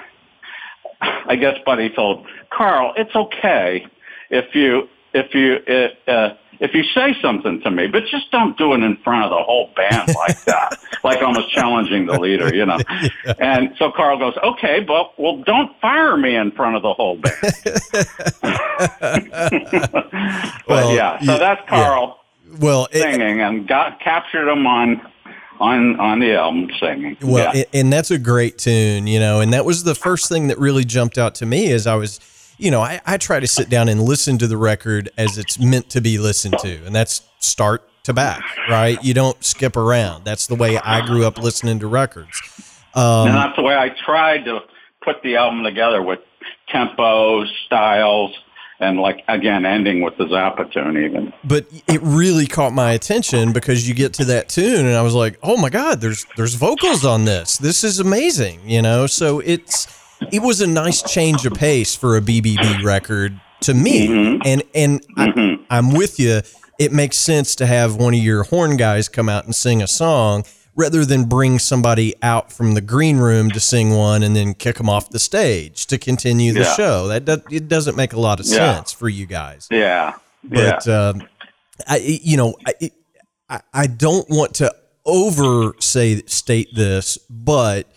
I 1.28 1.36
guess 1.36 1.58
Buddy 1.66 1.90
told 1.90 2.26
Carl, 2.52 2.94
it's 2.96 3.16
okay 3.16 3.86
if 4.30 4.56
you 4.56 4.88
if 5.14 5.34
you 5.34 5.58
it, 5.68 5.98
uh, 6.08 6.30
if 6.60 6.74
you 6.74 6.84
say 6.94 7.16
something 7.22 7.62
to 7.62 7.72
me, 7.72 7.88
but 7.88 8.04
just 8.06 8.32
don't 8.32 8.58
do 8.58 8.74
it 8.74 8.82
in 8.82 8.98
front 8.98 9.26
of 9.26 9.32
the 9.32 9.44
whole 9.44 9.72
band 9.76 10.14
like 10.16 10.44
that, 10.46 10.78
like 11.04 11.22
almost 11.22 11.52
challenging 11.52 12.06
the 12.06 12.20
leader, 12.20 12.54
you 12.54 12.66
know. 12.66 12.78
Yeah. 13.26 13.34
And 13.40 13.76
so 13.78 13.92
Carl 13.92 14.20
goes, 14.20 14.36
okay, 14.38 14.82
but 14.82 15.18
well, 15.20 15.38
don't 15.38 15.72
fire 15.80 16.16
me 16.16 16.36
in 16.36 16.52
front 16.52 16.76
of 16.76 16.82
the 16.84 16.94
whole 16.94 17.18
band. 17.18 17.42
but 20.02 20.68
well, 20.68 20.96
yeah, 20.96 21.20
so 21.20 21.38
that's 21.40 21.68
Carl. 21.68 22.20
Yeah. 22.50 22.58
Well, 22.60 22.88
singing 22.92 23.40
it, 23.40 23.44
and 23.44 23.68
got 23.68 24.00
captured 24.00 24.48
him 24.50 24.66
on 24.68 25.02
on 25.60 26.00
on 26.00 26.20
the 26.20 26.36
album 26.36 26.70
singing. 26.80 27.18
Well, 27.22 27.56
yeah. 27.56 27.64
and 27.74 27.92
that's 27.92 28.12
a 28.12 28.20
great 28.20 28.58
tune, 28.58 29.08
you 29.08 29.20
know, 29.20 29.42
and 29.42 29.54
that 29.54 29.66
was 29.66 29.84
the 29.84 29.96
first 29.96 30.30
thing 30.30 30.48
that 30.48 30.60
really 30.60 30.86
jumped 30.86 31.18
out 31.18 31.36
to 31.36 31.46
me 31.46 31.72
as 31.72 31.88
I 31.88 31.96
was, 31.96 32.20
you 32.58 32.72
know, 32.72 32.82
I, 32.82 33.02
I 33.06 33.18
try 33.18 33.40
to 33.40 33.48
sit 33.48 33.70
down 33.70 33.90
and 33.90 34.02
listen 34.02 34.38
to 34.40 34.48
the 34.48 34.58
record 34.58 35.10
as 35.18 35.38
it's 35.38 35.60
meant 35.60 35.90
to 35.92 36.02
be 36.02 36.18
listened 36.18 36.58
to, 36.60 36.86
and 36.86 36.96
that's 36.96 37.22
start 37.40 37.88
to 38.04 38.14
back, 38.14 38.44
right? 38.70 39.04
You 39.04 39.14
don't 39.14 39.44
skip 39.44 39.76
around. 39.76 40.26
That's 40.26 40.48
the 40.48 40.56
way 40.56 40.78
I 40.78 41.06
grew 41.06 41.26
up 41.26 41.38
listening 41.38 41.80
to 41.80 41.88
records. 41.88 42.42
Um, 42.94 43.28
and 43.28 43.36
that's 43.36 43.56
the 43.56 43.64
way 43.64 43.76
I 43.76 43.90
tried 43.90 44.46
to 44.46 44.60
put 45.04 45.22
the 45.24 45.36
album 45.36 45.64
together 45.64 46.02
with 46.02 46.20
tempos, 46.74 47.48
styles, 47.66 48.36
and 48.80 49.00
like 49.00 49.24
again 49.28 49.66
ending 49.66 50.02
with 50.02 50.18
the 50.18 50.26
Zappa 50.26 50.72
tune 50.72 51.04
even. 51.04 51.34
But 51.44 51.66
it 51.88 52.02
really 52.02 52.46
caught 52.46 52.74
my 52.74 52.92
attention 52.92 53.54
because 53.54 53.88
you 53.88 53.96
get 53.96 54.14
to 54.16 54.26
that 54.26 54.50
tune 54.50 54.86
and 54.86 54.96
I 54.96 55.02
was 55.02 55.14
like, 55.14 55.40
"Oh 55.42 55.58
my 55.58 55.70
god, 55.70 56.02
there's 56.02 56.26
there's 56.36 56.56
vocals 56.56 57.06
on 57.06 57.26
this. 57.26 57.58
This 57.58 57.84
is 57.84 58.00
amazing." 58.00 58.62
You 58.66 58.82
know, 58.82 59.08
so 59.08 59.40
it's 59.40 59.88
it 60.32 60.42
was 60.42 60.62
a 60.62 60.68
nice 60.68 61.02
change 61.02 61.46
of 61.46 61.54
pace 61.54 61.96
for 61.96 62.18
a 62.18 62.22
BBB 62.22 62.84
record 62.84 63.40
to 63.62 63.74
me. 63.74 64.08
Mm-hmm. 64.08 64.42
And 64.46 64.64
and 64.74 65.08
mm-hmm. 65.16 65.64
I, 65.70 65.78
I'm 65.78 65.94
with 65.94 66.20
you. 66.20 66.42
It 66.78 66.92
makes 66.92 67.18
sense 67.18 67.56
to 67.56 67.66
have 67.66 67.96
one 67.96 68.14
of 68.14 68.20
your 68.20 68.44
horn 68.44 68.76
guys 68.76 69.08
come 69.08 69.30
out 69.30 69.46
and 69.46 69.56
sing 69.56 69.82
a 69.82 69.88
song 69.88 70.44
rather 70.76 71.06
than 71.06 71.24
bring 71.24 71.58
somebody 71.58 72.14
out 72.22 72.52
from 72.52 72.74
the 72.74 72.82
green 72.82 73.18
room 73.18 73.50
to 73.50 73.60
sing 73.62 73.92
one 73.92 74.24
and 74.24 74.36
then 74.36 74.54
kick 74.54 74.76
them 74.76 74.90
off 74.90 75.10
the 75.10 75.20
stage 75.20 75.86
to 75.86 75.98
continue 75.98 76.52
the 76.52 76.62
yeah. 76.62 76.74
show. 76.76 77.08
That 77.08 77.24
does, 77.24 77.42
it 77.50 77.70
doesn't 77.70 77.96
make 77.96 78.12
a 78.12 78.20
lot 78.20 78.42
of 78.42 78.46
yeah. 78.46 78.76
sense 78.76 78.92
for 78.92 79.08
you 79.08 79.26
guys. 79.26 79.70
Yeah, 79.72 80.16
but 80.44 80.86
yeah. 80.86 81.10
Um, 81.10 81.28
I, 81.88 81.98
you 81.98 82.38
know, 82.38 82.56
I, 83.50 83.62
I 83.74 83.88
don't 83.88 84.30
want 84.30 84.56
to 84.56 84.74
over 85.06 85.74
say 85.80 86.22
state 86.26 86.74
this, 86.74 87.18
but 87.30 87.88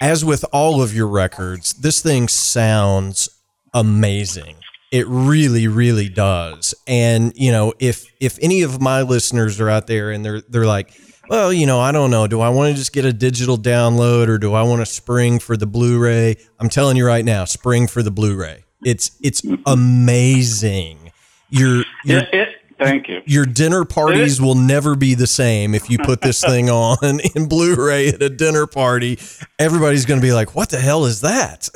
as 0.00 0.24
with 0.24 0.44
all 0.52 0.82
of 0.82 0.94
your 0.94 1.08
records, 1.08 1.74
this 1.74 2.02
thing 2.02 2.28
sounds 2.28 3.28
amazing. 3.74 4.56
It 4.90 5.06
really, 5.06 5.68
really 5.68 6.08
does. 6.08 6.74
And 6.86 7.32
you 7.36 7.52
know, 7.52 7.74
if 7.78 8.10
if 8.20 8.38
any 8.42 8.62
of 8.62 8.80
my 8.80 9.02
listeners 9.02 9.60
are 9.60 9.68
out 9.68 9.86
there 9.86 10.10
and 10.10 10.24
they're 10.24 10.40
they're 10.40 10.66
like, 10.66 10.92
well, 11.28 11.52
you 11.52 11.64
know, 11.64 11.78
I 11.78 11.92
don't 11.92 12.10
know. 12.10 12.26
Do 12.26 12.40
I 12.40 12.48
want 12.48 12.72
to 12.72 12.76
just 12.76 12.92
get 12.92 13.04
a 13.04 13.12
digital 13.12 13.56
download 13.56 14.26
or 14.26 14.36
do 14.36 14.54
I 14.54 14.62
want 14.62 14.80
to 14.80 14.86
spring 14.86 15.38
for 15.38 15.56
the 15.56 15.66
Blu-ray? 15.66 16.36
I'm 16.58 16.68
telling 16.68 16.96
you 16.96 17.06
right 17.06 17.24
now, 17.24 17.44
spring 17.44 17.86
for 17.86 18.02
the 18.02 18.10
Blu-ray. 18.10 18.64
It's 18.84 19.12
it's 19.22 19.42
amazing. 19.66 21.12
Your, 21.50 21.84
your 22.04 22.18
it, 22.18 22.28
it, 22.32 22.48
thank 22.80 23.08
you. 23.08 23.22
Your 23.26 23.46
dinner 23.46 23.84
parties 23.84 24.40
will 24.40 24.54
never 24.54 24.96
be 24.96 25.14
the 25.14 25.26
same 25.26 25.74
if 25.74 25.90
you 25.90 25.98
put 25.98 26.20
this 26.20 26.40
thing 26.44 26.70
on 26.70 27.20
in 27.34 27.48
Blu-ray 27.48 28.08
at 28.08 28.22
a 28.22 28.30
dinner 28.30 28.66
party. 28.66 29.18
Everybody's 29.58 30.06
going 30.06 30.20
to 30.20 30.26
be 30.26 30.32
like, 30.32 30.54
"What 30.54 30.70
the 30.70 30.78
hell 30.78 31.04
is 31.04 31.20
that?" 31.20 31.68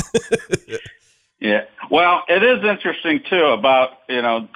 yeah. 1.41 1.65
Well, 1.91 2.23
it 2.29 2.43
is 2.43 2.65
interesting 2.65 3.21
too 3.29 3.45
about 3.45 3.91
you 4.09 4.23
know 4.23 4.49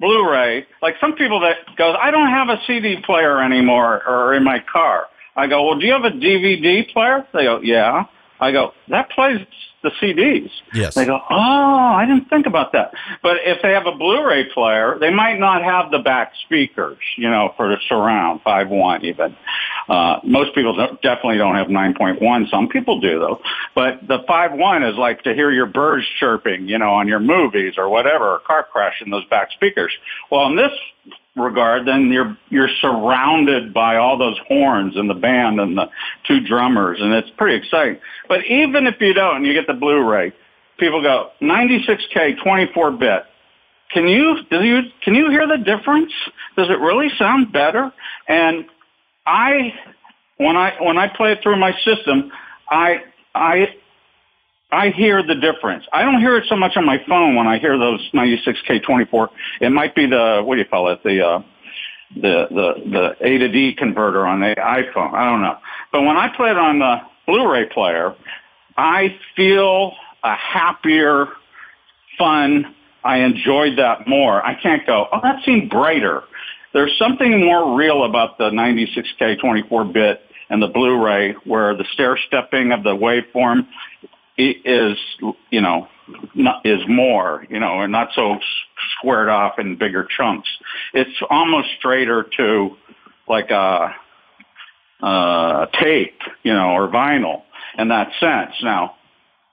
Blu-ray. 0.00 0.66
Like 0.80 0.94
some 1.00 1.14
people 1.14 1.40
that 1.40 1.56
goes, 1.76 1.96
I 2.00 2.10
don't 2.10 2.28
have 2.28 2.48
a 2.48 2.60
CD 2.66 2.96
player 3.04 3.42
anymore 3.42 4.02
or 4.06 4.34
in 4.34 4.44
my 4.44 4.64
car. 4.72 5.06
I 5.36 5.46
go, 5.46 5.64
well, 5.64 5.78
do 5.78 5.86
you 5.86 5.92
have 5.92 6.04
a 6.04 6.10
DVD 6.10 6.88
player? 6.92 7.26
They 7.32 7.44
go, 7.44 7.60
yeah. 7.60 8.04
I 8.40 8.52
go, 8.52 8.72
that 8.88 9.10
plays 9.10 9.38
the 9.88 10.06
CDs. 10.06 10.50
Yes. 10.72 10.94
They 10.94 11.04
go, 11.04 11.20
oh, 11.30 11.34
I 11.34 12.04
didn't 12.06 12.28
think 12.28 12.46
about 12.46 12.72
that. 12.72 12.92
But 13.22 13.38
if 13.44 13.62
they 13.62 13.72
have 13.72 13.86
a 13.86 13.92
Blu-ray 13.92 14.50
player, 14.52 14.96
they 15.00 15.10
might 15.10 15.38
not 15.38 15.62
have 15.62 15.90
the 15.90 15.98
back 15.98 16.32
speakers, 16.44 16.98
you 17.16 17.30
know, 17.30 17.54
for 17.56 17.68
the 17.68 17.76
surround, 17.88 18.42
5.1 18.44 19.04
even. 19.04 19.36
Uh, 19.88 20.20
most 20.24 20.54
people 20.54 20.76
don't, 20.76 21.00
definitely 21.02 21.38
don't 21.38 21.54
have 21.54 21.68
9.1. 21.68 22.50
Some 22.50 22.68
people 22.68 23.00
do 23.00 23.18
though. 23.18 23.40
But 23.74 24.06
the 24.06 24.20
5.1 24.28 24.90
is 24.90 24.98
like 24.98 25.22
to 25.22 25.34
hear 25.34 25.50
your 25.50 25.66
birds 25.66 26.06
chirping, 26.20 26.68
you 26.68 26.78
know, 26.78 26.94
on 26.94 27.08
your 27.08 27.20
movies 27.20 27.74
or 27.78 27.88
whatever, 27.88 28.34
or 28.34 28.40
car 28.40 28.66
crash 28.70 29.00
in 29.04 29.10
those 29.10 29.24
back 29.26 29.50
speakers. 29.52 29.92
Well, 30.30 30.46
in 30.46 30.56
this 30.56 30.72
regard, 31.40 31.86
then 31.86 32.10
you're 32.10 32.36
you're 32.48 32.68
surrounded 32.80 33.72
by 33.72 33.96
all 33.96 34.18
those 34.18 34.38
horns 34.46 34.96
and 34.96 35.08
the 35.08 35.14
band 35.14 35.60
and 35.60 35.76
the 35.76 35.88
two 36.26 36.40
drummers, 36.40 36.98
and 37.00 37.12
it's 37.12 37.30
pretty 37.36 37.56
exciting. 37.56 37.98
But 38.28 38.44
even 38.46 38.86
if 38.86 39.00
you 39.00 39.14
don't, 39.14 39.36
and 39.36 39.46
you 39.46 39.54
get 39.54 39.66
the 39.66 39.74
Blu-ray, 39.74 40.32
people 40.78 41.02
go 41.02 41.30
96k 41.40 42.42
24 42.42 42.92
bit. 42.92 43.22
Can 43.90 44.06
you 44.06 44.36
do 44.50 44.62
you 44.62 44.82
can 45.02 45.14
you 45.14 45.30
hear 45.30 45.46
the 45.46 45.58
difference? 45.58 46.12
Does 46.56 46.68
it 46.68 46.78
really 46.78 47.08
sound 47.18 47.52
better? 47.52 47.92
And 48.28 48.66
I 49.26 49.72
when 50.36 50.56
I 50.56 50.74
when 50.80 50.98
I 50.98 51.08
play 51.08 51.32
it 51.32 51.40
through 51.42 51.58
my 51.58 51.72
system, 51.84 52.30
I 52.68 53.02
I 53.34 53.74
I 54.70 54.90
hear 54.90 55.22
the 55.22 55.34
difference. 55.34 55.84
I 55.92 56.02
don't 56.02 56.20
hear 56.20 56.36
it 56.36 56.44
so 56.48 56.56
much 56.56 56.76
on 56.76 56.84
my 56.84 57.02
phone 57.08 57.34
when 57.34 57.46
I 57.46 57.58
hear 57.58 57.78
those 57.78 58.00
96k 58.12 58.82
24. 58.84 59.30
It 59.62 59.70
might 59.70 59.94
be 59.94 60.06
the 60.06 60.42
what 60.44 60.56
do 60.56 60.60
you 60.60 60.66
call 60.66 60.88
it 60.88 61.02
the 61.02 61.24
uh, 61.24 61.42
the 62.14 62.46
the 62.50 62.90
the 62.90 63.26
A 63.26 63.38
to 63.38 63.48
D 63.48 63.74
converter 63.74 64.26
on 64.26 64.40
the 64.40 64.54
iPhone. 64.58 65.14
I 65.14 65.30
don't 65.30 65.40
know. 65.40 65.56
But 65.90 66.02
when 66.02 66.16
I 66.16 66.28
play 66.36 66.50
it 66.50 66.58
on 66.58 66.78
the 66.78 66.96
Blu-ray 67.26 67.70
player, 67.70 68.14
I 68.76 69.16
feel 69.36 69.92
a 70.22 70.34
happier, 70.34 71.28
fun. 72.18 72.74
I 73.04 73.18
enjoyed 73.18 73.78
that 73.78 74.06
more. 74.06 74.44
I 74.44 74.60
can't 74.60 74.86
go. 74.86 75.06
Oh, 75.10 75.20
that 75.22 75.42
seemed 75.44 75.70
brighter. 75.70 76.24
There's 76.74 76.92
something 76.98 77.42
more 77.42 77.74
real 77.74 78.04
about 78.04 78.36
the 78.36 78.50
96k 78.50 79.40
24 79.40 79.84
bit 79.86 80.20
and 80.50 80.62
the 80.62 80.66
Blu-ray 80.66 81.36
where 81.44 81.74
the 81.74 81.84
stair 81.94 82.18
stepping 82.26 82.72
of 82.72 82.82
the 82.82 82.90
waveform 82.90 83.66
is 84.38 84.98
you 85.50 85.60
know 85.60 85.88
not, 86.34 86.64
is 86.64 86.80
more 86.88 87.44
you 87.50 87.60
know 87.60 87.80
and 87.80 87.92
not 87.92 88.10
so 88.14 88.38
squared 88.98 89.28
off 89.28 89.58
in 89.58 89.76
bigger 89.76 90.06
chunks. 90.16 90.48
It's 90.94 91.10
almost 91.30 91.68
straighter 91.78 92.26
to 92.36 92.76
like 93.28 93.50
a, 93.50 93.94
a 95.02 95.68
tape, 95.80 96.20
you 96.42 96.52
know, 96.52 96.70
or 96.70 96.88
vinyl 96.88 97.42
in 97.78 97.88
that 97.88 98.10
sense. 98.20 98.54
Now, 98.62 98.96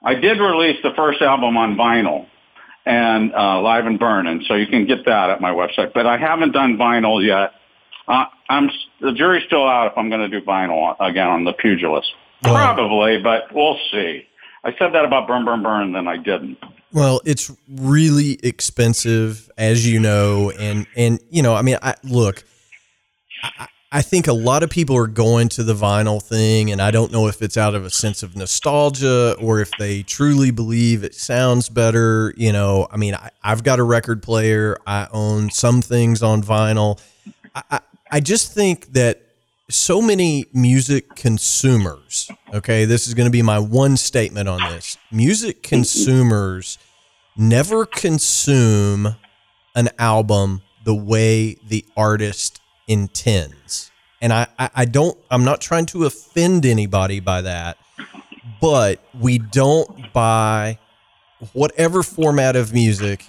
I 0.02 0.14
did 0.14 0.38
release 0.38 0.78
the 0.82 0.92
first 0.96 1.20
album 1.22 1.56
on 1.56 1.76
vinyl 1.76 2.26
and 2.84 3.34
uh, 3.34 3.60
live 3.60 3.86
and 3.86 3.98
burning, 3.98 4.44
so 4.46 4.54
you 4.54 4.66
can 4.66 4.86
get 4.86 5.04
that 5.06 5.30
at 5.30 5.40
my 5.40 5.50
website. 5.50 5.92
But 5.92 6.06
I 6.06 6.16
haven't 6.18 6.52
done 6.52 6.76
vinyl 6.76 7.24
yet. 7.24 7.52
Uh, 8.06 8.26
I'm 8.48 8.70
the 9.00 9.12
jury's 9.12 9.44
still 9.46 9.66
out 9.66 9.90
if 9.90 9.98
I'm 9.98 10.08
going 10.08 10.30
to 10.30 10.40
do 10.40 10.44
vinyl 10.46 10.94
again 11.00 11.26
on 11.26 11.44
the 11.44 11.52
Pugilist. 11.52 12.08
Probably, 12.42 13.20
but 13.20 13.52
we'll 13.52 13.78
see. 13.90 14.26
I 14.66 14.74
said 14.80 14.92
that 14.94 15.04
about 15.04 15.28
Burn 15.28 15.44
Burn 15.44 15.62
Burn, 15.62 15.92
then 15.92 16.08
I 16.08 16.16
didn't. 16.16 16.58
Well, 16.92 17.20
it's 17.24 17.52
really 17.68 18.36
expensive, 18.42 19.48
as 19.56 19.86
you 19.88 20.00
know, 20.00 20.50
and 20.50 20.88
and 20.96 21.20
you 21.30 21.40
know, 21.40 21.54
I 21.54 21.62
mean, 21.62 21.78
I 21.82 21.94
look, 22.02 22.42
I, 23.44 23.68
I 23.92 24.02
think 24.02 24.26
a 24.26 24.32
lot 24.32 24.64
of 24.64 24.70
people 24.70 24.96
are 24.96 25.06
going 25.06 25.48
to 25.50 25.62
the 25.62 25.74
vinyl 25.74 26.20
thing, 26.20 26.72
and 26.72 26.82
I 26.82 26.90
don't 26.90 27.12
know 27.12 27.28
if 27.28 27.42
it's 27.42 27.56
out 27.56 27.76
of 27.76 27.84
a 27.84 27.90
sense 27.90 28.24
of 28.24 28.34
nostalgia 28.34 29.36
or 29.40 29.60
if 29.60 29.70
they 29.78 30.02
truly 30.02 30.50
believe 30.50 31.04
it 31.04 31.14
sounds 31.14 31.68
better. 31.68 32.34
You 32.36 32.52
know, 32.52 32.88
I 32.90 32.96
mean, 32.96 33.14
I, 33.14 33.30
have 33.42 33.62
got 33.62 33.78
a 33.78 33.84
record 33.84 34.20
player, 34.20 34.76
I 34.84 35.06
own 35.12 35.50
some 35.50 35.80
things 35.80 36.24
on 36.24 36.42
vinyl. 36.42 37.00
I, 37.54 37.62
I, 37.70 37.80
I 38.10 38.20
just 38.20 38.52
think 38.52 38.94
that 38.94 39.25
so 39.68 40.00
many 40.00 40.46
music 40.52 41.16
consumers, 41.16 42.30
okay, 42.54 42.84
this 42.84 43.06
is 43.06 43.14
going 43.14 43.26
to 43.26 43.32
be 43.32 43.42
my 43.42 43.58
one 43.58 43.96
statement 43.96 44.48
on 44.48 44.60
this. 44.70 44.96
Music 45.10 45.62
consumers 45.62 46.78
never 47.36 47.84
consume 47.84 49.16
an 49.74 49.88
album 49.98 50.62
the 50.84 50.94
way 50.94 51.56
the 51.66 51.84
artist 51.96 52.60
intends. 52.86 53.90
And 54.20 54.32
I, 54.32 54.46
I, 54.58 54.70
I 54.74 54.84
don't, 54.84 55.18
I'm 55.30 55.44
not 55.44 55.60
trying 55.60 55.86
to 55.86 56.04
offend 56.04 56.64
anybody 56.64 57.18
by 57.18 57.42
that, 57.42 57.76
but 58.60 59.04
we 59.18 59.38
don't 59.38 60.12
buy 60.12 60.78
whatever 61.52 62.02
format 62.04 62.54
of 62.54 62.72
music 62.72 63.26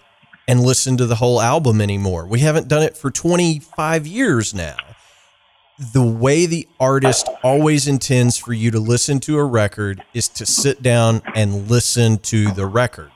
and 0.48 0.62
listen 0.62 0.98
to 0.98 1.08
the 1.08 1.16
whole 1.16 1.42
album 1.42 1.82
anymore. 1.82 2.28
We 2.28 2.40
haven't 2.40 2.68
done 2.68 2.84
it 2.84 2.96
for 2.96 3.10
25 3.10 4.06
years 4.08 4.54
now 4.54 4.78
the 5.80 6.04
way 6.04 6.46
the 6.46 6.68
artist 6.80 7.30
always 7.44 7.88
intends 7.88 8.38
for 8.38 8.54
you 8.54 8.72
to 8.72 8.80
listen 8.80 9.20
to 9.22 9.38
a 9.38 9.46
record 9.46 10.04
is 10.14 10.28
to 10.30 10.46
sit 10.46 10.82
down 10.82 11.22
and 11.36 11.70
listen 11.70 12.18
to 12.18 12.52
the 12.52 12.66
record, 12.66 13.12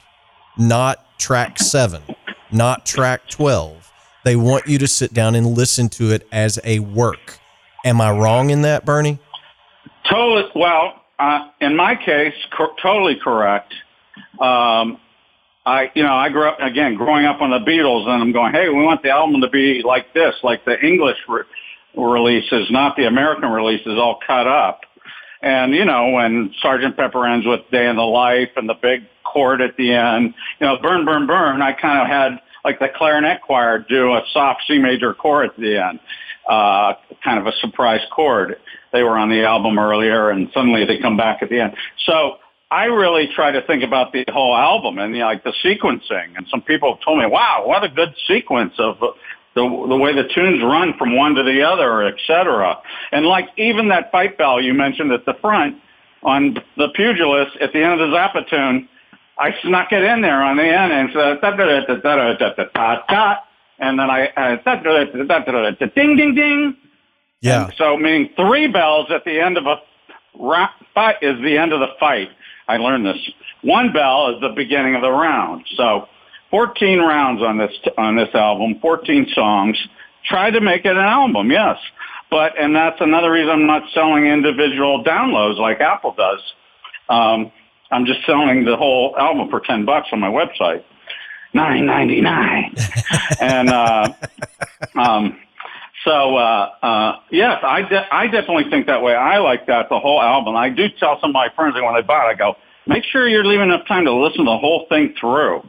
not 0.57 1.03
track 1.17 1.57
seven, 1.57 2.03
not 2.51 2.85
track 2.85 3.27
12. 3.29 3.91
They 4.23 4.35
want 4.35 4.67
you 4.67 4.77
to 4.77 4.87
sit 4.87 5.11
down 5.11 5.33
and 5.33 5.47
listen 5.47 5.89
to 5.89 6.11
it 6.11 6.27
as 6.31 6.59
a 6.63 6.79
work. 6.79 7.39
Am 7.83 7.99
I 7.99 8.11
wrong 8.11 8.51
in 8.51 8.61
that, 8.61 8.85
Bernie? 8.85 9.17
Totally. 10.07 10.51
Well, 10.55 11.01
uh, 11.17 11.49
in 11.61 11.75
my 11.75 11.95
case, 11.95 12.35
co- 12.55 12.75
totally 12.79 13.15
correct. 13.15 13.73
Um, 14.39 14.99
I, 15.65 15.91
you 15.95 16.03
know, 16.03 16.13
I 16.13 16.29
grew 16.29 16.47
up 16.47 16.59
again 16.59 16.95
growing 16.95 17.25
up 17.25 17.41
on 17.41 17.49
the 17.49 17.59
Beatles, 17.59 18.07
and 18.07 18.21
I'm 18.21 18.31
going, 18.31 18.53
hey, 18.53 18.69
we 18.69 18.83
want 18.83 19.01
the 19.01 19.09
album 19.09 19.41
to 19.41 19.49
be 19.49 19.81
like 19.83 20.13
this, 20.13 20.35
like 20.43 20.63
the 20.65 20.79
English 20.83 21.17
releases, 21.95 22.69
not 22.71 22.95
the 22.95 23.05
American 23.05 23.49
releases, 23.49 23.97
all 23.97 24.19
cut 24.25 24.47
up. 24.47 24.81
And, 25.41 25.73
you 25.73 25.85
know, 25.85 26.09
when 26.09 26.53
Sergeant 26.61 26.95
Pepper 26.95 27.25
ends 27.25 27.45
with 27.45 27.61
Day 27.71 27.87
in 27.87 27.95
the 27.95 28.03
Life 28.03 28.49
and 28.55 28.69
the 28.69 28.75
big 28.75 29.03
chord 29.23 29.61
at 29.61 29.75
the 29.75 29.93
end, 29.93 30.33
you 30.59 30.67
know, 30.67 30.77
Burn, 30.81 31.05
Burn, 31.05 31.25
Burn, 31.25 31.61
I 31.61 31.73
kind 31.73 31.99
of 31.99 32.07
had 32.07 32.39
like 32.63 32.79
the 32.79 32.89
clarinet 32.95 33.41
choir 33.41 33.79
do 33.79 34.11
a 34.13 34.21
soft 34.33 34.61
C 34.67 34.77
major 34.77 35.13
chord 35.13 35.49
at 35.49 35.57
the 35.57 35.77
end, 35.77 35.99
uh, 36.47 36.93
kind 37.23 37.39
of 37.39 37.47
a 37.47 37.53
surprise 37.59 38.01
chord. 38.11 38.57
They 38.93 39.01
were 39.01 39.17
on 39.17 39.29
the 39.29 39.43
album 39.43 39.79
earlier 39.79 40.29
and 40.29 40.49
suddenly 40.53 40.85
they 40.85 40.99
come 40.99 41.17
back 41.17 41.41
at 41.41 41.49
the 41.49 41.59
end. 41.59 41.73
So 42.05 42.37
I 42.69 42.85
really 42.85 43.29
try 43.35 43.51
to 43.51 43.61
think 43.65 43.83
about 43.83 44.13
the 44.13 44.25
whole 44.31 44.55
album 44.55 44.99
and 44.99 45.13
you 45.13 45.21
know, 45.21 45.25
like 45.25 45.43
the 45.43 45.53
sequencing. 45.63 46.37
And 46.37 46.45
some 46.49 46.61
people 46.61 46.93
have 46.93 47.03
told 47.03 47.19
me, 47.19 47.25
wow, 47.25 47.63
what 47.65 47.83
a 47.83 47.89
good 47.89 48.13
sequence 48.27 48.73
of 48.77 48.97
the 49.55 49.61
the 49.61 49.97
way 49.97 50.13
the 50.13 50.27
tunes 50.33 50.61
run 50.63 50.93
from 50.97 51.15
one 51.15 51.35
to 51.35 51.43
the 51.43 51.61
other, 51.63 52.03
etc. 52.07 52.77
And 53.11 53.25
like 53.25 53.49
even 53.57 53.89
that 53.89 54.11
fight 54.11 54.37
bell 54.37 54.61
you 54.61 54.73
mentioned 54.73 55.11
at 55.11 55.25
the 55.25 55.33
front 55.41 55.77
on 56.23 56.57
the 56.77 56.87
pugilist 56.95 57.57
at 57.59 57.73
the 57.73 57.83
end 57.83 57.99
of 57.99 58.09
the 58.09 58.15
Zappa 58.15 58.47
tune, 58.49 58.87
I 59.37 59.51
snuck 59.63 59.91
it 59.91 60.03
in 60.03 60.21
there 60.21 60.41
on 60.41 60.57
the 60.57 60.63
end 60.63 60.93
and 60.93 61.09
said 61.13 61.41
da 61.41 61.51
da 61.51 61.85
da 61.85 61.95
da 61.95 62.33
da 62.35 62.53
da 62.53 62.63
da 62.73 62.95
da 63.09 63.35
and 63.79 63.99
then 63.99 64.09
I 64.09 64.27
da 64.63 64.75
da 64.75 65.03
da 65.05 65.39
da 65.39 65.71
da 65.71 65.85
ding 65.95 66.15
ding 66.15 66.35
ding. 66.35 66.77
Yeah. 67.41 67.65
And 67.65 67.73
so 67.77 67.97
meaning 67.97 68.29
three 68.35 68.67
bells 68.67 69.07
at 69.09 69.25
the 69.25 69.39
end 69.39 69.57
of 69.57 69.65
a 69.65 69.77
fight 70.93 71.15
is 71.21 71.41
the 71.41 71.57
end 71.57 71.73
of 71.73 71.79
the 71.79 71.89
fight. 71.99 72.29
I 72.67 72.77
learned 72.77 73.05
this. 73.05 73.17
One 73.63 73.91
bell 73.91 74.33
is 74.33 74.41
the 74.41 74.53
beginning 74.55 74.95
of 74.95 75.01
the 75.01 75.11
round. 75.11 75.65
So 75.75 76.07
14 76.51 76.99
rounds 76.99 77.41
on 77.41 77.57
this 77.57 77.71
on 77.97 78.15
this 78.17 78.29
album, 78.35 78.77
14 78.81 79.27
songs. 79.33 79.77
Tried 80.25 80.51
to 80.51 80.61
make 80.61 80.85
it 80.85 80.91
an 80.91 80.97
album, 80.97 81.49
yes, 81.49 81.77
but 82.29 82.59
and 82.59 82.75
that's 82.75 83.01
another 83.01 83.31
reason 83.31 83.49
I'm 83.49 83.65
not 83.65 83.83
selling 83.93 84.27
individual 84.27 85.03
downloads 85.03 85.57
like 85.57 85.81
Apple 85.81 86.13
does. 86.13 86.39
Um, 87.09 87.51
I'm 87.89 88.05
just 88.05 88.23
selling 88.25 88.63
the 88.63 88.77
whole 88.77 89.15
album 89.17 89.49
for 89.49 89.59
10 89.59 89.83
bucks 89.83 90.09
on 90.11 90.19
my 90.19 90.29
website, 90.29 90.83
9.99, 91.55 93.41
and 93.41 93.69
uh, 93.69 94.13
um, 94.95 95.39
so 96.05 96.37
uh, 96.37 96.69
uh, 96.83 97.19
yes, 97.31 97.59
I 97.63 97.81
de- 97.81 98.13
I 98.13 98.27
definitely 98.27 98.69
think 98.69 98.85
that 98.85 99.01
way. 99.01 99.15
I 99.15 99.39
like 99.39 99.65
that 99.67 99.89
the 99.89 99.99
whole 99.99 100.21
album. 100.21 100.55
I 100.55 100.69
do 100.69 100.87
tell 100.99 101.19
some 101.19 101.31
of 101.31 101.33
my 101.33 101.49
friends 101.55 101.73
that 101.75 101.83
when 101.83 101.95
they 101.95 102.01
buy 102.01 102.25
it, 102.25 102.27
I 102.27 102.33
go, 102.35 102.57
make 102.85 103.03
sure 103.05 103.27
you're 103.27 103.45
leaving 103.45 103.69
enough 103.69 103.87
time 103.87 104.05
to 104.05 104.13
listen 104.13 104.39
to 104.39 104.51
the 104.51 104.57
whole 104.57 104.85
thing 104.87 105.15
through 105.19 105.63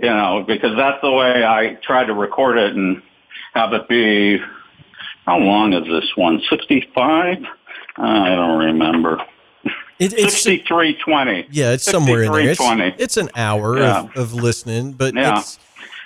you 0.00 0.08
know, 0.10 0.44
because 0.46 0.76
that's 0.76 1.00
the 1.02 1.10
way 1.10 1.44
I 1.44 1.78
try 1.86 2.04
to 2.04 2.14
record 2.14 2.58
it 2.58 2.74
and 2.76 3.02
have 3.54 3.72
it 3.72 3.88
be. 3.88 4.38
How 5.26 5.38
long 5.38 5.72
is 5.74 5.84
this 5.86 6.10
one? 6.16 6.40
Sixty-five? 6.50 7.38
I 7.96 8.28
don't 8.34 8.58
remember. 8.58 9.18
It, 9.98 10.14
it's 10.14 10.40
6320. 10.42 11.48
yeah, 11.50 11.72
it's 11.72 11.84
somewhere 11.84 12.22
in 12.22 12.32
there. 12.32 12.40
It's, 12.48 12.58
6320. 12.58 13.02
it's 13.02 13.16
an 13.18 13.28
hour 13.36 13.78
Yeah. 13.78 14.00
of, 14.04 14.16
of 14.16 14.34
listening, 14.34 14.92
but 14.92 15.14
Yeah. 15.14 15.38
it's 15.38 15.58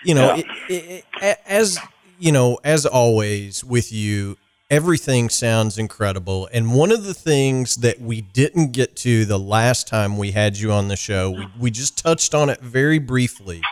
you 0.02 0.14
know, 0.14 0.34
Yeah. 0.34 0.42
it, 0.68 0.72
it, 0.90 1.04
it, 1.22 1.38
as 1.46 1.78
you 2.18 2.32
know, 2.32 2.58
as 2.64 2.84
always 2.86 3.62
with 3.62 3.92
you, 3.92 4.36
everything 4.68 5.28
sounds 5.28 5.78
incredible. 5.78 6.48
And 6.52 6.74
one 6.74 6.90
of 6.90 7.04
the 7.04 7.14
things 7.14 7.76
that 7.76 8.00
we 8.00 8.20
didn't 8.20 8.72
get 8.72 8.96
to 8.96 9.24
the 9.24 9.38
last 9.38 9.86
time 9.86 10.16
we 10.18 10.32
had 10.32 10.58
you 10.58 10.72
on 10.72 10.88
the 10.88 10.96
show, 10.96 11.30
we, 11.30 11.46
we 11.60 11.70
just 11.70 11.96
touched 11.96 12.34
on 12.34 12.50
it 12.50 12.60
very 12.60 12.98
briefly. 12.98 13.62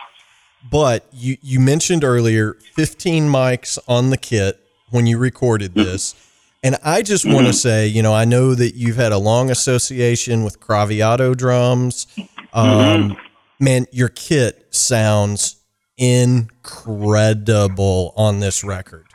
But 0.69 1.07
you 1.11 1.37
you 1.41 1.59
mentioned 1.59 2.03
earlier 2.03 2.57
15 2.75 3.27
mics 3.27 3.77
on 3.87 4.09
the 4.09 4.17
kit 4.17 4.59
when 4.89 5.07
you 5.07 5.17
recorded 5.17 5.73
mm-hmm. 5.73 5.83
this. 5.83 6.15
And 6.63 6.77
I 6.83 7.01
just 7.01 7.25
want 7.25 7.39
to 7.39 7.43
mm-hmm. 7.43 7.51
say, 7.51 7.87
you 7.87 8.01
know, 8.01 8.13
I 8.13 8.23
know 8.23 8.55
that 8.55 8.75
you've 8.75 8.95
had 8.95 9.11
a 9.11 9.17
long 9.17 9.51
association 9.51 10.45
with 10.45 10.61
Craviotto 10.61 11.35
drums. 11.35 12.07
Um, 12.53 13.09
mm-hmm. 13.09 13.19
Man, 13.59 13.85
your 13.91 14.07
kit 14.07 14.73
sounds 14.73 15.57
incredible 15.97 18.13
on 18.15 18.39
this 18.39 18.63
record. 18.63 19.07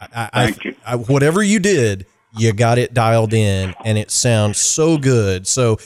I, 0.00 0.30
I, 0.32 0.44
Thank 0.46 0.64
you. 0.64 0.76
I, 0.84 0.96
whatever 0.96 1.42
you 1.42 1.60
did, 1.60 2.06
you 2.36 2.52
got 2.52 2.78
it 2.78 2.94
dialed 2.94 3.34
in, 3.34 3.74
and 3.84 3.98
it 3.98 4.10
sounds 4.10 4.58
so 4.58 4.98
good. 4.98 5.46
So, 5.46 5.78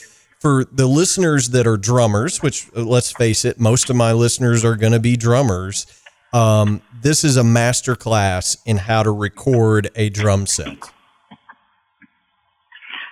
for 0.45 0.67
the 0.71 0.87
listeners 0.87 1.49
that 1.51 1.67
are 1.67 1.79
drummers, 1.79 2.43
which 2.43 2.69
uh, 2.77 2.83
let's 2.83 3.11
face 3.13 3.47
it, 3.47 3.59
most 3.59 3.89
of 3.89 3.97
my 3.97 4.13
listeners 4.13 4.63
are 4.63 4.77
going 4.77 4.93
to 4.93 5.01
be 5.01 5.17
drummers. 5.17 5.87
Um, 6.35 6.83
this 7.01 7.25
is 7.25 7.39
a 7.39 7.43
master 7.43 7.97
class 7.97 8.59
in 8.67 8.77
how 8.77 9.05
to 9.05 9.11
record 9.11 9.89
a 9.97 10.11
drum 10.11 10.47
set. 10.47 10.77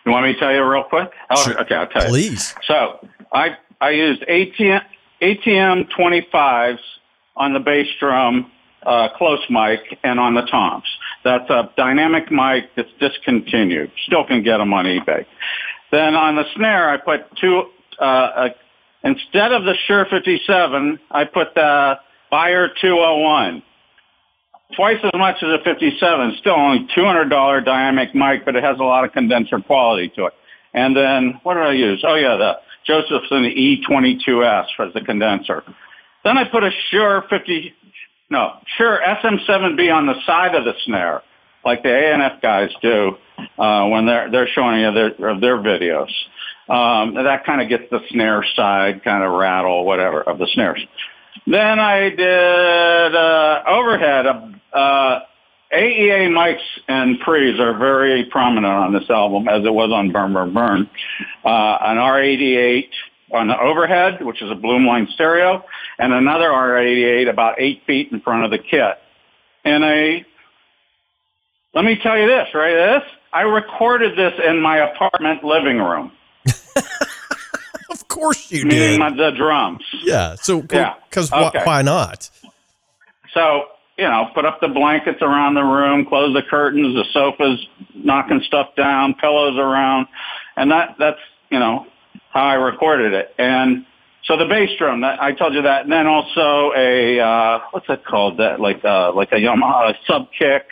You 0.05 0.13
want 0.13 0.27
me 0.27 0.35
to 0.35 0.39
tell 0.39 0.53
you 0.53 0.63
real 0.63 0.85
quick? 0.85 1.11
Oh, 1.31 1.43
Sure. 1.43 1.59
Okay, 1.63 1.75
I'll 1.75 1.87
tell 1.87 2.03
you. 2.03 2.09
Please. 2.11 2.55
So 2.67 3.09
I 3.33 3.57
I 3.81 3.91
used 3.93 4.21
ATM 4.29 4.83
ATM 5.23 5.89
25s 5.91 6.81
on 7.35 7.55
the 7.55 7.61
bass 7.61 7.87
drum, 7.99 8.53
uh, 8.83 9.09
close 9.17 9.41
mic, 9.49 9.81
and 10.05 10.21
on 10.21 10.35
the 10.35 10.43
toms. 10.43 10.85
That's 11.25 11.49
a 11.49 11.73
dynamic 11.79 12.31
mic 12.31 12.65
that's 12.77 12.93
discontinued. 13.01 13.91
Still 14.05 14.27
can 14.27 14.43
get 14.43 14.59
them 14.59 14.75
on 14.75 14.85
eBay. 14.85 15.25
Then 15.93 16.15
on 16.15 16.35
the 16.37 16.45
snare, 16.57 16.89
I 16.89 16.97
put 16.97 17.21
two. 17.37 17.65
Uh, 18.01 18.05
uh, 18.05 18.49
instead 19.05 19.53
of 19.53 19.65
the 19.65 19.75
Shure 19.87 20.07
57, 20.11 20.99
I 21.11 21.25
put 21.25 21.55
the 21.55 21.99
Beyer 22.31 22.69
201 22.81 23.63
twice 24.75 24.99
as 25.05 25.13
much 25.15 25.37
as 25.43 25.49
a 25.49 25.59
57. 25.63 26.37
Still 26.41 26.55
only 26.55 26.89
$200 26.97 27.65
dynamic 27.65 28.15
mic, 28.15 28.45
but 28.47 28.57
it 28.57 28.65
has 28.65 28.79
a 28.81 28.83
lot 28.83 29.05
of 29.05 29.13
condenser 29.13 29.61
quality 29.61 30.11
to 30.17 30.27
it. 30.27 30.33
And 30.75 30.97
then 30.97 31.39
what 31.43 31.55
did 31.55 31.65
I 31.65 31.73
use? 31.73 32.03
Oh 32.07 32.15
yeah, 32.15 32.37
the 32.37 32.55
Josephson 32.87 33.45
E22S 33.45 34.67
as 34.81 34.95
the 34.95 35.03
condenser. 35.03 35.63
Then 36.25 36.39
I 36.39 36.45
put 36.45 36.65
a 36.65 36.71
Shure 36.91 37.25
50, 37.29 37.75
no, 38.31 38.55
Shure 38.79 38.99
SM7B 39.07 39.93
on 39.95 40.07
the 40.07 40.15
side 40.25 40.55
of 40.55 40.65
the 40.65 40.73
snare, 40.87 41.23
like 41.65 41.83
the 41.83 41.89
ANF 41.89 42.41
guys 42.41 42.71
do 42.81 43.17
uh, 43.59 43.87
when 43.89 44.07
they're 44.07 44.31
they're 44.31 44.49
showing 44.49 44.81
you 44.81 44.93
their 44.93 45.39
their 45.39 45.59
videos. 45.59 46.11
Um, 46.69 47.15
that 47.15 47.45
kind 47.45 47.61
of 47.61 47.69
gets 47.69 47.85
the 47.91 48.01
snare 48.11 48.45
side 48.55 49.03
kind 49.05 49.25
of 49.25 49.33
rattle, 49.33 49.85
whatever, 49.85 50.23
of 50.23 50.39
the 50.39 50.47
snares. 50.55 50.81
Then 51.47 51.79
I 51.81 52.11
did 52.11 53.15
uh, 53.15 53.63
overhead. 53.69 54.27
Uh, 54.73 55.21
AEA 55.73 56.29
mics 56.29 56.61
and 56.87 57.19
pre's 57.21 57.59
are 57.59 57.77
very 57.77 58.27
prominent 58.27 58.73
on 58.73 58.93
this 58.93 59.09
album, 59.09 59.49
as 59.49 59.65
it 59.65 59.73
was 59.73 59.91
on 59.91 60.13
Burn 60.13 60.35
Burn 60.35 60.53
Burn. 60.53 60.91
Uh, 61.45 61.79
an 61.81 61.97
R88 61.97 62.89
on 63.33 63.49
the 63.49 63.59
overhead, 63.59 64.23
which 64.23 64.43
is 64.43 64.51
a 64.51 64.55
Blumlein 64.55 65.09
stereo, 65.15 65.65
and 65.99 66.13
another 66.13 66.49
R88 66.51 67.31
about 67.31 67.55
eight 67.59 67.83
feet 67.87 68.13
in 68.13 68.21
front 68.21 68.45
of 68.45 68.51
the 68.51 68.59
kit. 68.59 68.99
And 69.65 69.85
I, 69.85 70.27
let 71.75 71.85
me 71.85 71.97
tell 72.03 72.19
you 72.19 72.27
this, 72.27 72.49
right? 72.55 72.75
This 72.75 73.03
I 73.33 73.43
recorded 73.43 74.17
this 74.19 74.35
in 74.47 74.61
my 74.61 74.79
apartment 74.79 75.43
living 75.45 75.79
room, 75.79 76.13
Of 77.91 78.09
course 78.09 78.51
you 78.51 78.65
meaning 78.65 78.93
did. 78.93 78.99
my, 78.99 79.11
the 79.11 79.31
drums. 79.37 79.83
Yeah. 80.05 80.35
So, 80.37 80.63
Yeah. 80.71 80.95
because 81.09 81.33
Okay. 81.33 81.59
why, 81.59 81.65
why 81.65 81.83
not? 81.83 82.31
So, 83.35 83.65
you 83.97 84.05
know, 84.05 84.29
put 84.35 84.45
up 84.45 84.61
the 84.61 84.69
blankets 84.69 85.21
around 85.23 85.55
the 85.55 85.63
room, 85.63 86.05
close 86.07 86.35
the 86.35 86.43
curtains, 86.43 86.95
the 86.95 87.05
sofas, 87.13 87.67
knocking 87.95 88.43
stuff 88.47 88.69
down, 88.77 89.15
pillows 89.15 89.57
around, 89.59 90.07
and 90.57 90.71
that 90.71 90.97
that's 90.99 91.21
you 91.51 91.59
know 91.59 91.87
how 92.31 92.45
I 92.45 92.55
recorded 92.55 93.13
it. 93.13 93.35
And 93.39 93.85
so 94.25 94.37
the 94.37 94.47
bass 94.47 94.71
drum, 94.79 95.01
that, 95.03 95.23
I 95.23 95.33
told 95.33 95.53
you 95.55 95.63
that, 95.63 95.83
and 95.85 95.93
then 95.93 96.07
also 96.07 96.73
a 96.77 97.21
uh, 97.21 97.61
what's 97.71 97.87
it 97.89 98.05
called? 98.05 98.39
That 98.39 98.61
like 98.61 98.85
uh, 98.85 99.13
like 99.15 99.33
a 99.33 99.37
Yamaha 99.37 99.95
sub 100.07 100.29
kick 100.39 100.65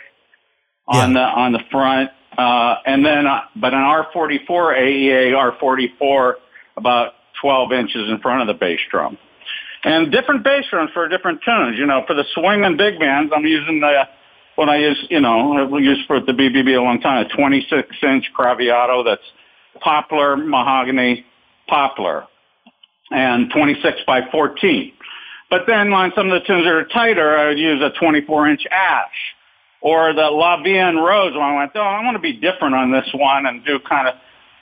on 0.87 1.13
the 1.13 1.19
on 1.19 1.51
the 1.51 1.61
front, 1.71 2.09
uh, 2.37 2.75
and 2.85 3.05
then 3.05 3.27
uh, 3.27 3.41
but 3.55 3.73
an 3.73 3.81
R44 3.81 4.47
AEA 4.49 5.53
R44 5.61 6.33
about 6.77 7.13
12 7.41 7.71
inches 7.71 8.09
in 8.09 8.19
front 8.19 8.41
of 8.41 8.47
the 8.47 8.59
bass 8.59 8.79
drum. 8.89 9.17
And 9.83 10.11
different 10.11 10.43
bass 10.43 10.65
drums 10.69 10.91
for 10.93 11.07
different 11.07 11.41
tunes. 11.43 11.77
You 11.77 11.87
know, 11.87 12.03
for 12.05 12.13
the 12.13 12.25
swing 12.35 12.63
and 12.63 12.77
big 12.77 12.99
bands, 12.99 13.31
I'm 13.35 13.45
using 13.45 13.79
the 13.79 14.03
what 14.55 14.69
I 14.69 14.77
use. 14.77 15.07
You 15.09 15.21
know, 15.21 15.53
I've 15.53 15.83
used 15.83 16.07
for 16.07 16.19
the 16.19 16.33
BBB 16.33 16.77
a 16.77 16.81
long 16.81 17.01
time. 17.01 17.25
A 17.25 17.29
26 17.35 17.95
inch 18.03 18.25
Craviotto 18.37 19.03
that's 19.03 19.23
poplar 19.81 20.37
mahogany 20.37 21.25
poplar, 21.67 22.27
and 23.09 23.49
26 23.51 23.99
by 24.05 24.21
14. 24.31 24.93
But 25.49 25.63
then 25.67 25.91
on 25.93 26.11
some 26.15 26.31
of 26.31 26.41
the 26.41 26.47
tunes 26.47 26.63
that 26.63 26.73
are 26.73 26.85
tighter, 26.85 27.37
I 27.37 27.47
would 27.47 27.59
use 27.59 27.81
a 27.81 27.89
24 27.99 28.49
inch 28.49 28.65
ash 28.71 29.35
or 29.81 30.13
the 30.13 30.29
La 30.29 30.61
Vie 30.63 30.77
en 30.77 30.97
Rose. 30.97 31.33
When 31.33 31.41
I 31.41 31.57
went, 31.57 31.71
oh, 31.75 31.81
I 31.81 32.03
want 32.03 32.15
to 32.15 32.21
be 32.21 32.33
different 32.33 32.75
on 32.75 32.91
this 32.91 33.09
one 33.13 33.45
and 33.45 33.65
do 33.65 33.79
kind 33.79 34.07
of 34.07 34.15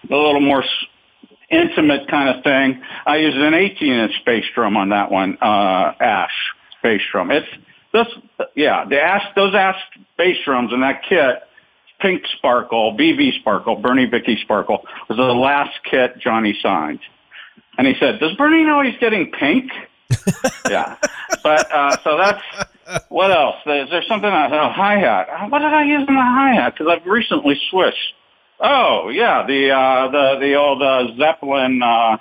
a 0.09 0.15
little 0.15 0.41
more 0.41 0.63
intimate 1.49 2.07
kind 2.09 2.29
of 2.29 2.43
thing. 2.43 2.81
I 3.05 3.17
used 3.17 3.37
an 3.37 3.53
18 3.53 3.93
inch 3.93 4.13
bass 4.25 4.45
drum 4.55 4.77
on 4.77 4.89
that 4.89 5.11
one, 5.11 5.37
uh, 5.41 5.93
Ash 5.99 6.53
bass 6.81 7.01
drum. 7.11 7.31
It's 7.31 7.47
this, 7.91 8.07
yeah, 8.55 8.85
the 8.85 9.01
Ash, 9.01 9.23
those 9.35 9.53
Ash 9.55 9.77
bass 10.17 10.37
drums 10.45 10.71
in 10.73 10.81
that 10.81 11.01
kit, 11.07 11.43
Pink 11.99 12.23
Sparkle, 12.37 12.95
BV 12.97 13.39
Sparkle, 13.39 13.75
Bernie 13.75 14.05
Vicky 14.05 14.37
Sparkle, 14.41 14.85
was 15.09 15.17
the 15.17 15.23
last 15.23 15.77
kit 15.89 16.17
Johnny 16.19 16.57
signed. 16.61 16.99
And 17.77 17.87
he 17.87 17.93
said, 17.99 18.19
does 18.19 18.33
Bernie 18.35 18.63
know 18.63 18.81
he's 18.81 18.97
getting 18.99 19.31
pink? 19.31 19.71
yeah. 20.69 20.97
But, 21.43 21.71
uh, 21.71 21.97
so 22.03 22.17
that's, 22.17 22.41
what 23.09 23.31
else? 23.31 23.55
Is 23.65 23.89
there 23.89 24.03
something, 24.07 24.29
on 24.29 24.53
a 24.53 24.71
hi-hat. 24.73 25.49
What 25.51 25.59
did 25.59 25.73
I 25.73 25.83
use 25.83 26.05
in 26.07 26.15
the 26.15 26.21
hi-hat? 26.21 26.73
Because 26.77 26.87
I've 26.99 27.05
recently 27.05 27.59
switched. 27.69 28.13
Oh 28.61 29.09
yeah, 29.09 29.45
the 29.47 29.71
uh, 29.71 30.11
the 30.11 30.39
the 30.39 30.55
old 30.55 30.81
uh, 30.81 31.15
Zeppelin 31.17 31.81
uh, 31.81 32.17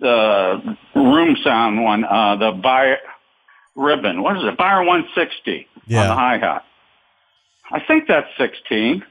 the 0.00 0.76
room 0.94 1.36
sound 1.44 1.82
one, 1.82 2.04
uh, 2.04 2.36
the 2.36 2.52
Beyer 2.52 2.96
ribbon. 3.74 4.22
What 4.22 4.36
is 4.38 4.44
it? 4.44 4.56
Beyer 4.56 4.78
160 4.84 5.66
on 5.76 5.84
Yeah. 5.86 6.06
the 6.06 6.14
hi 6.14 6.38
hat. 6.38 6.64
I 7.70 7.80
think 7.80 8.04
that's 8.08 8.28
16. 8.38 9.04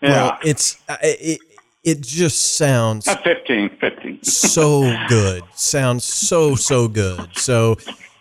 Yeah, 0.00 0.10
Well, 0.10 0.38
it's 0.44 0.80
uh, 0.88 0.96
it, 1.02 1.40
it 1.84 2.00
just 2.00 2.56
sounds 2.56 3.06
not 3.06 3.22
15. 3.22 3.76
15. 3.80 4.22
so 4.24 4.92
good. 5.08 5.42
Sounds 5.54 6.04
so 6.04 6.54
so 6.56 6.88
good. 6.88 7.36
So, 7.36 7.76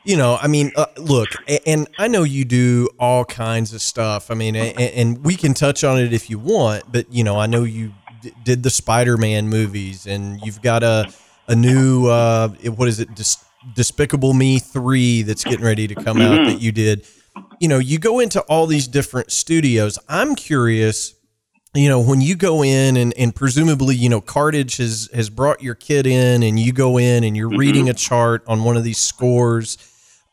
you 0.07 0.15
know, 0.17 0.37
I 0.41 0.47
mean, 0.47 0.71
uh, 0.75 0.85
look, 0.97 1.27
and 1.65 1.87
I 1.99 2.07
know 2.07 2.23
you 2.23 2.45
do 2.45 2.87
all 2.97 3.25
kinds 3.25 3.73
of 3.73 3.81
stuff. 3.81 4.31
I 4.31 4.35
mean, 4.35 4.55
a- 4.55 4.73
a- 4.77 4.97
and 4.99 5.23
we 5.23 5.35
can 5.35 5.53
touch 5.53 5.83
on 5.83 5.99
it 5.99 6.13
if 6.13 6.29
you 6.29 6.39
want, 6.39 6.89
but 6.91 7.11
you 7.13 7.23
know, 7.23 7.37
I 7.37 7.45
know 7.45 7.63
you 7.63 7.91
d- 8.21 8.31
did 8.43 8.63
the 8.63 8.69
Spider-Man 8.69 9.49
movies, 9.49 10.07
and 10.07 10.39
you've 10.43 10.61
got 10.61 10.81
a 10.83 11.11
a 11.49 11.55
new 11.55 12.07
uh, 12.07 12.47
what 12.75 12.87
is 12.87 12.99
it, 12.99 13.13
Dis- 13.15 13.37
Despicable 13.75 14.33
Me 14.33 14.59
three 14.59 15.23
that's 15.23 15.43
getting 15.43 15.65
ready 15.65 15.87
to 15.87 15.95
come 15.95 16.21
out 16.21 16.45
that 16.45 16.61
you 16.61 16.71
did. 16.71 17.05
You 17.59 17.67
know, 17.67 17.77
you 17.79 17.99
go 17.99 18.19
into 18.19 18.39
all 18.43 18.65
these 18.65 18.87
different 18.87 19.31
studios. 19.31 19.99
I'm 20.07 20.35
curious 20.35 21.13
you 21.75 21.89
know 21.89 21.99
when 21.99 22.21
you 22.21 22.35
go 22.35 22.63
in 22.63 22.95
and, 22.95 23.13
and 23.17 23.35
presumably 23.35 23.93
you 23.95 24.07
know 24.07 24.21
cartage 24.21 24.77
has 24.77 25.09
has 25.13 25.29
brought 25.29 25.61
your 25.61 25.75
kid 25.75 26.07
in 26.07 26.41
and 26.41 26.57
you 26.57 26.71
go 26.71 26.97
in 26.97 27.25
and 27.25 27.35
you're 27.35 27.49
reading 27.57 27.89
a 27.89 27.93
chart 27.93 28.41
on 28.47 28.63
one 28.63 28.77
of 28.77 28.83
these 28.85 28.97
scores 28.97 29.77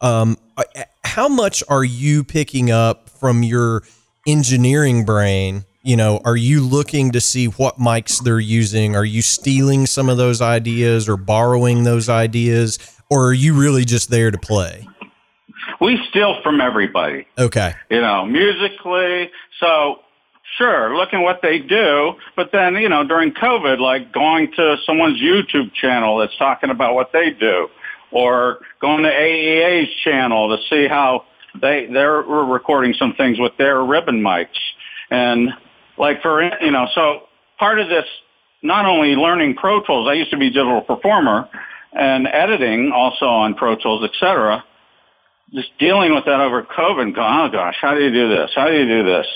um, 0.05 0.37
uh, 0.57 0.65
how 1.05 1.29
much 1.29 1.63
are 1.69 1.85
you 1.85 2.23
picking 2.23 2.71
up 2.71 3.09
from 3.09 3.43
your 3.43 3.83
engineering 4.27 5.05
brain 5.05 5.65
you 5.83 5.97
know 5.97 6.21
are 6.25 6.37
you 6.37 6.61
looking 6.61 7.13
to 7.13 7.21
see 7.21 7.47
what 7.47 7.79
mics 7.79 8.23
they're 8.23 8.39
using 8.41 8.95
are 8.97 9.05
you 9.05 9.23
stealing 9.23 9.87
some 9.87 10.09
of 10.09 10.17
those 10.17 10.41
ideas 10.41 11.09
or 11.09 11.17
borrowing 11.17 11.85
those 11.85 12.09
ideas 12.09 12.79
or 13.11 13.29
are 13.29 13.35
you 13.35 13.55
really 13.55 13.85
just 13.85 14.11
there 14.11 14.31
to 14.31 14.39
play 14.39 14.87
We 15.81 15.99
steal 16.09 16.41
from 16.43 16.61
everybody. 16.61 17.27
okay 17.39 17.75
you 17.91 18.01
know, 18.01 18.25
musically. 18.27 19.31
So 19.61 20.01
sure, 20.59 20.97
looking 20.97 21.23
what 21.23 21.41
they 21.43 21.59
do. 21.59 22.15
But 22.37 22.51
then, 22.53 22.75
you 22.77 22.89
know, 22.89 23.05
during 23.07 23.33
COVID, 23.33 23.79
like 23.79 24.13
going 24.13 24.53
to 24.57 24.77
someone's 24.87 25.21
YouTube 25.21 25.73
channel 25.75 26.19
that's 26.19 26.37
talking 26.37 26.71
about 26.71 26.95
what 26.95 27.13
they 27.13 27.31
do, 27.31 27.69
or 28.15 28.61
going 28.81 29.03
to 29.03 29.11
AEA's 29.11 29.91
channel 30.05 30.57
to 30.57 30.63
see 30.71 30.87
how 30.89 31.25
they 31.61 31.87
they're 31.93 32.23
recording 32.23 32.95
some 32.99 33.13
things 33.15 33.39
with 33.39 33.53
their 33.59 33.83
ribbon 33.83 34.23
mics, 34.23 34.47
and 35.11 35.51
like 35.99 36.23
for 36.23 36.43
you 36.63 36.71
know, 36.71 36.87
so 36.95 37.25
part 37.59 37.79
of 37.79 37.89
this 37.89 38.07
not 38.63 38.87
only 38.87 39.11
learning 39.11 39.55
Pro 39.55 39.85
Tools. 39.85 40.09
I 40.09 40.15
used 40.15 40.31
to 40.31 40.39
be 40.39 40.49
digital 40.49 40.81
performer 40.81 41.49
and 41.93 42.27
editing 42.27 42.93
also 42.93 43.27
on 43.27 43.55
Pro 43.55 43.77
Tools, 43.77 44.09
etc. 44.09 44.65
Just 45.53 45.69
dealing 45.79 46.15
with 46.15 46.25
that 46.25 46.41
over 46.41 46.63
COVID 46.63 47.03
and 47.03 47.15
going, 47.15 47.29
oh 47.33 47.49
gosh, 47.53 47.77
how 47.81 47.95
do 47.95 48.03
you 48.03 48.11
do 48.11 48.29
this? 48.29 48.51
How 48.55 48.67
do 48.69 48.77
you 48.77 48.87
do 48.87 49.05
this? 49.05 49.27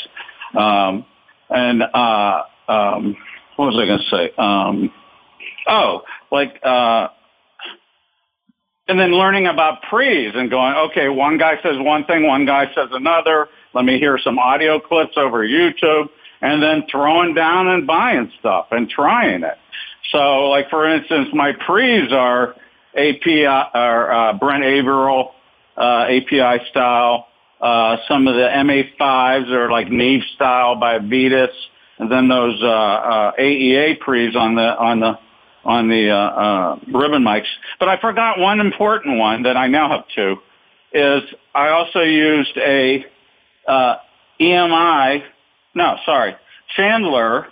Um, 0.57 1.05
and 1.51 1.83
uh, 1.83 2.43
um, 2.69 3.17
what 3.57 3.67
was 3.67 3.77
I 3.77 3.87
going 3.87 3.99
to 3.99 4.17
say? 4.17 4.33
Um, 4.39 4.91
oh, 5.69 6.03
like, 6.33 6.59
uh, 6.65 7.09
and 8.89 8.99
then 8.99 9.13
learning 9.13 9.47
about 9.47 9.83
pre's 9.83 10.35
and 10.35 10.51
going, 10.51 10.75
okay, 10.91 11.09
one 11.09 11.37
guy 11.37 11.61
says 11.63 11.77
one 11.79 12.05
thing, 12.07 12.27
one 12.27 12.47
guy 12.47 12.67
says 12.75 12.89
another. 12.93 13.49
Let 13.75 13.85
me 13.85 13.99
hear 13.99 14.19
some 14.19 14.39
audio 14.39 14.81
clips 14.81 15.13
over 15.17 15.47
YouTube, 15.47 16.09
and 16.41 16.63
then 16.63 16.85
throwing 16.91 17.35
down 17.35 17.69
and 17.69 17.87
buying 17.87 18.33
stuff 18.41 18.69
and 18.71 18.89
trying 18.89 19.43
it. 19.43 19.59
So, 20.11 20.49
like 20.49 20.71
for 20.71 20.89
instance, 20.89 21.29
my 21.35 21.53
pre's 21.53 22.11
are 22.13 22.57
API 22.95 23.45
or 23.47 24.11
uh, 24.11 24.33
Brent 24.39 24.65
Averill 24.65 25.35
uh, 25.77 26.07
API 26.09 26.65
style. 26.71 27.29
Uh, 27.61 27.99
some 28.09 28.27
of 28.27 28.35
the 28.35 28.49
MA5s 28.49 29.51
are 29.51 29.71
like 29.71 29.91
Neve 29.91 30.23
style 30.35 30.77
by 30.77 30.99
Vetus, 30.99 31.51
and 31.99 32.11
then 32.11 32.29
those 32.29 32.59
uh, 32.63 32.67
uh, 32.67 33.33
AEA 33.39 34.01
pre's 34.01 34.35
on 34.35 34.55
the 34.55 34.63
on 34.79 35.01
the 35.01 35.19
on 35.69 35.89
the 35.89 36.11
uh, 36.11 36.15
uh, 36.17 36.79
ribbon 36.99 37.23
mics. 37.23 37.47
But 37.79 37.89
I 37.91 38.01
forgot 38.01 38.39
one 38.39 38.59
important 38.59 39.19
one 39.19 39.43
that 39.43 39.57
I 39.57 39.69
now 39.69 39.91
have 39.91 40.05
two. 40.15 40.37
Is 40.93 41.23
I 41.55 41.69
also 41.69 42.01
used 42.01 42.57
a 42.57 43.05
uh, 43.69 43.97
EMI. 44.41 45.23
No, 45.75 45.97
sorry, 46.07 46.35
Chandler 46.75 47.49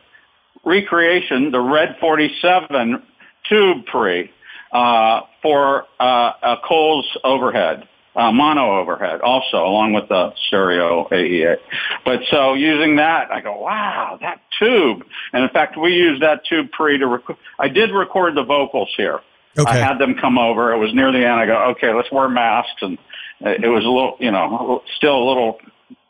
recreation, 0.64 1.52
the 1.52 1.60
Red 1.60 1.96
47 2.00 3.02
tube 3.48 3.86
pre 3.86 4.30
uh, 4.72 5.20
for 5.42 5.84
uh, 6.00 6.32
a 6.42 6.56
Coles 6.66 7.06
overhead 7.22 7.86
uh, 8.16 8.32
mono 8.32 8.80
overhead 8.80 9.20
also 9.20 9.58
along 9.58 9.92
with 9.92 10.08
the 10.08 10.32
stereo 10.46 11.06
AEA. 11.08 11.56
But 12.04 12.20
so 12.30 12.54
using 12.54 12.96
that, 12.96 13.30
I 13.30 13.40
go, 13.42 13.60
wow, 13.60 14.18
that 14.20 14.40
tube. 14.58 15.04
And 15.32 15.44
in 15.44 15.50
fact, 15.50 15.76
we 15.78 15.92
used 15.92 16.22
that 16.22 16.40
tube 16.48 16.70
pre 16.72 16.98
to 16.98 17.06
record. 17.06 17.36
I 17.58 17.68
did 17.68 17.90
record 17.92 18.34
the 18.34 18.44
vocals 18.44 18.88
here. 18.96 19.20
Okay. 19.58 19.70
I 19.70 19.76
had 19.76 19.98
them 19.98 20.14
come 20.20 20.38
over. 20.38 20.72
It 20.72 20.78
was 20.78 20.94
near 20.94 21.12
the 21.12 21.18
end. 21.18 21.40
I 21.40 21.46
go, 21.46 21.56
okay, 21.72 21.92
let's 21.92 22.10
wear 22.10 22.28
masks. 22.28 22.82
And 22.82 22.98
it 23.40 23.68
was 23.68 23.84
a 23.84 23.88
little, 23.88 24.16
you 24.18 24.30
know, 24.30 24.82
still 24.96 25.16
a 25.16 25.26
little, 25.26 25.58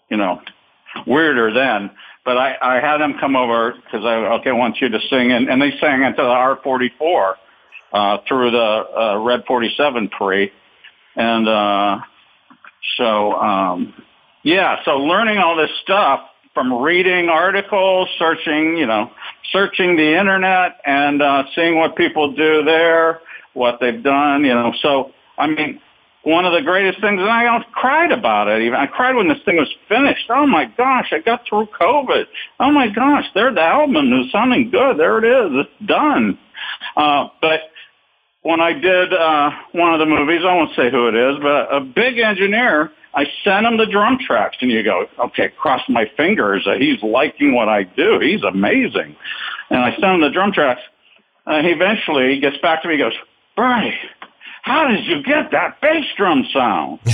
you 0.08 0.16
know, 0.16 0.40
weirder 1.06 1.52
then. 1.52 1.90
But 2.24 2.36
I, 2.36 2.56
I 2.60 2.80
had 2.80 2.98
them 2.98 3.14
come 3.20 3.36
over 3.36 3.72
because 3.72 4.04
I, 4.04 4.14
okay, 4.40 4.50
I 4.50 4.52
want 4.52 4.80
you 4.80 4.88
to 4.88 4.98
sing. 5.10 5.30
And, 5.30 5.48
and 5.48 5.62
they 5.62 5.72
sang 5.80 6.02
into 6.02 6.22
the 6.22 6.22
R44 6.22 7.34
uh, 7.92 8.18
through 8.26 8.50
the 8.50 8.58
uh, 8.58 9.18
Red 9.20 9.44
47 9.46 10.08
pre 10.08 10.52
and 11.16 11.48
uh, 11.48 11.98
so, 12.96 13.32
um, 13.32 13.94
yeah, 14.42 14.76
so 14.84 14.98
learning 14.98 15.38
all 15.38 15.56
this 15.56 15.70
stuff 15.82 16.20
from 16.54 16.72
reading 16.72 17.28
articles, 17.28 18.08
searching, 18.18 18.76
you 18.76 18.86
know, 18.86 19.10
searching 19.52 19.96
the 19.96 20.18
internet 20.18 20.80
and 20.86 21.20
uh, 21.20 21.44
seeing 21.54 21.76
what 21.76 21.96
people 21.96 22.32
do 22.32 22.64
there, 22.64 23.20
what 23.54 23.78
they've 23.80 24.02
done, 24.02 24.44
you 24.44 24.54
know. 24.54 24.72
So, 24.80 25.12
I 25.36 25.48
mean, 25.48 25.80
one 26.22 26.44
of 26.44 26.52
the 26.52 26.62
greatest 26.62 27.00
things, 27.00 27.20
and 27.20 27.30
I 27.30 27.46
almost 27.46 27.70
cried 27.72 28.10
about 28.10 28.48
it. 28.48 28.62
Even 28.62 28.74
I 28.74 28.86
cried 28.86 29.14
when 29.14 29.28
this 29.28 29.38
thing 29.44 29.56
was 29.56 29.72
finished. 29.88 30.26
Oh 30.28 30.46
my 30.46 30.64
gosh, 30.76 31.12
I 31.12 31.20
got 31.20 31.42
through 31.48 31.68
COVID. 31.80 32.24
Oh 32.58 32.72
my 32.72 32.88
gosh, 32.88 33.24
there 33.34 33.52
the 33.54 33.62
album 33.62 34.12
is 34.12 34.32
sounding 34.32 34.70
good. 34.70 34.98
There 34.98 35.18
it 35.18 35.24
is. 35.24 35.66
It's 35.66 35.88
done. 35.88 36.38
Uh, 36.96 37.28
but 37.40 37.60
when 38.46 38.60
I 38.60 38.72
did 38.74 39.12
uh, 39.12 39.50
one 39.72 39.92
of 39.92 39.98
the 39.98 40.06
movies, 40.06 40.42
I 40.46 40.54
won't 40.54 40.70
say 40.76 40.88
who 40.88 41.08
it 41.08 41.16
is, 41.16 41.36
but 41.42 41.74
a 41.74 41.80
big 41.80 42.18
engineer, 42.18 42.92
I 43.12 43.24
sent 43.42 43.66
him 43.66 43.76
the 43.76 43.86
drum 43.86 44.18
tracks, 44.24 44.58
and 44.60 44.70
you 44.70 44.84
go, 44.84 45.06
okay, 45.18 45.48
cross 45.48 45.82
my 45.88 46.08
fingers 46.16 46.62
that 46.64 46.80
he's 46.80 47.02
liking 47.02 47.56
what 47.56 47.68
I 47.68 47.82
do. 47.82 48.20
He's 48.20 48.44
amazing. 48.44 49.16
And 49.68 49.80
I 49.80 49.90
sent 49.94 50.04
him 50.04 50.20
the 50.20 50.30
drum 50.30 50.52
tracks, 50.52 50.80
and 51.44 51.66
he 51.66 51.72
eventually 51.72 52.38
gets 52.38 52.56
back 52.58 52.82
to 52.82 52.88
me, 52.88 52.94
and 52.94 53.10
goes, 53.10 53.18
Bernie, 53.56 53.98
how 54.62 54.86
did 54.86 55.04
you 55.06 55.24
get 55.24 55.50
that 55.50 55.80
bass 55.80 56.04
drum 56.16 56.46
sound? 56.52 57.00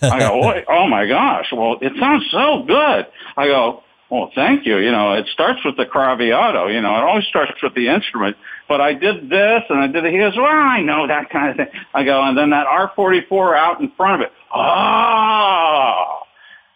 I 0.00 0.20
go, 0.20 0.62
oh 0.70 0.88
my 0.88 1.06
gosh, 1.06 1.52
well, 1.52 1.76
it 1.82 1.92
sounds 2.00 2.24
so 2.30 2.64
good. 2.66 3.06
I 3.36 3.46
go, 3.46 3.82
well, 4.10 4.30
thank 4.34 4.64
you. 4.64 4.78
You 4.78 4.90
know, 4.90 5.12
it 5.14 5.26
starts 5.32 5.60
with 5.64 5.76
the 5.76 5.84
Craviotto. 5.84 6.68
You 6.72 6.80
know, 6.80 6.96
it 6.96 7.04
always 7.04 7.26
starts 7.26 7.52
with 7.62 7.74
the 7.74 7.88
instrument. 7.88 8.36
But 8.66 8.80
I 8.80 8.94
did 8.94 9.28
this 9.28 9.62
and 9.68 9.80
I 9.80 9.86
did 9.86 10.04
it. 10.04 10.12
He 10.12 10.18
goes, 10.18 10.34
well, 10.36 10.46
I 10.46 10.80
know 10.80 11.06
that 11.06 11.28
kind 11.30 11.50
of 11.50 11.56
thing. 11.56 11.80
I 11.92 12.04
go, 12.04 12.22
and 12.22 12.36
then 12.36 12.50
that 12.50 12.66
R44 12.66 13.56
out 13.56 13.80
in 13.80 13.92
front 13.96 14.22
of 14.22 14.26
it. 14.26 14.32
Oh, 14.54 16.20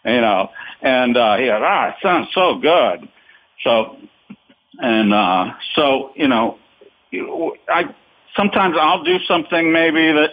you 0.05 0.21
know, 0.21 0.49
and 0.81 1.17
uh, 1.17 1.37
he 1.37 1.45
goes, 1.45 1.61
ah, 1.63 1.89
it 1.89 1.95
sounds 2.03 2.27
so 2.35 2.59
good. 2.59 3.09
So, 3.63 3.97
and 4.77 5.13
uh, 5.13 5.53
so, 5.75 6.11
you 6.15 6.27
know, 6.27 6.59
I 7.67 7.95
sometimes 8.35 8.75
I'll 8.79 9.03
do 9.03 9.17
something 9.27 9.71
maybe 9.71 10.11
that 10.11 10.31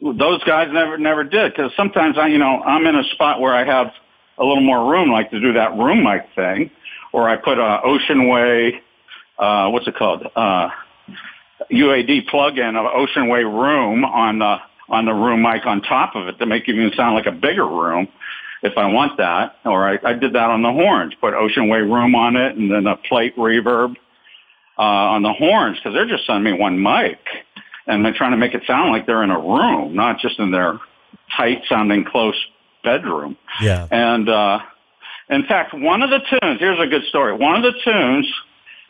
those 0.00 0.42
guys 0.44 0.68
never 0.72 0.98
never 0.98 1.24
did 1.24 1.52
because 1.52 1.72
sometimes 1.76 2.18
I, 2.18 2.28
you 2.28 2.38
know, 2.38 2.62
I'm 2.62 2.86
in 2.86 2.94
a 2.94 3.04
spot 3.14 3.40
where 3.40 3.54
I 3.54 3.64
have 3.64 3.92
a 4.38 4.44
little 4.44 4.62
more 4.62 4.90
room, 4.90 5.10
like 5.10 5.30
to 5.30 5.40
do 5.40 5.52
that 5.54 5.76
room 5.76 6.02
mic 6.02 6.26
thing, 6.34 6.70
or 7.12 7.28
I 7.28 7.36
put 7.36 7.58
a 7.58 7.80
Ocean 7.84 8.28
Way, 8.28 8.80
uh, 9.38 9.68
what's 9.70 9.86
it 9.86 9.96
called, 9.96 10.26
uh, 10.34 10.68
UAD 11.70 12.28
plug-in 12.28 12.76
of 12.76 12.86
Ocean 12.86 13.28
Way 13.28 13.44
Room 13.44 14.04
on 14.04 14.38
the 14.38 14.56
on 14.88 15.06
the 15.06 15.14
room 15.14 15.40
mic 15.40 15.64
on 15.64 15.80
top 15.80 16.14
of 16.14 16.28
it 16.28 16.38
to 16.38 16.46
make 16.46 16.68
it 16.68 16.74
even 16.74 16.92
sound 16.94 17.14
like 17.14 17.26
a 17.26 17.32
bigger 17.32 17.66
room 17.66 18.06
if 18.62 18.76
I 18.76 18.86
want 18.86 19.16
that. 19.18 19.56
Or 19.64 19.88
I, 19.88 19.98
I 20.04 20.12
did 20.12 20.34
that 20.34 20.50
on 20.50 20.62
the 20.62 20.72
horns, 20.72 21.14
put 21.20 21.32
Ocean 21.34 21.68
Way 21.68 21.78
Room 21.78 22.14
on 22.14 22.36
it, 22.36 22.56
and 22.56 22.70
then 22.70 22.86
a 22.86 22.96
plate 22.96 23.36
reverb 23.36 23.94
uh, 24.78 24.82
on 24.82 25.22
the 25.22 25.32
horns 25.32 25.78
because 25.78 25.94
they're 25.94 26.08
just 26.08 26.26
sending 26.26 26.52
me 26.52 26.58
one 26.58 26.82
mic, 26.82 27.18
and 27.86 28.04
they're 28.04 28.14
trying 28.14 28.32
to 28.32 28.36
make 28.36 28.54
it 28.54 28.62
sound 28.66 28.90
like 28.90 29.06
they're 29.06 29.22
in 29.22 29.30
a 29.30 29.38
room, 29.38 29.94
not 29.94 30.18
just 30.18 30.38
in 30.38 30.50
their 30.50 30.78
tight 31.36 31.62
sounding 31.68 32.04
close 32.04 32.34
bedroom. 32.84 33.36
Yeah. 33.60 33.88
And 33.90 34.28
uh, 34.28 34.60
in 35.30 35.44
fact, 35.46 35.74
one 35.74 36.02
of 36.02 36.10
the 36.10 36.18
tunes. 36.18 36.60
Here's 36.60 36.78
a 36.78 36.86
good 36.86 37.04
story. 37.08 37.34
One 37.34 37.56
of 37.56 37.62
the 37.62 37.78
tunes. 37.84 38.32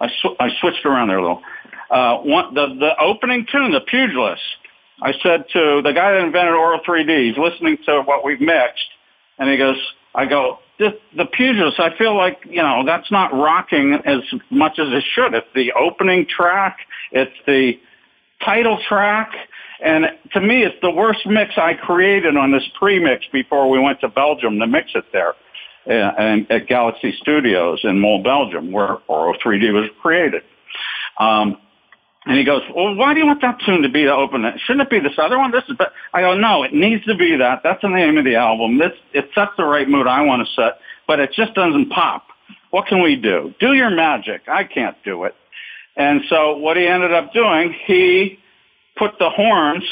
I, 0.01 0.09
sw- 0.09 0.37
I 0.41 0.51
switched 0.61 0.85
around 0.85 1.09
there 1.09 1.19
a 1.19 1.23
little. 1.23 1.43
Uh, 1.91 2.19
one, 2.19 2.55
the 2.55 2.67
the 2.79 3.01
opening 3.01 3.47
tune, 3.51 3.73
the 3.73 3.81
Pugilist. 3.81 4.43
I 5.01 5.13
said 5.23 5.45
to 5.53 5.83
the 5.83 5.93
guy 5.93 6.13
that 6.13 6.25
invented 6.25 6.55
Auro 6.55 6.79
3D, 6.87 7.29
he's 7.29 7.39
listening 7.39 7.79
to 7.87 8.03
what 8.03 8.25
we've 8.25 8.41
mixed, 8.41 8.89
and 9.39 9.51
he 9.51 9.57
goes, 9.57 9.77
I 10.15 10.27
go, 10.27 10.61
this, 10.79 10.93
the 11.17 11.27
Pugilist, 11.27 11.79
I 11.81 11.97
feel 11.97 12.17
like, 12.17 12.39
you 12.49 12.63
know, 12.63 12.85
that's 12.85 13.11
not 13.11 13.33
rocking 13.33 13.95
as 14.05 14.21
much 14.51 14.79
as 14.79 14.89
it 14.93 15.05
should. 15.15 15.35
It's 15.35 15.47
the 15.55 15.73
opening 15.73 16.27
track. 16.27 16.79
It's 17.13 17.35
the 17.47 17.75
title 18.45 18.79
track. 18.89 19.33
And 19.85 20.07
to 20.33 20.41
me, 20.41 20.65
it's 20.65 20.81
the 20.81 20.91
worst 20.91 21.27
mix 21.27 21.59
I 21.59 21.75
created 21.75 22.39
on 22.39 22.51
this 22.51 22.65
pre-mix 22.79 23.27
before 23.31 23.69
we 23.69 23.79
went 23.79 24.01
to 24.01 24.09
Belgium 24.09 24.59
to 24.59 24.67
mix 24.67 24.93
it 24.95 25.05
there 25.13 25.35
uh, 25.87 25.91
and 25.91 26.51
at 26.51 26.67
Galaxy 26.67 27.15
Studios 27.21 27.81
in 27.85 28.01
Mol, 28.01 28.23
Belgium, 28.23 28.73
where 28.73 28.99
Auro 29.09 29.35
3D 29.35 29.73
was 29.75 29.91
created. 30.01 30.43
Um, 31.21 31.59
and 32.25 32.39
he 32.39 32.45
goes, 32.45 32.63
well, 32.75 32.95
why 32.95 33.13
do 33.13 33.21
you 33.21 33.27
want 33.27 33.43
that 33.43 33.59
tune 33.67 33.83
to 33.83 33.91
be 33.91 34.05
the 34.05 34.15
open? 34.15 34.45
Shouldn't 34.65 34.87
it 34.87 34.91
be 34.91 35.01
this 35.01 35.19
other 35.19 35.37
one? 35.37 35.51
This 35.51 35.65
is, 35.69 35.77
but 35.77 35.93
I 36.15 36.23
go, 36.23 36.35
no, 36.35 36.63
it 36.63 36.73
needs 36.73 37.05
to 37.05 37.15
be 37.15 37.37
that. 37.37 37.61
That's 37.63 37.83
the 37.83 37.89
name 37.89 38.17
of 38.17 38.25
the 38.25 38.37
album. 38.37 38.79
This, 38.79 38.93
it 39.13 39.29
sets 39.35 39.53
the 39.59 39.65
right 39.65 39.87
mood 39.87 40.07
I 40.07 40.23
want 40.23 40.47
to 40.47 40.55
set, 40.55 40.79
but 41.07 41.21
it 41.21 41.33
just 41.37 41.53
doesn't 41.53 41.91
pop. 41.91 42.27
What 42.71 42.87
can 42.87 43.03
we 43.03 43.17
do? 43.17 43.55
Do 43.61 43.75
your 43.75 43.91
magic. 43.91 44.49
I 44.49 44.65
can't 44.65 44.97
do 45.05 45.25
it. 45.25 45.35
And 45.97 46.23
so 46.31 46.57
what 46.57 46.79
he 46.79 46.87
ended 46.87 47.13
up 47.13 47.35
doing, 47.35 47.75
he 47.87 48.39
put 48.97 49.19
the 49.19 49.31
horns 49.31 49.85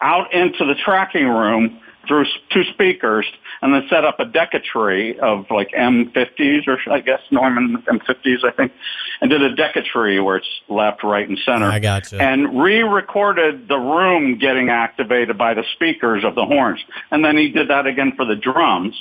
out 0.00 0.32
into 0.32 0.64
the 0.64 0.74
tracking 0.84 1.28
room 1.28 1.80
through 2.06 2.26
two 2.50 2.64
speakers 2.72 3.26
and 3.62 3.72
then 3.72 3.82
set 3.88 4.04
up 4.04 4.20
a 4.20 4.24
Decca 4.24 4.60
Tree 4.60 5.18
of 5.18 5.46
like 5.50 5.70
M50s 5.70 6.66
or 6.66 6.78
I 6.90 7.00
guess 7.00 7.20
Neumann 7.30 7.82
M50s, 7.88 8.44
I 8.44 8.50
think, 8.50 8.72
and 9.20 9.30
did 9.30 9.42
a 9.42 9.54
Decca 9.54 9.82
Tree 9.82 10.20
where 10.20 10.36
it's 10.36 10.48
left, 10.68 11.02
right, 11.02 11.28
and 11.28 11.38
center. 11.44 11.66
I 11.66 11.78
gotcha. 11.78 12.20
And 12.20 12.62
re-recorded 12.62 13.68
the 13.68 13.78
room 13.78 14.38
getting 14.38 14.68
activated 14.68 15.38
by 15.38 15.54
the 15.54 15.64
speakers 15.74 16.24
of 16.24 16.34
the 16.34 16.44
horns. 16.44 16.80
And 17.10 17.24
then 17.24 17.36
he 17.36 17.50
did 17.50 17.68
that 17.68 17.86
again 17.86 18.12
for 18.16 18.24
the 18.24 18.36
drums. 18.36 18.94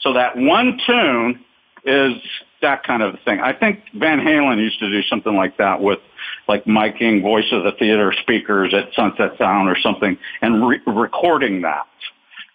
So 0.00 0.12
that 0.14 0.36
one 0.36 0.78
tune 0.86 1.44
is 1.84 2.14
that 2.62 2.84
kind 2.84 3.02
of 3.02 3.18
thing. 3.24 3.40
I 3.40 3.52
think 3.52 3.84
Van 3.94 4.18
Halen 4.18 4.58
used 4.58 4.78
to 4.80 4.90
do 4.90 5.02
something 5.08 5.34
like 5.34 5.56
that 5.56 5.80
with 5.80 5.98
like 6.50 6.64
miking 6.64 7.22
voice 7.22 7.46
of 7.52 7.62
the 7.62 7.70
theater 7.78 8.12
speakers 8.22 8.74
at 8.74 8.92
Sunset 8.94 9.38
Sound 9.38 9.68
or 9.68 9.76
something 9.80 10.18
and 10.42 10.66
re- 10.66 10.80
recording 10.84 11.62
that 11.62 11.86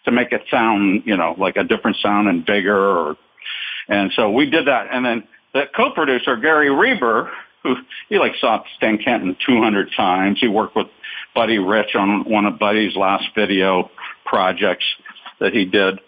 to 0.04 0.12
make 0.12 0.34
it 0.34 0.42
sound, 0.52 1.04
you 1.06 1.16
know, 1.16 1.34
like 1.38 1.56
a 1.56 1.64
different 1.64 1.96
sound 2.04 2.28
and 2.28 2.46
bigger 2.46 2.78
or, 2.78 3.16
and 3.88 4.12
so 4.14 4.30
we 4.30 4.50
did 4.50 4.68
that. 4.68 4.88
And 4.92 5.06
then 5.06 5.24
the 5.54 5.64
co-producer, 5.74 6.36
Gary 6.36 6.70
Reber, 6.70 7.32
who 7.64 7.78
he 8.10 8.20
like 8.20 8.34
saw 8.42 8.64
Stan 8.76 8.98
Kenton 8.98 9.38
200 9.48 9.88
times. 9.96 10.40
He 10.42 10.50
worked 10.50 10.76
with 10.76 10.88
Buddy 11.34 11.58
Rich 11.58 11.96
on 11.96 12.30
one 12.30 12.46
of 12.46 12.60
Buddy's 12.60 12.98
last 12.98 13.30
video 13.34 13.90
projects 14.26 14.86
that 15.40 15.54
he 15.54 15.64
did 15.64 16.02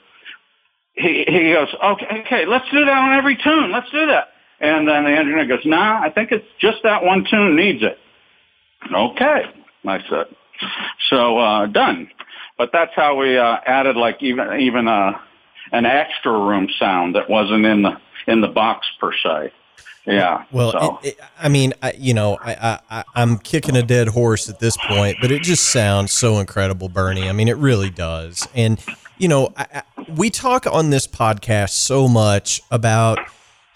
he, 0.98 1.26
he 1.28 1.54
goes, 1.54 1.68
okay, 1.84 2.24
okay, 2.26 2.46
let's 2.48 2.66
do 2.72 2.84
that 2.84 2.98
on 2.98 3.14
every 3.14 3.38
tune. 3.38 3.72
Let's 3.72 3.90
do 3.92 4.08
that. 4.08 4.30
And 4.60 4.88
then 4.88 5.04
the 5.04 5.12
engineer 5.12 5.46
goes, 5.46 5.66
nah, 5.66 6.02
I 6.02 6.10
think 6.10 6.32
it's 6.32 6.48
just 6.60 6.78
that 6.84 7.04
one 7.04 7.26
tune 7.30 7.56
needs 7.56 7.84
it. 7.84 8.00
Okay, 8.92 9.44
I 9.86 10.00
said. 10.10 10.26
So, 11.10 11.38
uh, 11.38 11.66
done. 11.68 12.10
But 12.58 12.72
that's 12.74 12.94
how 12.96 13.16
we, 13.16 13.38
uh, 13.38 13.58
added 13.66 13.96
like 13.96 14.24
even, 14.24 14.60
even, 14.60 14.88
uh, 14.88 15.20
an 15.72 15.86
extra 15.86 16.32
room 16.32 16.70
sound 16.80 17.16
that 17.16 17.30
wasn't 17.30 17.66
in 17.66 17.84
the, 17.84 17.98
in 18.26 18.42
the 18.42 18.48
box 18.48 18.88
per 19.00 19.12
se. 19.14 19.52
Yeah. 20.08 20.46
Well, 20.52 20.72
so. 20.72 21.00
it, 21.04 21.10
it, 21.10 21.20
I 21.38 21.50
mean, 21.50 21.74
I, 21.84 21.92
you 21.98 22.14
know, 22.14 22.38
I, 22.42 22.80
I, 22.90 23.04
I'm 23.14 23.38
kicking 23.38 23.76
a 23.76 23.84
dead 23.84 24.08
horse 24.08 24.50
at 24.50 24.60
this 24.60 24.78
point, 24.88 25.18
but 25.22 25.32
it 25.32 25.44
just 25.44 25.66
sounds 25.66 26.14
so 26.14 26.40
incredible, 26.40 26.88
Bernie. 26.88 27.28
I 27.28 27.34
mean, 27.34 27.50
it 27.50 27.58
really 27.58 27.90
does. 27.90 28.48
And, 28.56 28.82
you 29.18 29.28
know, 29.28 29.54
I, 29.58 29.84
we 30.16 30.30
talk 30.30 30.66
on 30.66 30.92
this 30.92 31.06
podcast 31.06 31.72
so 31.72 32.08
much 32.08 32.62
about 32.72 33.20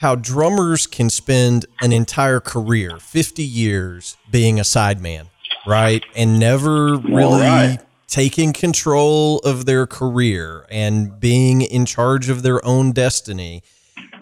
how 0.02 0.16
drummers 0.16 0.88
can 0.88 1.12
spend 1.12 1.68
an 1.80 1.93
entire 1.93 2.39
career, 2.39 2.97
50 2.97 3.43
years, 3.43 4.18
being 4.32 4.60
a 4.60 4.64
sideman, 4.64 5.28
right? 5.68 6.04
And 6.16 6.39
never 6.39 6.97
really 6.97 7.41
right. 7.41 7.78
taking 8.08 8.52
control 8.52 9.38
of 9.39 9.68
their 9.68 9.86
career 9.86 10.66
and 10.72 11.20
being 11.20 11.62
in 11.62 11.86
charge 11.86 12.30
of 12.30 12.41
their 12.41 12.66
own 12.66 12.93
destiny. 12.93 13.62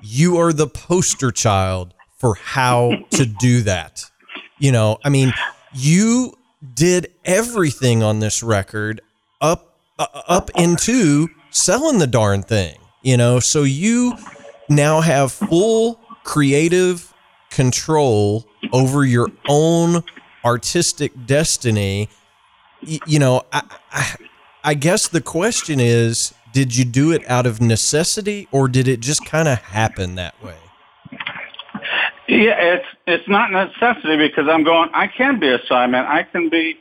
You 0.02 0.36
are 0.38 0.52
the 0.52 0.68
poster 0.68 1.32
child 1.32 1.94
for 2.18 2.36
how 2.36 2.92
to 3.12 3.26
do 3.26 3.62
that. 3.62 4.04
You 4.58 4.74
know, 4.74 4.98
I 5.06 5.08
mean, 5.08 5.34
you 5.74 6.34
did 6.74 7.10
everything 7.24 8.04
on 8.04 8.20
this 8.20 8.44
record 8.44 9.00
up 9.40 9.78
uh, 9.98 10.08
up 10.28 10.52
into 10.58 11.30
selling 11.52 12.00
the 12.00 12.08
darn 12.08 12.44
thing, 12.44 12.78
you 13.02 13.16
know? 13.16 13.40
So 13.40 13.64
you 13.64 14.18
now 14.70 15.02
have 15.02 15.32
full 15.32 16.00
creative 16.24 17.14
control 17.50 18.46
over 18.72 19.06
your 19.06 19.30
own 19.48 20.04
artistic 20.46 21.12
destiny. 21.26 22.10
Y- 22.86 23.00
you 23.06 23.20
know, 23.20 23.44
I, 23.52 23.64
I, 23.92 24.16
I 24.64 24.74
guess 24.74 25.08
the 25.08 25.22
question 25.22 25.80
is 25.80 26.34
did 26.52 26.76
you 26.76 26.86
do 26.86 27.12
it 27.12 27.28
out 27.30 27.46
of 27.46 27.62
necessity 27.62 28.48
or 28.52 28.68
did 28.68 28.88
it 28.88 29.00
just 29.00 29.26
kind 29.26 29.48
of 29.48 29.60
happen 29.60 30.16
that 30.16 30.42
way? 30.44 30.58
Yeah, 32.28 32.56
it's 32.60 32.86
it's 33.08 33.28
not 33.28 33.52
necessity 33.52 34.18
because 34.18 34.48
I'm 34.48 34.64
going. 34.64 34.90
I 34.94 35.08
can 35.08 35.40
be 35.40 35.50
a 35.50 35.58
sideman. 35.60 36.06
I 36.06 36.24
can 36.24 36.50
be, 36.50 36.78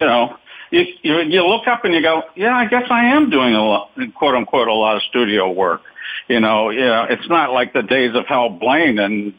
you 0.00 0.06
know, 0.06 0.36
you, 0.70 0.84
you 1.02 1.18
you 1.20 1.44
look 1.44 1.66
up 1.66 1.84
and 1.84 1.92
you 1.92 2.00
go, 2.00 2.22
yeah, 2.36 2.56
I 2.56 2.66
guess 2.66 2.84
I 2.90 3.04
am 3.06 3.28
doing 3.28 3.54
a 3.54 3.64
lot, 3.64 3.90
quote 4.14 4.36
unquote, 4.36 4.68
a 4.68 4.72
lot 4.72 4.96
of 4.96 5.02
studio 5.02 5.50
work. 5.50 5.82
You 6.28 6.40
know, 6.40 6.70
yeah, 6.70 7.06
it's 7.08 7.28
not 7.28 7.52
like 7.52 7.72
the 7.72 7.82
days 7.82 8.14
of 8.14 8.26
Hal 8.26 8.50
Blaine 8.50 8.98
and 8.98 9.34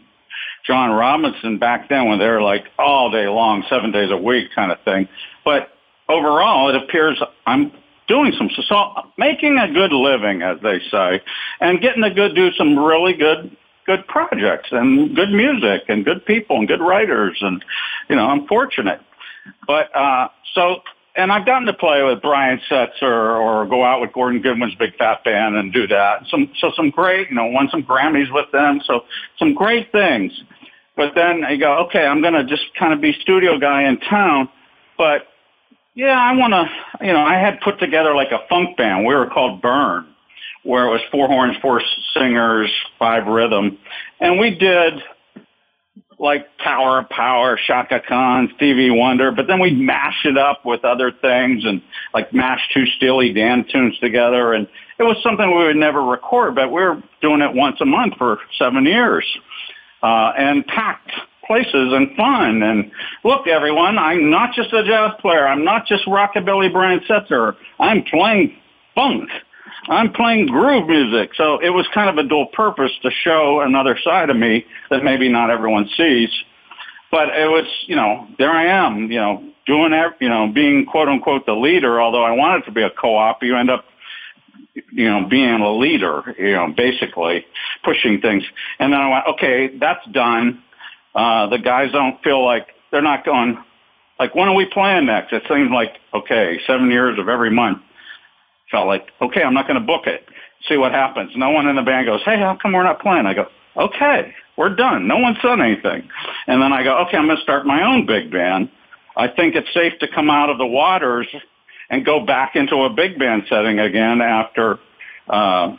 John 0.66 0.92
Robinson 0.92 1.58
back 1.58 1.90
then 1.90 2.08
when 2.08 2.20
they 2.20 2.28
were 2.28 2.42
like 2.42 2.66
all 2.78 3.12
day 3.12 3.28
long, 3.28 3.64
seven 3.70 3.92
days 3.92 4.12
a 4.12 4.18
week 4.18 4.50
kind 4.54 4.72
of 4.72 4.80
thing. 4.82 5.08
But 5.44 5.70
overall, 6.10 6.70
it 6.70 6.76
appears 6.76 7.22
I'm 7.46 7.72
doing 8.08 8.34
some 8.38 8.50
so 8.68 8.92
making 9.18 9.58
a 9.58 9.72
good 9.72 9.92
living, 9.92 10.42
as 10.42 10.58
they 10.62 10.80
say, 10.92 11.22
and 11.60 11.82
getting 11.82 12.04
to 12.04 12.12
good 12.12 12.36
do 12.36 12.52
some 12.54 12.78
really 12.78 13.14
good 13.14 13.56
good 13.86 14.08
projects 14.08 14.70
and 14.72 15.16
good 15.16 15.30
music 15.30 15.84
and 15.88 16.04
good 16.04 16.26
people 16.26 16.58
and 16.58 16.68
good 16.68 16.82
writers 16.82 17.38
and 17.42 17.64
you 18.10 18.16
know 18.16 18.26
I'm 18.26 18.48
fortunate. 18.48 19.00
But 19.68 19.96
uh 19.96 20.30
so 20.54 20.78
and 21.16 21.32
I've 21.32 21.46
gotten 21.46 21.66
to 21.68 21.74
play 21.74 22.04
with 22.04 22.22
Brian 22.22 22.60
Setzer 22.70 23.40
or 23.40 23.66
go 23.66 23.84
out 23.84 24.02
with 24.02 24.12
Gordon 24.12 24.42
Goodwin's 24.42 24.76
Big 24.76 24.96
Phat 24.98 25.24
Band 25.24 25.56
and 25.56 25.72
do 25.72 25.88
that. 25.88 26.24
Some 26.30 26.52
so 26.60 26.72
some 26.76 26.90
great, 26.90 27.30
you 27.30 27.36
know, 27.36 27.46
won 27.48 27.70
some 27.72 27.84
Grammys 27.84 28.34
with 28.34 28.52
them. 28.52 28.82
So 28.86 29.02
some 29.40 29.54
great 29.54 29.92
things. 29.92 30.32
But 30.98 31.14
then 31.16 31.44
I 31.44 31.56
go, 31.56 31.86
okay, 31.88 32.06
I'm 32.06 32.22
gonna 32.22 32.46
just 32.46 32.64
kind 32.78 32.94
of 32.94 33.02
be 33.02 33.14
studio 33.22 33.58
guy 33.58 33.84
in 33.84 34.00
town. 34.02 34.50
But 34.98 35.28
yeah, 35.94 36.20
I 36.20 36.36
wanna 36.36 36.70
you 37.02 37.14
know, 37.14 37.24
I 37.24 37.40
had 37.40 37.62
put 37.62 37.80
together 37.80 38.14
like 38.14 38.32
a 38.32 38.40
funk 38.50 38.76
band. 38.78 39.06
We 39.06 39.16
were 39.16 39.28
called 39.28 39.62
Burn, 39.62 40.06
where 40.64 40.88
it 40.88 40.92
was 40.92 41.02
four 41.12 41.28
horns, 41.28 41.56
four 41.62 41.82
singers, 42.14 42.70
five 43.00 43.26
rhythm. 43.26 43.78
And 44.20 44.38
we 44.40 44.52
did 44.52 45.02
like 46.20 46.48
Tower 46.64 47.00
of 47.00 47.10
Power, 47.10 47.60
Chaka 47.68 48.02
Khan, 48.08 48.52
Stevie 48.56 48.90
Wonder, 48.90 49.32
but 49.32 49.48
then 49.48 49.60
we'd 49.60 49.78
mash 49.78 50.26
it 50.26 50.38
up 50.38 50.66
with 50.66 50.86
other 50.86 51.12
things 51.12 51.64
and 51.66 51.82
like 52.14 52.34
mash 52.34 52.62
two 52.74 52.86
Steely 52.98 53.34
Dan 53.34 53.66
tunes 53.70 53.98
together. 54.00 54.54
And 54.54 54.68
it 54.98 55.04
was 55.04 55.18
something 55.22 55.58
we 55.58 55.66
would 55.66 55.76
never 55.76 56.04
record, 56.04 56.56
but 56.56 56.68
we 56.72 56.82
were 56.82 57.02
doing 57.22 57.42
it 57.42 57.54
once 57.54 57.78
a 57.82 57.86
month 57.86 58.16
for 58.18 58.40
seven 58.58 58.86
years. 58.86 59.26
Uh, 60.02 60.32
and 60.38 60.66
packed 60.68 61.12
places 61.46 61.94
and 61.94 62.16
fun. 62.16 62.64
And 62.64 62.92
look, 63.24 63.48
everyone, 63.48 63.98
I'm 63.98 64.30
not 64.30 64.54
just 64.54 64.74
a 64.74 64.84
jazz 64.84 65.12
player. 65.20 65.48
I'm 65.48 65.64
not 65.64 65.86
just 65.86 66.06
rockabilly 66.06 66.72
Brian 66.72 67.02
Setzer. 67.10 67.56
I'm 67.80 68.04
playing 68.04 68.56
funk. 68.94 69.30
I'm 69.88 70.14
playing 70.14 70.48
groove 70.48 70.88
music. 70.88 71.32
So 71.36 71.60
it 71.60 71.70
was 71.70 71.86
kind 71.94 72.10
of 72.10 72.24
a 72.24 72.28
dual 72.28 72.48
purpose 72.48 72.92
to 73.04 73.12
show 73.24 73.62
another 73.62 73.98
side 74.04 74.30
of 74.30 74.38
me 74.38 74.66
that 74.90 75.04
maybe 75.04 75.30
not 75.30 75.50
everyone 75.50 75.90
sees. 75.96 76.30
But 77.12 77.30
it 77.30 77.50
was, 77.50 77.66
you 77.88 77.96
know, 77.96 78.28
there 78.38 78.52
I 78.52 78.66
am, 78.66 79.12
you 79.12 79.20
know, 79.20 79.44
doing, 79.66 79.94
you 80.20 80.30
know, 80.30 80.52
being 80.54 80.86
quote 80.86 81.08
unquote 81.08 81.46
the 81.46 81.54
leader, 81.54 82.02
although 82.02 82.24
I 82.24 82.32
wanted 82.32 82.66
to 82.66 82.72
be 82.72 82.82
a 82.82 82.90
co-op, 82.90 83.44
you 83.44 83.56
end 83.56 83.70
up, 83.70 83.86
you 84.92 85.10
know, 85.10 85.28
being 85.30 85.62
a 85.62 85.72
leader, 85.72 86.36
you 86.38 86.54
know, 86.54 86.74
basically 86.76 87.46
pushing 87.84 88.22
things. 88.22 88.44
And 88.80 88.92
then 88.92 89.00
I 89.00 89.10
went, 89.10 89.26
okay, 89.36 89.78
that's 89.78 90.06
done. 90.12 90.64
Uh, 91.14 91.48
the 91.48 91.58
guys 91.58 91.92
don't 91.92 92.22
feel 92.24 92.44
like 92.44 92.68
they're 92.92 93.02
not 93.02 93.24
going, 93.24 93.64
like, 94.20 94.36
when 94.36 94.50
are 94.50 94.56
we 94.56 94.66
playing 94.66 95.06
next? 95.06 95.32
It 95.32 95.44
seems 95.48 95.72
like, 95.72 95.94
okay, 96.14 96.60
seven 96.68 96.92
years 96.92 97.18
of 97.20 97.30
every 97.30 97.52
month 97.52 97.82
felt 98.72 98.88
like, 98.88 99.08
okay, 99.22 99.44
I'm 99.44 99.54
not 99.54 99.68
going 99.68 99.80
to 99.80 99.86
book 99.86 100.08
it. 100.08 100.26
See 100.68 100.78
what 100.78 100.92
happens. 100.92 101.32
No 101.36 101.52
one 101.52 101.68
in 101.68 101.76
the 101.76 101.82
band 101.82 102.08
goes, 102.08 102.22
hey, 102.26 102.40
how 102.40 102.58
come 102.60 102.74
we're 102.74 102.84
not 102.84 103.02
playing? 103.02 103.26
I 103.26 103.34
go, 103.34 103.48
okay, 103.78 104.34
we're 104.58 104.74
done. 104.76 105.08
No 105.08 105.18
one 105.18 105.36
said 105.42 105.60
anything. 105.60 106.10
And 106.48 106.62
then 106.62 106.74
I 106.74 106.84
go, 106.84 106.98
okay, 107.06 107.18
I'm 107.18 107.26
going 107.26 107.38
to 107.38 107.44
start 107.44 107.66
my 107.66 107.86
own 107.86 108.06
big 108.06 108.32
band. 108.32 108.70
I 109.16 109.28
think 109.28 109.56
it's 109.56 109.72
safe 109.74 109.94
to 110.00 110.08
come 110.08 110.30
out 110.30 110.50
of 110.50 110.58
the 110.58 110.66
waters 110.66 111.28
and 111.90 112.06
go 112.06 112.26
back 112.26 112.56
into 112.56 112.78
a 112.78 112.90
big 112.90 113.20
band 113.20 113.44
setting 113.50 113.80
again 113.80 114.22
after 114.22 114.80
uh, 115.30 115.76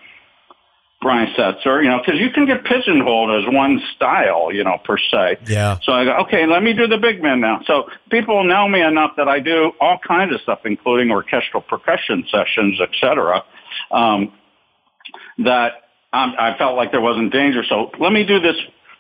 Brian 1.07 1.33
Setzer, 1.39 1.85
you 1.85 1.89
know, 1.89 2.01
because 2.05 2.21
you 2.21 2.31
can 2.31 2.47
get 2.47 2.65
pigeonholed 2.65 3.31
as 3.31 3.55
one 3.55 3.81
style, 3.95 4.53
you 4.53 4.65
know, 4.65 4.77
per 4.85 4.99
se. 4.99 5.39
Yeah. 5.47 5.79
So 5.85 5.93
I 5.93 6.05
go, 6.05 6.17
okay, 6.25 6.47
let 6.47 6.65
me 6.65 6.73
do 6.73 6.89
the 6.89 6.99
big 6.99 7.23
band 7.23 7.41
now. 7.41 7.61
So 7.65 7.85
people 8.11 8.43
know 8.43 8.67
me 8.67 8.83
enough 8.83 9.13
that 9.17 9.29
I 9.29 9.39
do 9.39 9.71
all 9.81 10.01
kinds 10.05 10.35
of 10.35 10.41
stuff, 10.41 10.63
including 10.65 11.13
orchestral 11.13 11.63
percussion 11.63 12.25
sessions, 12.29 12.81
etc. 12.81 13.45
Um, 13.93 14.33
that 15.39 15.75
um, 16.13 16.35
I 16.41 16.57
felt 16.59 16.75
like 16.75 16.91
there 16.91 17.01
wasn't 17.01 17.33
danger. 17.33 17.63
So 17.69 17.93
let 18.01 18.11
me 18.11 18.27
do 18.27 18.41
this 18.41 18.57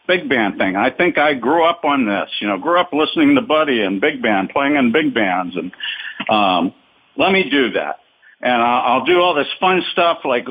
big 0.06 0.28
band 0.28 0.58
thing. 0.58 0.76
I 0.76 0.90
think 0.90 1.18
I 1.18 1.34
grew 1.34 1.64
up 1.64 1.84
on 1.84 2.06
this, 2.06 2.30
you 2.40 2.46
know, 2.46 2.56
grew 2.56 2.78
up 2.78 2.92
listening 2.92 3.34
to 3.34 3.42
Buddy 3.42 3.82
and 3.82 4.00
big 4.00 4.22
band, 4.22 4.50
playing 4.50 4.76
in 4.76 4.92
big 4.92 5.12
bands, 5.12 5.56
and 5.56 5.72
um, 6.30 6.72
let 7.16 7.32
me 7.32 7.50
do 7.50 7.72
that. 7.72 7.98
And 8.42 8.62
I'll, 8.62 9.00
I'll 9.00 9.04
do 9.04 9.18
all 9.20 9.34
this 9.34 9.48
fun 9.58 9.82
stuff 9.90 10.18
like 10.24 10.46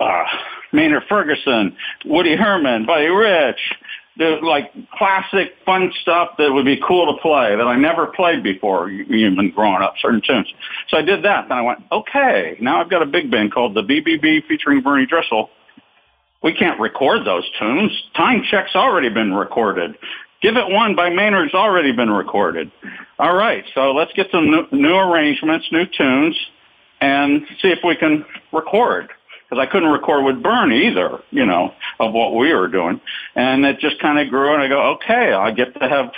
uh, 0.00 0.24
Maynard 0.72 1.04
Ferguson, 1.08 1.76
Woody 2.04 2.36
Herman, 2.36 2.86
Buddy 2.86 3.06
Rich, 3.06 3.60
the 4.16 4.38
like 4.42 4.72
classic 4.96 5.54
fun 5.66 5.92
stuff 6.02 6.30
that 6.38 6.52
would 6.52 6.64
be 6.64 6.80
cool 6.86 7.12
to 7.12 7.20
play 7.20 7.56
that 7.56 7.66
I 7.66 7.76
never 7.76 8.06
played 8.06 8.42
before, 8.42 8.88
even 8.88 9.50
growing 9.50 9.82
up, 9.82 9.94
certain 10.00 10.22
tunes. 10.24 10.52
So 10.88 10.96
I 10.96 11.02
did 11.02 11.24
that. 11.24 11.48
Then 11.48 11.58
I 11.58 11.62
went, 11.62 11.80
okay, 11.90 12.56
now 12.60 12.80
I've 12.80 12.90
got 12.90 13.02
a 13.02 13.06
big 13.06 13.30
band 13.30 13.52
called 13.52 13.74
the 13.74 13.82
BBB 13.82 14.46
featuring 14.46 14.82
Bernie 14.82 15.06
Dresel. 15.06 15.50
We 16.42 16.52
can't 16.52 16.78
record 16.78 17.26
those 17.26 17.44
tunes. 17.58 17.90
Time 18.16 18.42
Check's 18.48 18.76
already 18.76 19.08
been 19.08 19.34
recorded. 19.34 19.96
Give 20.42 20.56
It 20.56 20.68
One 20.68 20.94
by 20.94 21.08
Maynard's 21.08 21.54
already 21.54 21.90
been 21.90 22.10
recorded. 22.10 22.70
All 23.18 23.34
right, 23.34 23.64
so 23.74 23.92
let's 23.92 24.12
get 24.12 24.26
some 24.30 24.50
new, 24.50 24.66
new 24.70 24.94
arrangements, 24.94 25.66
new 25.72 25.86
tunes, 25.86 26.36
and 27.00 27.46
see 27.62 27.68
if 27.68 27.78
we 27.82 27.96
can 27.96 28.26
record. 28.52 29.10
Because 29.48 29.62
I 29.62 29.70
couldn't 29.70 29.90
record 29.90 30.24
with 30.24 30.42
Burn 30.42 30.72
either, 30.72 31.20
you 31.30 31.44
know, 31.44 31.72
of 32.00 32.12
what 32.12 32.34
we 32.34 32.52
were 32.54 32.68
doing. 32.68 33.00
And 33.34 33.64
it 33.64 33.78
just 33.78 34.00
kind 34.00 34.18
of 34.18 34.28
grew 34.30 34.54
and 34.54 34.62
I 34.62 34.68
go, 34.68 34.94
okay, 34.94 35.32
I 35.32 35.50
get 35.50 35.74
to 35.80 35.88
have 35.88 36.12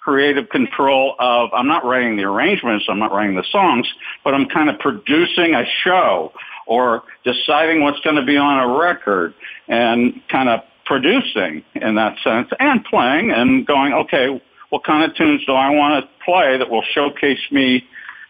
creative 0.00 0.48
control 0.48 1.14
of, 1.18 1.50
I'm 1.52 1.68
not 1.68 1.84
writing 1.84 2.16
the 2.16 2.24
arrangements, 2.24 2.86
I'm 2.88 2.98
not 2.98 3.12
writing 3.12 3.36
the 3.36 3.44
songs, 3.52 3.86
but 4.24 4.34
I'm 4.34 4.46
kind 4.48 4.68
of 4.68 4.80
producing 4.80 5.54
a 5.54 5.64
show 5.84 6.32
or 6.66 7.04
deciding 7.24 7.82
what's 7.82 8.00
going 8.00 8.16
to 8.16 8.24
be 8.24 8.36
on 8.36 8.58
a 8.58 8.78
record 8.78 9.34
and 9.68 10.20
kind 10.28 10.48
of 10.48 10.60
producing 10.84 11.62
in 11.74 11.94
that 11.94 12.16
sense 12.24 12.48
and 12.58 12.84
playing 12.84 13.30
and 13.30 13.64
going, 13.64 13.92
okay, 13.92 14.42
what 14.70 14.84
kind 14.84 15.08
of 15.08 15.16
tunes 15.16 15.44
do 15.46 15.52
I 15.52 15.70
want 15.70 16.04
to 16.04 16.24
play 16.24 16.58
that 16.58 16.68
will 16.68 16.84
showcase 16.94 17.40
me 17.50 17.84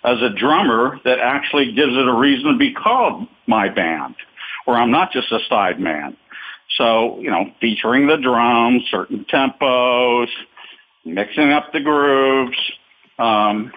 as 0.05 0.21
a 0.21 0.31
drummer 0.31 0.99
that 1.05 1.21
actually 1.21 1.73
gives 1.73 1.93
it 1.93 2.09
a 2.09 2.13
reason 2.13 2.53
to 2.53 2.59
be 2.59 2.75
called 2.75 3.29
my 3.47 3.69
band, 3.69 4.15
where 4.65 4.77
I'm 4.77 4.91
not 4.91 5.13
just 5.13 5.31
a 5.33 5.39
side 5.49 5.81
man. 5.81 6.17
So, 6.77 7.21
you 7.21 7.31
know, 7.31 7.51
featuring 7.61 8.07
the 8.07 8.17
drums, 8.17 8.85
certain 8.91 9.27
tempos, 9.27 10.29
mixing 11.05 11.53
up 11.53 11.73
the 11.73 11.81
grooves, 11.81 12.57
um, 13.19 13.73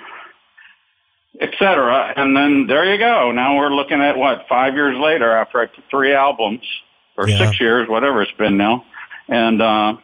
etc. 1.42 2.14
And 2.16 2.36
then 2.36 2.68
there 2.68 2.92
you 2.92 2.98
go. 2.98 3.32
Now 3.32 3.58
we're 3.58 3.74
looking 3.74 4.02
at 4.02 4.18
what 4.18 4.46
five 4.48 4.76
years 4.76 4.98
later 4.98 5.32
after 5.32 5.60
I 5.60 5.66
put 5.66 5.84
three 5.90 6.14
albums 6.14 6.62
or 7.18 7.28
yeah. 7.28 7.38
six 7.38 7.60
years, 7.60 7.90
whatever 7.90 8.22
it's 8.22 8.32
been 8.34 8.58
now. 8.58 8.86
And 9.28 9.62
uh, 9.62 9.98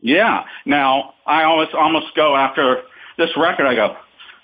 yeah, 0.00 0.44
now 0.66 1.14
I 1.26 1.44
always 1.44 1.68
almost 1.74 2.14
go 2.16 2.34
after 2.34 2.82
this 3.18 3.30
record. 3.36 3.66
I 3.66 3.74
go, 3.74 3.96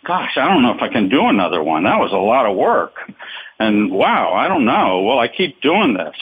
gosh, 0.07 0.37
I 0.37 0.47
don't 0.47 0.63
know 0.63 0.75
if 0.75 0.83
I 0.83 0.89
can 0.89 1.09
do 1.09 1.27
another 1.27 1.63
one. 1.63 1.85
That 1.85 1.99
was 1.99 2.13
a 2.13 2.17
lot 2.17 2.47
of 2.47 2.57
work. 2.57 2.95
And 3.59 3.91
wow, 3.91 4.33
I 4.33 4.49
don't 4.49 4.65
know. 4.65 5.03
Well, 5.03 5.19
I 5.19 5.29
keep 5.29 5.61
doing 5.61 5.95
this. 5.95 6.15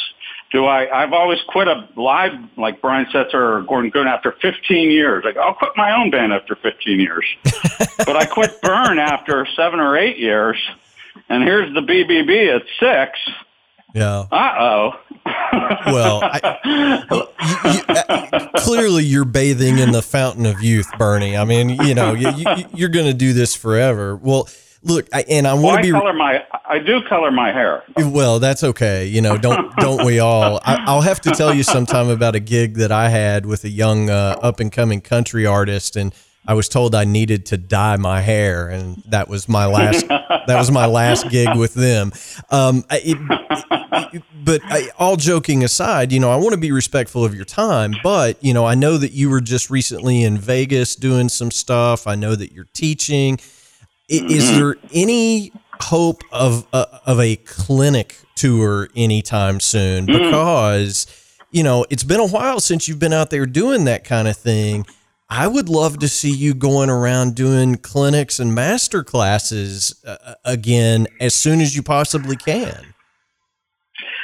Do 0.52 0.64
I, 0.64 1.02
I've 1.02 1.12
always 1.12 1.38
quit 1.48 1.68
a 1.68 1.88
live, 1.96 2.32
like 2.56 2.80
Brian 2.80 3.06
Setzer 3.06 3.34
or 3.34 3.62
Gordon 3.62 3.90
Goodwin 3.90 4.08
after 4.08 4.32
15 4.40 4.90
years. 4.90 5.24
Like, 5.24 5.36
I'll 5.36 5.54
quit 5.54 5.72
my 5.76 5.94
own 5.94 6.10
band 6.10 6.32
after 6.32 6.54
15 6.54 7.00
years. 7.00 7.24
but 7.98 8.16
I 8.16 8.26
quit 8.26 8.62
Burn 8.62 8.98
after 8.98 9.46
seven 9.56 9.80
or 9.80 9.96
eight 9.98 10.18
years. 10.18 10.56
And 11.28 11.42
here's 11.42 11.74
the 11.74 11.80
BBB 11.80 12.54
at 12.54 12.62
six. 12.78 13.18
Yeah. 13.92 14.26
Uh 14.30 14.54
oh. 14.58 14.92
well, 15.86 16.20
I, 16.22 16.58
you, 16.64 17.72
you, 17.72 17.80
uh, 17.88 18.48
clearly 18.60 19.04
you're 19.04 19.24
bathing 19.24 19.78
in 19.78 19.90
the 19.90 20.02
fountain 20.02 20.46
of 20.46 20.62
youth, 20.62 20.86
Bernie. 20.98 21.36
I 21.36 21.44
mean, 21.44 21.70
you 21.70 21.94
know, 21.94 22.12
you, 22.12 22.28
are 22.28 22.88
going 22.88 23.06
to 23.06 23.14
do 23.14 23.32
this 23.32 23.56
forever. 23.56 24.14
Well, 24.14 24.48
look, 24.86 25.08
I, 25.12 25.24
and 25.28 25.46
I 25.46 25.54
want 25.54 25.82
to 25.82 25.92
well, 25.92 26.00
be. 26.00 26.06
color 26.06 26.12
my. 26.12 26.44
I 26.68 26.78
do 26.78 27.02
color 27.02 27.30
my 27.30 27.52
hair. 27.52 27.82
Well, 27.96 28.38
that's 28.38 28.64
okay. 28.64 29.06
You 29.06 29.20
know, 29.20 29.36
don't 29.36 29.74
don't 29.78 30.04
we 30.04 30.18
all? 30.18 30.60
I, 30.64 30.94
will 30.94 31.02
have 31.02 31.20
to 31.22 31.30
tell 31.32 31.52
you 31.52 31.62
sometime 31.62 32.08
about 32.08 32.34
a 32.34 32.40
gig 32.40 32.74
that 32.76 32.92
I 32.92 33.08
had 33.08 33.44
with 33.44 33.64
a 33.64 33.68
young 33.68 34.08
uh, 34.08 34.38
up 34.42 34.60
and 34.60 34.72
coming 34.72 35.00
country 35.00 35.44
artist, 35.44 35.96
and 35.96 36.14
I 36.46 36.54
was 36.54 36.68
told 36.68 36.94
I 36.94 37.04
needed 37.04 37.46
to 37.46 37.56
dye 37.56 37.96
my 37.96 38.20
hair, 38.20 38.68
and 38.68 39.02
that 39.08 39.28
was 39.28 39.48
my 39.48 39.66
last. 39.66 40.06
that 40.08 40.56
was 40.56 40.70
my 40.70 40.86
last 40.86 41.28
gig 41.28 41.56
with 41.56 41.74
them. 41.74 42.12
Um, 42.50 42.84
it, 42.90 43.18
it, 44.14 44.22
but 44.44 44.60
I, 44.64 44.90
all 44.98 45.16
joking 45.16 45.64
aside, 45.64 46.12
you 46.12 46.20
know, 46.20 46.30
I 46.30 46.36
want 46.36 46.52
to 46.52 46.60
be 46.60 46.70
respectful 46.70 47.24
of 47.24 47.34
your 47.34 47.44
time. 47.44 47.94
But 48.02 48.42
you 48.42 48.54
know, 48.54 48.64
I 48.64 48.76
know 48.76 48.96
that 48.96 49.12
you 49.12 49.28
were 49.28 49.40
just 49.40 49.70
recently 49.70 50.22
in 50.22 50.38
Vegas 50.38 50.94
doing 50.94 51.28
some 51.28 51.50
stuff. 51.50 52.06
I 52.06 52.14
know 52.14 52.36
that 52.36 52.52
you're 52.52 52.68
teaching. 52.72 53.40
Mm-hmm. 54.10 54.26
Is 54.28 54.56
there 54.56 54.76
any 54.92 55.52
hope 55.80 56.22
of 56.32 56.66
uh, 56.72 56.86
of 57.06 57.20
a 57.20 57.36
clinic 57.36 58.16
tour 58.34 58.88
anytime 58.96 59.60
soon? 59.60 60.06
Mm-hmm. 60.06 60.24
Because 60.24 61.06
you 61.50 61.62
know, 61.62 61.86
it's 61.90 62.04
been 62.04 62.20
a 62.20 62.26
while 62.26 62.60
since 62.60 62.88
you've 62.88 62.98
been 62.98 63.12
out 63.12 63.30
there 63.30 63.46
doing 63.46 63.84
that 63.84 64.04
kind 64.04 64.28
of 64.28 64.36
thing 64.36 64.84
I 65.28 65.48
would 65.48 65.68
love 65.68 65.98
to 65.98 66.08
see 66.08 66.30
you 66.30 66.54
going 66.54 66.88
around 66.88 67.34
doing 67.34 67.76
clinics 67.76 68.38
and 68.38 68.54
master 68.54 69.02
classes 69.02 70.00
uh, 70.06 70.34
again 70.44 71.08
as 71.20 71.34
soon 71.34 71.60
as 71.60 71.74
you 71.74 71.82
possibly 71.82 72.36
can. 72.36 72.94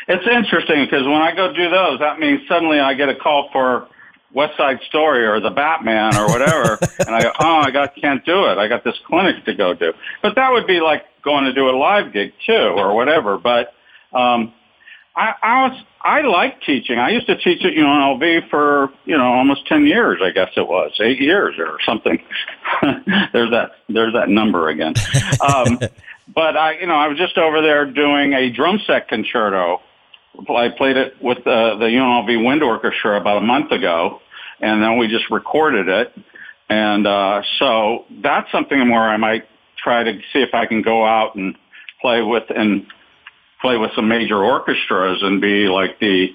It's 0.07 0.27
interesting 0.27 0.85
because 0.85 1.05
when 1.05 1.21
I 1.21 1.35
go 1.35 1.53
do 1.53 1.71
those, 1.71 1.99
that 1.99 2.21
means 2.21 2.41
suddenly 2.49 2.79
I 2.79 2.95
get 2.95 3.09
a 3.09 3.17
call 3.17 3.49
for 3.53 3.89
West 4.35 4.57
Side 4.57 4.81
Story 4.89 5.27
or 5.27 5.41
the 5.41 5.51
Batman 5.51 6.17
or 6.17 6.27
whatever, 6.29 6.79
and 7.07 7.15
I 7.15 7.23
go, 7.23 7.33
oh, 7.39 7.61
I 7.65 7.71
got 7.71 7.95
can't 7.97 8.25
do 8.25 8.47
it. 8.47 8.59
I 8.59 8.69
got 8.69 8.85
this 8.85 8.99
clinic 9.07 9.45
to 9.45 9.55
go 9.55 9.75
do. 9.75 9.93
But 10.23 10.37
that 10.37 10.53
would 10.53 10.67
be 10.67 10.81
like 10.81 11.05
going 11.23 11.45
to 11.45 11.53
do 11.53 11.69
a 11.69 11.77
live 11.77 12.13
gig 12.13 12.33
too, 12.47 12.53
or 12.53 12.95
whatever. 12.95 13.39
But 13.39 13.75
um, 14.13 14.53
I, 15.15 15.35
I 15.43 15.69
was 15.69 15.85
I 16.01 16.21
like 16.23 16.63
teaching. 16.63 16.99
I 16.99 17.11
used 17.11 17.27
to 17.27 17.37
teach 17.37 17.65
at 17.65 17.73
UNLV 17.73 18.49
for 18.49 18.91
you 19.05 19.17
know 19.17 19.33
almost 19.33 19.67
ten 19.67 19.87
years. 19.87 20.21
I 20.23 20.31
guess 20.31 20.51
it 20.57 20.67
was 20.67 20.93
eight 21.01 21.21
years 21.21 21.55
or 21.59 21.79
something. 21.85 22.23
there's 23.33 23.51
that 23.51 23.73
there's 23.89 24.15
that 24.15 24.29
number 24.29 24.69
again. 24.69 24.95
Um, 25.43 25.81
but 26.33 26.57
I 26.57 26.79
you 26.79 26.87
know 26.87 26.95
I 26.95 27.09
was 27.09 27.19
just 27.19 27.37
over 27.37 27.61
there 27.61 27.85
doing 27.85 28.33
a 28.33 28.51
drum 28.51 28.81
set 28.87 29.09
concerto. 29.09 29.81
I 30.39 30.69
played 30.71 30.97
it 30.97 31.15
with 31.21 31.39
the, 31.45 31.77
the 31.79 31.87
UNLV 31.87 32.45
Wind 32.45 32.63
Orchestra 32.63 33.21
about 33.21 33.39
a 33.39 33.47
month 33.47 33.71
ago, 33.71 34.21
and 34.61 34.83
then 34.83 34.99
we 34.99 35.09
just 35.09 35.31
recorded 35.31 35.89
it. 35.89 36.13
And 36.69 37.07
uh, 37.07 37.43
so 37.59 38.05
that's 38.23 38.51
something 38.51 38.91
where 38.91 39.09
I 39.09 39.17
might 39.17 39.45
try 39.77 40.05
to 40.05 40.13
see 40.33 40.41
if 40.41 40.55
I 40.55 40.67
can 40.67 40.83
go 40.83 41.05
out 41.05 41.35
and 41.35 41.57
play 42.01 42.23
with 42.23 42.45
and 42.49 42.87
play 43.61 43.77
with 43.77 43.91
some 43.95 44.09
major 44.09 44.43
orchestras 44.43 45.23
and 45.23 45.41
be 45.41 45.69
like 45.69 46.01
the 46.01 46.29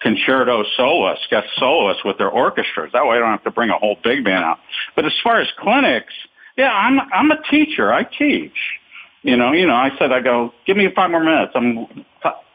concerto 0.00 0.64
soloist, 0.76 1.22
guest 1.30 1.48
soloist 1.56 2.04
with 2.04 2.18
their 2.18 2.30
orchestras. 2.30 2.90
That 2.92 3.06
way 3.06 3.16
I 3.16 3.18
don't 3.20 3.30
have 3.30 3.44
to 3.44 3.50
bring 3.50 3.70
a 3.70 3.78
whole 3.78 3.96
big 4.02 4.24
band 4.24 4.44
out. 4.44 4.58
But 4.96 5.04
as 5.04 5.12
far 5.22 5.40
as 5.40 5.48
clinics, 5.58 6.12
yeah, 6.56 6.72
I'm 6.72 7.00
I'm 7.00 7.30
a 7.30 7.42
teacher. 7.50 7.92
I 7.92 8.04
teach. 8.04 8.56
You 9.22 9.36
know, 9.36 9.52
you 9.52 9.66
know, 9.66 9.74
I 9.74 9.90
said 9.98 10.10
I 10.12 10.20
go, 10.20 10.52
give 10.66 10.76
me 10.76 10.88
five 10.94 11.10
more 11.10 11.22
minutes. 11.22 11.52
I'm 11.54 12.04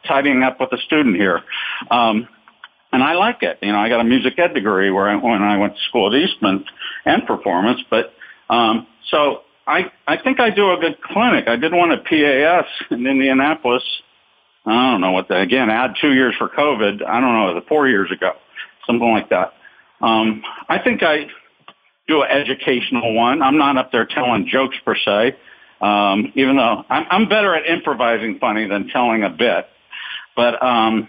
tidying 0.08 0.42
up 0.42 0.58
with 0.58 0.72
a 0.72 0.78
student 0.78 1.16
here. 1.16 1.42
Um, 1.90 2.28
and 2.90 3.02
I 3.02 3.14
like 3.14 3.42
it. 3.42 3.58
You 3.62 3.72
know, 3.72 3.78
I 3.78 3.88
got 3.88 4.00
a 4.00 4.04
music 4.04 4.38
ed 4.38 4.54
degree 4.54 4.90
where 4.90 5.08
I, 5.08 5.16
when 5.16 5.42
I 5.42 5.58
went 5.58 5.74
to 5.76 5.82
school 5.88 6.12
at 6.12 6.18
Eastman 6.18 6.64
and 7.04 7.26
performance, 7.26 7.80
but 7.90 8.14
um, 8.48 8.86
so 9.10 9.42
I 9.66 9.92
I 10.06 10.16
think 10.16 10.40
I 10.40 10.50
do 10.50 10.72
a 10.72 10.78
good 10.78 11.00
clinic. 11.02 11.46
I 11.46 11.56
did 11.56 11.72
one 11.72 11.92
at 11.92 12.04
PAS 12.04 12.64
in 12.90 13.06
Indianapolis 13.06 13.84
I 14.68 14.90
don't 14.92 15.00
know 15.00 15.12
what 15.12 15.28
the, 15.28 15.40
again, 15.40 15.70
add 15.70 15.94
two 16.00 16.12
years 16.12 16.34
for 16.36 16.48
COVID. 16.48 17.04
I 17.04 17.20
don't 17.20 17.32
know, 17.32 17.54
the 17.54 17.66
four 17.66 17.88
years 17.88 18.10
ago, 18.12 18.32
something 18.86 19.10
like 19.10 19.30
that. 19.30 19.54
Um, 20.00 20.42
I 20.68 20.78
think 20.78 21.02
I 21.02 21.26
do 22.06 22.22
an 22.22 22.30
educational 22.30 23.14
one. 23.14 23.42
I'm 23.42 23.56
not 23.56 23.76
up 23.76 23.92
there 23.92 24.06
telling 24.06 24.46
jokes 24.46 24.76
per 24.84 24.94
se, 24.94 25.36
um, 25.80 26.32
even 26.34 26.56
though 26.56 26.84
I'm, 26.88 27.06
I'm 27.10 27.28
better 27.28 27.54
at 27.54 27.66
improvising 27.66 28.38
funny 28.38 28.68
than 28.68 28.88
telling 28.88 29.22
a 29.24 29.30
bit. 29.30 29.68
But 30.38 30.62
um, 30.62 31.08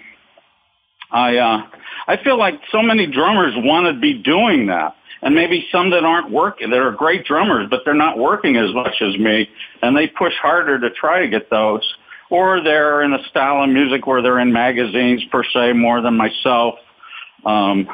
I 1.12 1.38
uh, 1.38 1.62
I 2.08 2.18
feel 2.24 2.40
like 2.40 2.56
so 2.72 2.82
many 2.82 3.06
drummers 3.06 3.54
want 3.58 3.94
to 3.94 4.02
be 4.02 4.16
doing 4.16 4.66
that, 4.68 4.96
and 5.22 5.36
maybe 5.36 5.68
some 5.72 5.92
that 5.92 6.04
aren't 6.04 6.32
working, 6.32 6.72
that 6.72 6.80
are 6.80 6.92
great 6.92 7.26
drummers, 7.26 7.68
but 7.70 7.82
they're 7.86 7.94
not 7.94 8.18
working 8.18 8.58
as 8.58 8.74
much 8.74 8.96
as 9.02 9.16
me, 9.20 9.48
and 9.84 9.96
they 9.96 10.08
push 10.08 10.34
harder 10.42 10.80
to 10.80 10.90
try 10.90 11.22
to 11.22 11.28
get 11.28 11.52
those 11.52 11.84
or 12.30 12.62
they're 12.64 13.02
in 13.02 13.14
a 13.14 13.24
style 13.30 13.64
of 13.64 13.70
music 13.70 14.06
where 14.06 14.22
they're 14.22 14.40
in 14.40 14.54
magazines 14.54 15.24
per 15.32 15.44
se 15.44 15.74
more 15.74 16.02
than 16.02 16.16
myself. 16.16 16.76
Um, 17.46 17.88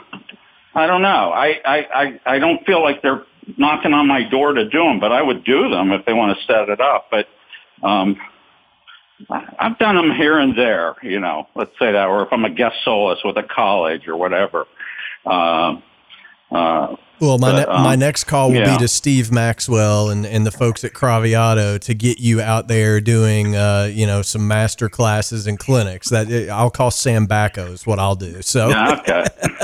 I 0.74 0.88
don't 0.88 1.02
know. 1.02 1.32
I, 1.32 1.60
I, 1.66 1.78
I, 1.78 2.20
I 2.26 2.40
don't 2.40 2.66
feel 2.66 2.84
like 2.84 3.02
they're 3.02 3.24
knocking 3.58 3.94
on 3.94 4.08
my 4.08 4.28
door 4.30 4.54
to 4.54 4.68
do 4.68 4.84
them, 4.84 5.00
but 5.00 5.12
I 5.12 5.22
would 5.22 5.46
do 5.46 5.70
them 5.70 5.92
if 5.92 6.06
they 6.06 6.14
want 6.14 6.38
to 6.38 6.46
set 6.46 6.70
it 6.70 6.82
up. 6.82 7.08
But 7.10 7.28
um, 7.82 8.18
I've 9.30 9.78
done 9.80 9.96
them 9.96 10.12
here 10.12 10.38
and 10.38 10.58
there, 10.58 10.96
you 11.02 11.20
know, 11.20 11.48
let's 11.56 11.72
say 11.80 11.92
that, 11.92 12.08
or 12.08 12.24
if 12.24 12.34
I'm 12.34 12.44
a 12.44 12.50
guest 12.50 12.76
soloist 12.84 13.26
with 13.26 13.38
a 13.38 13.44
college 13.44 14.08
or 14.08 14.18
whatever. 14.18 14.66
Uh, 15.26 15.78
uh, 16.52 16.96
well, 17.22 17.38
my 17.38 17.52
but, 17.52 17.58
ne- 17.58 17.74
um, 17.74 17.84
my 17.84 17.96
next 17.96 18.26
call 18.26 18.50
will 18.50 18.58
yeah. 18.58 18.76
be 18.76 18.80
to 18.80 18.88
Steve 18.88 19.32
Maxwell 19.32 20.10
and, 20.10 20.26
and 20.26 20.46
the 20.46 20.52
folks 20.52 20.84
at 20.84 20.94
Craviotto 20.94 21.78
to 21.80 21.94
get 21.94 22.20
you 22.20 22.42
out 22.42 22.68
there 22.68 23.00
doing 23.00 23.56
uh, 23.56 23.90
you 23.92 24.06
know 24.06 24.22
some 24.22 24.48
master 24.48 24.90
classes 24.90 25.48
and 25.48 25.58
clinics. 25.58 26.10
That 26.10 26.30
uh, 26.30 26.54
I'll 26.54 26.70
call 26.70 26.92
Sam 26.92 27.26
Bacco 27.26 27.72
is 27.72 27.88
what 27.88 28.00
I'll 28.00 28.16
do. 28.16 28.42
So 28.42 28.68
okay. 29.00 29.26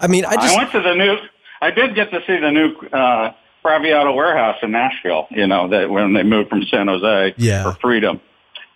I 0.00 0.08
mean, 0.08 0.24
I 0.24 0.34
just 0.34 0.54
I 0.54 0.56
went 0.56 0.72
to 0.72 0.80
the 0.80 0.94
new. 0.94 1.16
I 1.62 1.70
did 1.70 1.94
get 1.94 2.10
to 2.10 2.20
see 2.26 2.38
the 2.38 2.50
new 2.50 2.74
uh, 2.88 3.32
Craviotto 3.62 4.12
warehouse 4.14 4.56
in 4.62 4.70
Nashville. 4.72 5.26
You 5.30 5.46
know 5.46 5.68
that 5.68 5.90
when 5.90 6.12
they 6.14 6.22
moved 6.22 6.50
from 6.50 6.62
San 6.70 6.88
Jose 6.88 7.34
yeah. 7.36 7.62
for 7.64 7.78
Freedom, 7.80 8.20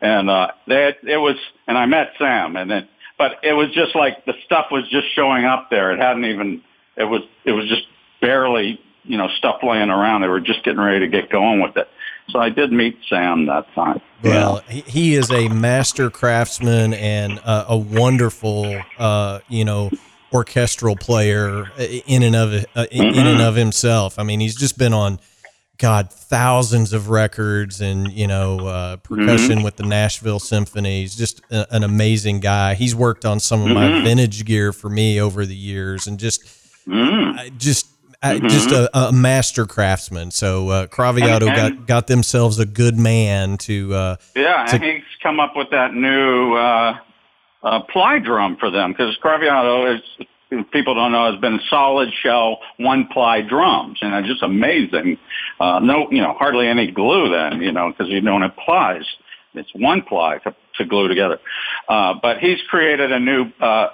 and 0.01 0.29
uh, 0.29 0.49
they 0.67 0.83
had, 0.83 0.97
it 1.03 1.19
was 1.19 1.37
and 1.67 1.79
I 1.79 1.87
met 1.87 2.13
Sam 2.19 2.57
and 2.57 2.71
then 2.71 2.89
but 3.19 3.39
it 3.43 3.53
was 3.53 3.69
just 3.73 3.95
like 3.95 4.25
the 4.25 4.35
stuff 4.45 4.67
was 4.71 4.89
just 4.91 5.07
showing 5.15 5.45
up 5.45 5.71
there. 5.71 5.93
It 5.93 6.01
hadn't 6.01 6.25
even 6.25 6.63
it 6.97 7.05
was 7.05 7.23
it 7.45 7.53
was 7.53 7.69
just 7.69 7.87
barely 8.21 8.81
you 9.05 9.17
know 9.17 9.29
stuff 9.39 9.61
laying 9.63 9.91
around. 9.91 10.23
They 10.23 10.29
were 10.29 10.41
just 10.41 10.65
getting 10.65 10.81
ready 10.81 11.01
to 11.01 11.09
get 11.09 11.31
going 11.31 11.61
with 11.61 11.77
it, 11.77 11.89
So 12.31 12.39
I 12.39 12.51
did 12.51 12.73
meet 12.73 12.99
Sam 13.09 13.47
that 13.47 13.73
time. 13.75 14.01
Well, 14.23 14.63
yeah. 14.69 14.83
he 14.87 15.15
is 15.15 15.31
a 15.31 15.49
master 15.49 16.11
craftsman 16.11 16.95
and 16.95 17.39
a, 17.39 17.67
a 17.71 17.77
wonderful, 17.77 18.81
uh, 18.99 19.41
you 19.49 19.65
know, 19.65 19.91
orchestral 20.35 20.97
player 20.97 21.71
in 21.79 22.25
and 22.25 22.35
of 22.35 22.53
uh, 22.75 22.87
in 22.91 23.05
mm-hmm. 23.05 23.19
and 23.19 23.41
of 23.41 23.55
himself. 23.55 24.19
I 24.19 24.25
mean, 24.25 24.41
he's 24.41 24.57
just 24.57 24.77
been 24.77 24.93
on 24.93 25.21
God, 25.79 26.13
thousands 26.13 26.93
of 26.93 27.09
records 27.09 27.81
and 27.81 28.13
you 28.13 28.27
know 28.27 28.59
uh, 28.67 28.97
percussion 28.97 29.57
mm-hmm. 29.57 29.65
with 29.65 29.77
the 29.77 29.85
Nashville 29.85 30.41
Symphony. 30.41 31.03
He's 31.03 31.15
just 31.15 31.41
a, 31.51 31.73
an 31.75 31.85
amazing 31.85 32.41
guy. 32.41 32.75
He's 32.75 32.95
worked 32.95 33.25
on 33.25 33.39
some 33.39 33.63
of 33.63 33.69
my 33.69 33.89
mm-hmm. 33.89 34.05
vintage 34.05 34.45
gear 34.45 34.73
for 34.73 34.91
me 34.91 35.21
over 35.21 35.47
the 35.47 35.55
years, 35.55 36.07
and 36.07 36.19
just 36.19 36.45
mm. 36.87 37.59
just 37.59 37.87
mm-hmm. 38.23 38.47
just 38.49 38.71
a, 38.73 38.91
a, 38.97 39.13
master 39.13 39.67
craftsman. 39.67 40.33
So 40.33 40.69
uh, 40.69 40.87
and, 40.99 41.19
and, 41.23 41.77
got 41.77 41.87
got 41.87 42.07
themselves 42.09 42.59
a 42.59 42.67
good 42.67 42.99
man 42.99 43.57
to. 43.59 43.95
Uh, 43.95 44.17
yeah, 44.35 44.67
to, 44.67 44.75
and 44.77 44.85
he's 44.85 45.03
come 45.23 45.39
up 45.39 45.57
with 45.57 45.71
that 45.71 45.95
new 45.95 46.55
uh, 47.65 47.81
ply 47.93 48.19
drum 48.19 48.57
for 48.59 48.71
them 48.71 48.93
because 48.93 49.17
Craviotto 49.23 49.97
is 49.97 50.27
people 50.73 50.95
don't 50.95 51.13
know 51.13 51.33
has 51.33 51.41
been 51.41 51.59
solid 51.69 52.11
shell 52.23 52.61
one 52.77 53.09
ply 53.13 53.41
drums 53.41 53.99
and 54.03 54.15
it's 54.15 54.29
just 54.29 54.43
amazing. 54.43 55.19
Uh, 55.59 55.81
no, 55.81 56.09
you 56.11 56.23
know, 56.23 56.35
hardly 56.35 56.69
any 56.69 56.91
glue 56.91 57.31
then, 57.31 57.61
you 57.61 57.73
know, 57.73 57.91
because 57.91 58.13
you 58.13 58.21
don't 58.21 58.43
have 58.43 58.57
plies. 58.57 59.05
It's 59.55 59.71
one 59.75 60.03
ply 60.03 60.39
to, 60.39 60.55
to 60.77 60.85
glue 60.85 61.09
together. 61.09 61.39
Uh, 61.89 62.15
but 62.21 62.39
he's 62.39 62.59
created 62.69 63.11
a 63.11 63.19
new, 63.19 63.47
uh, 63.61 63.89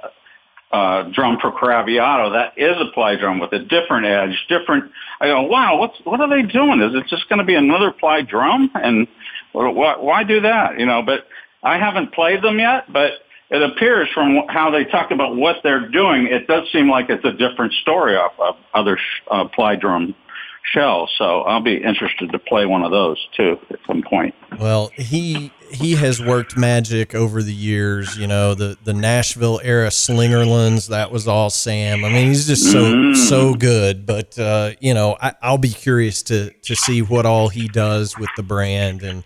uh, 0.73 1.03
drum 1.13 1.37
for 1.41 1.51
Craviotto 1.51 2.33
that 2.33 2.53
is 2.57 2.77
a 2.81 2.93
ply 2.95 3.17
drum 3.17 3.41
with 3.41 3.53
a 3.53 3.59
different 3.59 4.07
edge, 4.07 4.47
different. 4.49 4.91
I 5.21 5.27
go, 5.27 5.43
wow, 5.43 5.79
what's 5.79 5.97
what 6.05 6.21
are 6.21 6.29
they 6.29 6.43
doing? 6.43 6.81
Is 6.81 6.95
it 6.95 7.09
just 7.09 7.29
going 7.29 7.41
to 7.41 7.45
be 7.45 7.57
another 7.57 7.91
ply 7.91 8.23
drum? 8.23 8.71
And 8.75 9.09
why, 9.53 9.97
why 9.99 10.23
do 10.23 10.41
that? 10.43 10.79
You 10.79 10.87
know, 10.87 11.03
but 11.03 11.27
I 11.63 11.77
haven't 11.79 12.13
played 12.13 12.43
them 12.43 12.61
yet, 12.61 12.85
but 12.93 13.15
it 13.51 13.63
appears 13.63 14.09
from 14.15 14.43
how 14.49 14.71
they 14.71 14.85
talk 14.85 15.11
about 15.11 15.37
what 15.37 15.57
they're 15.63 15.89
doing, 15.89 16.27
it 16.27 16.47
does 16.47 16.71
seem 16.73 16.89
like 16.89 17.11
it's 17.11 17.25
a 17.25 17.33
different 17.33 17.73
story 17.75 18.17
off 18.17 18.33
of 18.39 18.57
other 18.75 18.99
uh, 19.31 19.49
ply 19.49 19.77
drum 19.77 20.15
shells. 20.73 21.13
So 21.19 21.43
I'll 21.43 21.63
be 21.63 21.77
interested 21.77 22.31
to 22.33 22.39
play 22.39 22.67
one 22.67 22.83
of 22.83 22.91
those 22.91 23.19
too 23.37 23.59
at 23.71 23.79
some 23.87 24.03
point. 24.03 24.35
Well, 24.59 24.91
he 24.97 25.53
he 25.71 25.95
has 25.95 26.23
worked 26.23 26.57
magic 26.57 27.15
over 27.15 27.43
the 27.43 27.53
years. 27.53 28.17
You 28.17 28.27
know, 28.27 28.55
the 28.55 28.77
the 28.85 28.93
Nashville 28.93 29.61
era 29.65 29.89
Slingerlands 29.89 30.89
that 30.89 31.11
was 31.11 31.27
all 31.27 31.51
Sam. 31.51 32.05
I 32.05 32.09
mean, 32.09 32.29
he's 32.29 32.47
just 32.47 32.71
so 32.71 32.83
mm. 32.83 33.17
so 33.17 33.55
good. 33.55 34.07
But 34.07 34.39
uh, 34.39 34.73
you 34.81 34.95
know, 34.95 35.17
I, 35.21 35.35
I'll 35.43 35.59
be 35.59 35.71
curious 35.71 36.23
to 36.25 36.51
to 36.51 36.77
see 36.77 37.03
what 37.03 37.27
all 37.27 37.49
he 37.49 37.67
does 37.69 38.17
with 38.19 38.31
the 38.37 38.43
brand 38.43 39.03
and 39.03 39.25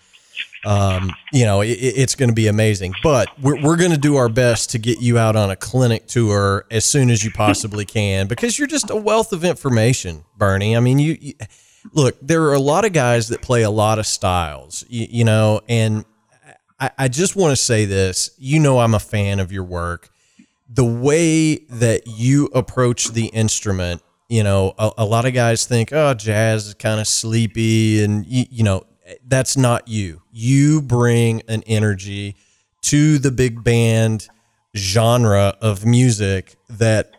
um, 0.65 1.15
you 1.33 1.45
know, 1.45 1.61
it, 1.61 1.73
it's 1.73 2.15
going 2.15 2.29
to 2.29 2.35
be 2.35 2.47
amazing. 2.47 2.95
But 3.03 3.29
we're, 3.41 3.61
we're 3.61 3.77
going 3.77 3.91
to 3.91 3.99
do 3.99 4.17
our 4.17 4.29
best 4.29 4.71
to 4.71 4.79
get 4.79 5.01
you 5.01 5.19
out 5.19 5.37
on 5.37 5.51
a 5.51 5.57
clinic 5.57 6.07
tour 6.07 6.67
as 6.71 6.85
soon 6.85 7.11
as 7.11 7.25
you 7.25 7.31
possibly 7.31 7.85
can 7.85 8.27
because 8.27 8.59
you're 8.59 8.69
just 8.69 8.91
a 8.91 8.97
wealth 8.97 9.33
of 9.33 9.45
information, 9.45 10.25
Bernie. 10.37 10.77
I 10.77 10.81
mean, 10.81 10.99
you, 10.99 11.17
you 11.21 11.35
look, 11.93 12.17
there 12.21 12.43
are 12.45 12.55
a 12.55 12.61
lot 12.61 12.85
of 12.85 12.93
guys 12.93 13.29
that 13.29 13.43
play 13.43 13.63
a 13.63 13.71
lot 13.71 13.99
of 13.99 14.07
styles, 14.07 14.85
you, 14.89 15.07
you 15.11 15.25
know, 15.25 15.61
and 15.69 16.05
I, 16.81 16.91
I 16.99 17.09
just 17.09 17.37
want 17.37 17.53
to 17.53 17.57
say 17.57 17.85
this. 17.85 18.31
You 18.39 18.61
know, 18.61 18.79
I'm 18.79 18.95
a 18.95 19.01
fan 19.01 19.41
of 19.41 19.53
your 19.53 19.65
work. 19.65 20.11
The 20.69 20.85
way 20.85 21.57
that 21.69 22.03
you 22.07 22.47
approach 22.47 23.09
the 23.09 23.27
instrument, 23.27 24.03
you 24.29 24.43
know, 24.43 24.75
a, 24.79 24.91
a 24.99 25.05
lot 25.05 25.25
of 25.25 25.35
guys 25.35 25.67
think, 25.67 25.93
oh, 25.93 26.15
jazz 26.15 26.69
is 26.69 26.75
kind 26.75 27.01
of 27.01 27.07
sleepy, 27.07 28.03
and 28.03 28.27
you, 28.27 28.45
you 28.51 28.65
know, 28.65 28.85
that's 29.27 29.57
not 29.57 29.89
you. 29.89 30.23
You 30.33 30.81
bring 30.83 31.43
an 31.49 31.63
energy 31.67 32.37
to 32.83 33.19
the 33.19 33.31
big 33.31 33.65
band 33.65 34.29
genre 34.77 35.57
of 35.61 35.85
music 35.85 36.57
that 36.69 37.13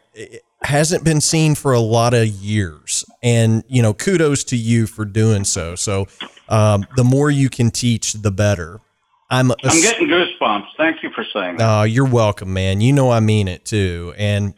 hasn't 0.64 1.04
been 1.04 1.22
seen 1.22 1.56
for 1.56 1.74
a 1.74 1.80
lot 1.80 2.14
of 2.14 2.28
years. 2.28 3.06
And, 3.22 3.64
you 3.68 3.82
know, 3.82 3.94
kudos 3.94 4.44
to 4.46 4.58
you 4.58 4.88
for 4.88 5.06
doing 5.06 5.44
so. 5.44 5.76
So, 5.76 6.08
um, 6.50 6.86
the 6.96 7.04
more 7.04 7.30
you 7.30 7.50
can 7.50 7.72
teach, 7.72 8.14
the 8.14 8.32
better. 8.32 8.82
I'm, 9.30 9.52
a, 9.52 9.56
I'm 9.64 9.82
getting 9.82 10.08
goosebumps. 10.08 10.68
Thank 10.78 11.02
you 11.04 11.10
for 11.12 11.24
saying 11.34 11.58
that. 11.58 11.80
Oh, 11.80 11.84
you're 11.84 12.08
welcome, 12.08 12.54
man. 12.54 12.82
You 12.82 12.94
know 12.94 13.12
I 13.12 13.20
mean 13.20 13.48
it 13.48 13.66
too. 13.66 14.14
And 14.18 14.54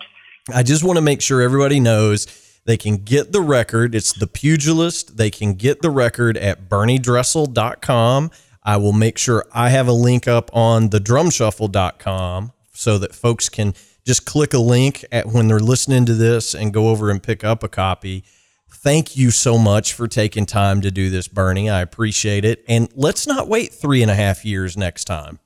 I 0.53 0.63
just 0.63 0.83
want 0.83 0.97
to 0.97 1.01
make 1.01 1.21
sure 1.21 1.41
everybody 1.41 1.79
knows 1.79 2.25
they 2.67 2.75
can 2.75 2.97
get 2.97 3.31
the 3.31 3.39
record. 3.39 3.95
It's 3.95 4.11
The 4.11 4.27
Pugilist. 4.27 5.15
They 5.15 5.31
can 5.31 5.53
get 5.53 5.81
the 5.81 5.89
record 5.89 6.35
at 6.35 6.67
berniedresel.com. 6.67 8.31
I 8.61 8.75
will 8.75 8.91
make 8.91 9.17
sure 9.17 9.45
I 9.53 9.69
have 9.69 9.87
a 9.87 9.93
link 9.93 10.27
up 10.27 10.53
on 10.53 10.89
the 10.89 10.99
drumshuffle.com 10.99 12.51
so 12.73 12.97
that 12.97 13.15
folks 13.15 13.47
can 13.47 13.73
just 14.05 14.25
click 14.25 14.53
a 14.53 14.59
link 14.59 15.05
at 15.13 15.27
when 15.27 15.47
they're 15.47 15.61
listening 15.61 16.05
to 16.07 16.13
this 16.13 16.53
and 16.53 16.73
go 16.73 16.89
over 16.89 17.09
and 17.09 17.23
pick 17.23 17.45
up 17.45 17.63
a 17.63 17.69
copy. 17.69 18.25
Thank 18.69 19.15
you 19.15 19.31
so 19.31 19.57
much 19.57 19.93
for 19.93 20.09
taking 20.09 20.45
time 20.45 20.81
to 20.81 20.91
do 20.91 21.09
this, 21.09 21.29
Bernie. 21.29 21.69
I 21.69 21.79
appreciate 21.79 22.43
it. 22.43 22.65
And 22.67 22.89
let's 22.95 23.25
not 23.25 23.47
wait 23.47 23.73
three 23.73 24.01
and 24.01 24.11
a 24.11 24.15
half 24.15 24.43
years 24.43 24.75
next 24.75 25.05
time. 25.05 25.39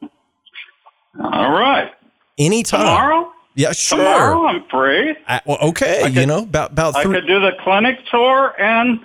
All 1.19 1.51
right. 1.51 1.91
Anytime. 2.39 2.79
Tomorrow? 2.79 3.31
Yeah, 3.55 3.71
sure. 3.73 3.97
Tomorrow 3.97 4.45
I'm 4.45 4.63
free. 4.69 5.15
I, 5.27 5.41
well, 5.45 5.57
okay, 5.61 6.03
could, 6.03 6.15
you 6.15 6.25
know 6.25 6.43
about 6.43 6.71
about. 6.71 6.93
Three. 7.01 7.17
I 7.17 7.19
could 7.19 7.27
do 7.27 7.39
the 7.39 7.51
clinic 7.61 7.99
tour 8.09 8.53
and 8.59 8.99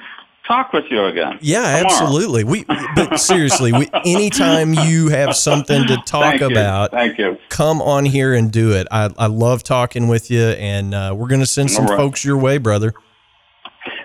talk 0.46 0.72
with 0.72 0.84
you 0.90 1.04
again. 1.06 1.38
Yeah, 1.40 1.78
tomorrow. 1.78 1.84
absolutely. 1.84 2.44
We, 2.44 2.64
but 2.64 3.16
seriously, 3.20 3.72
we, 3.72 3.88
anytime 4.04 4.72
you 4.72 5.08
have 5.08 5.34
something 5.34 5.86
to 5.88 5.96
talk 6.06 6.38
Thank 6.38 6.52
about, 6.52 6.92
Thank 6.92 7.18
you. 7.18 7.38
Come 7.48 7.82
on 7.82 8.04
here 8.04 8.34
and 8.34 8.52
do 8.52 8.72
it. 8.72 8.86
I, 8.90 9.10
I 9.18 9.26
love 9.26 9.62
talking 9.62 10.06
with 10.06 10.30
you, 10.30 10.42
and 10.42 10.94
uh, 10.94 11.14
we're 11.16 11.28
going 11.28 11.40
to 11.40 11.46
send 11.46 11.70
some 11.70 11.86
right. 11.86 11.96
folks 11.96 12.24
your 12.24 12.36
way, 12.36 12.58
brother. 12.58 12.94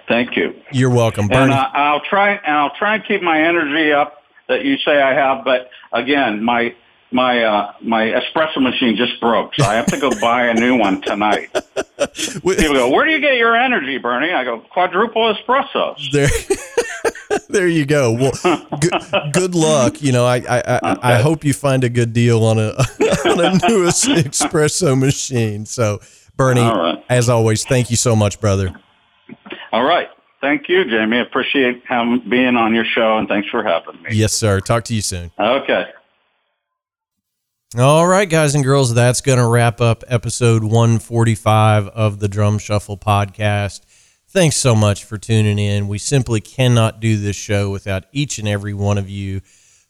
Thank 0.07 0.35
you. 0.35 0.55
You're 0.71 0.89
welcome, 0.89 1.27
Bernie. 1.27 1.43
And 1.43 1.53
uh, 1.53 1.69
I'll 1.73 2.01
try 2.01 2.33
and 2.33 2.57
I'll 2.57 2.75
try 2.75 2.95
and 2.95 3.05
keep 3.05 3.21
my 3.21 3.41
energy 3.41 3.91
up 3.93 4.23
that 4.47 4.65
you 4.65 4.77
say 4.77 5.01
I 5.01 5.13
have, 5.13 5.45
but 5.45 5.69
again, 5.93 6.43
my 6.43 6.75
my 7.11 7.43
uh, 7.43 7.73
my 7.81 8.05
espresso 8.05 8.61
machine 8.61 8.95
just 8.95 9.19
broke, 9.19 9.53
so 9.55 9.65
I 9.65 9.75
have 9.75 9.85
to 9.87 9.99
go 9.99 10.09
buy 10.21 10.47
a 10.47 10.53
new 10.53 10.77
one 10.77 11.01
tonight. 11.01 11.49
People 12.15 12.73
go, 12.73 12.89
"Where 12.89 13.05
do 13.05 13.11
you 13.11 13.19
get 13.19 13.35
your 13.35 13.55
energy, 13.55 13.97
Bernie?" 13.97 14.31
I 14.31 14.43
go, 14.43 14.59
"Quadruple 14.59 15.33
espressos." 15.33 15.97
There, 16.11 16.29
there 17.49 17.67
you 17.67 17.85
go. 17.85 18.13
Well, 18.13 18.67
good, 18.79 19.33
good 19.33 19.55
luck. 19.55 20.01
You 20.01 20.13
know, 20.13 20.25
I 20.25 20.37
I, 20.37 20.57
I, 20.59 20.91
okay. 20.91 20.99
I, 21.01 21.21
hope 21.21 21.43
you 21.43 21.53
find 21.53 21.83
a 21.83 21.89
good 21.89 22.13
deal 22.13 22.43
on 22.43 22.57
a 22.57 22.69
on 23.25 23.39
a 23.39 23.51
new 23.67 23.85
espresso 23.85 24.97
machine. 24.97 25.65
So, 25.65 25.99
Bernie, 26.37 26.61
right. 26.61 27.03
as 27.09 27.29
always, 27.29 27.65
thank 27.65 27.91
you 27.91 27.97
so 27.97 28.15
much, 28.15 28.39
brother. 28.39 28.73
All 29.71 29.83
right. 29.83 30.07
Thank 30.39 30.69
you, 30.69 30.85
Jamie. 30.85 31.19
Appreciate 31.19 31.83
having, 31.87 32.27
being 32.27 32.55
on 32.55 32.73
your 32.73 32.83
show, 32.83 33.19
and 33.19 33.27
thanks 33.27 33.47
for 33.49 33.63
having 33.63 34.01
me. 34.01 34.09
Yes, 34.11 34.33
sir. 34.33 34.59
Talk 34.59 34.85
to 34.85 34.95
you 34.95 35.01
soon. 35.01 35.29
Okay. 35.39 35.85
All 37.77 38.05
right, 38.05 38.29
guys 38.29 38.53
and 38.53 38.65
girls, 38.65 38.93
that's 38.93 39.21
going 39.21 39.37
to 39.37 39.47
wrap 39.47 39.79
up 39.79 40.03
episode 40.09 40.61
145 40.61 41.87
of 41.87 42.19
the 42.19 42.27
Drum 42.27 42.57
Shuffle 42.59 42.97
podcast. 42.97 43.79
Thanks 44.27 44.57
so 44.57 44.75
much 44.75 45.05
for 45.05 45.17
tuning 45.17 45.57
in. 45.57 45.87
We 45.87 45.97
simply 45.97 46.41
cannot 46.41 46.99
do 46.99 47.15
this 47.15 47.37
show 47.37 47.69
without 47.69 48.03
each 48.11 48.39
and 48.39 48.47
every 48.47 48.73
one 48.73 48.97
of 48.97 49.09
you 49.09 49.39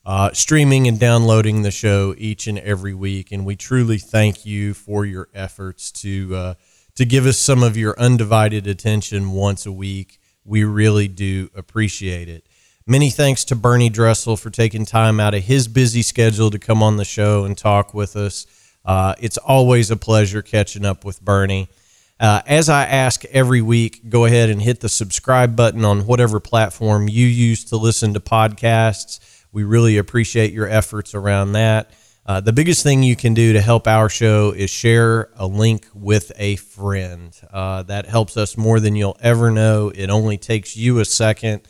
uh, 0.05 0.32
streaming 0.32 0.88
and 0.88 0.99
downloading 0.99 1.63
the 1.63 1.71
show 1.71 2.13
each 2.19 2.45
and 2.45 2.59
every 2.59 2.93
week. 2.93 3.32
And 3.32 3.47
we 3.47 3.55
truly 3.55 3.97
thank 3.97 4.45
you 4.45 4.75
for 4.75 5.03
your 5.03 5.29
efforts 5.34 5.91
to 6.03 6.36
uh, 6.36 6.53
to 6.93 7.03
give 7.03 7.25
us 7.25 7.39
some 7.39 7.63
of 7.63 7.75
your 7.77 7.99
undivided 7.99 8.67
attention 8.67 9.32
once 9.32 9.65
a 9.65 9.71
week. 9.71 10.19
We 10.45 10.63
really 10.65 11.07
do 11.07 11.49
appreciate 11.55 12.29
it. 12.29 12.45
Many 12.91 13.09
thanks 13.09 13.45
to 13.45 13.55
Bernie 13.55 13.87
Dresel 13.87 14.35
for 14.35 14.49
taking 14.49 14.85
time 14.85 15.21
out 15.21 15.33
of 15.33 15.45
his 15.45 15.69
busy 15.69 16.01
schedule 16.01 16.51
to 16.51 16.59
come 16.59 16.83
on 16.83 16.97
the 16.97 17.05
show 17.05 17.45
and 17.45 17.57
talk 17.57 17.93
with 17.93 18.17
us. 18.17 18.45
Uh, 18.83 19.15
it's 19.17 19.37
always 19.37 19.89
a 19.89 19.95
pleasure 19.95 20.41
catching 20.41 20.83
up 20.83 21.05
with 21.05 21.23
Bernie. 21.23 21.69
Uh, 22.19 22.41
as 22.45 22.67
I 22.67 22.83
ask 22.83 23.23
every 23.27 23.61
week, 23.61 24.09
go 24.09 24.25
ahead 24.25 24.49
and 24.49 24.61
hit 24.61 24.81
the 24.81 24.89
subscribe 24.89 25.55
button 25.55 25.85
on 25.85 26.05
whatever 26.05 26.41
platform 26.41 27.07
you 27.07 27.27
use 27.27 27.63
to 27.63 27.77
listen 27.77 28.13
to 28.13 28.19
podcasts. 28.19 29.21
We 29.53 29.63
really 29.63 29.95
appreciate 29.95 30.51
your 30.51 30.67
efforts 30.67 31.15
around 31.15 31.53
that. 31.53 31.91
Uh, 32.25 32.41
the 32.41 32.51
biggest 32.51 32.83
thing 32.83 33.03
you 33.03 33.15
can 33.15 33.33
do 33.33 33.53
to 33.53 33.61
help 33.61 33.87
our 33.87 34.09
show 34.09 34.51
is 34.51 34.69
share 34.69 35.29
a 35.37 35.47
link 35.47 35.87
with 35.93 36.33
a 36.35 36.57
friend. 36.57 37.33
Uh, 37.53 37.83
that 37.83 38.05
helps 38.05 38.35
us 38.35 38.57
more 38.57 38.81
than 38.81 38.97
you'll 38.97 39.17
ever 39.21 39.49
know. 39.49 39.93
It 39.95 40.09
only 40.09 40.37
takes 40.37 40.75
you 40.75 40.99
a 40.99 41.05
second 41.05 41.61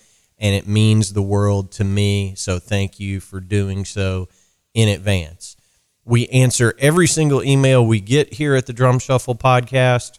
and 0.41 0.53
it 0.55 0.67
means 0.67 1.13
the 1.13 1.21
world 1.21 1.71
to 1.73 1.85
me. 1.85 2.33
So 2.35 2.57
thank 2.57 2.99
you 2.99 3.19
for 3.19 3.39
doing 3.39 3.85
so 3.85 4.27
in 4.73 4.89
advance. 4.89 5.55
We 6.03 6.27
answer 6.29 6.73
every 6.79 7.05
single 7.07 7.43
email 7.43 7.85
we 7.85 8.01
get 8.01 8.33
here 8.33 8.55
at 8.55 8.65
the 8.65 8.73
Drum 8.73 8.97
Shuffle 8.97 9.35
Podcast. 9.35 10.17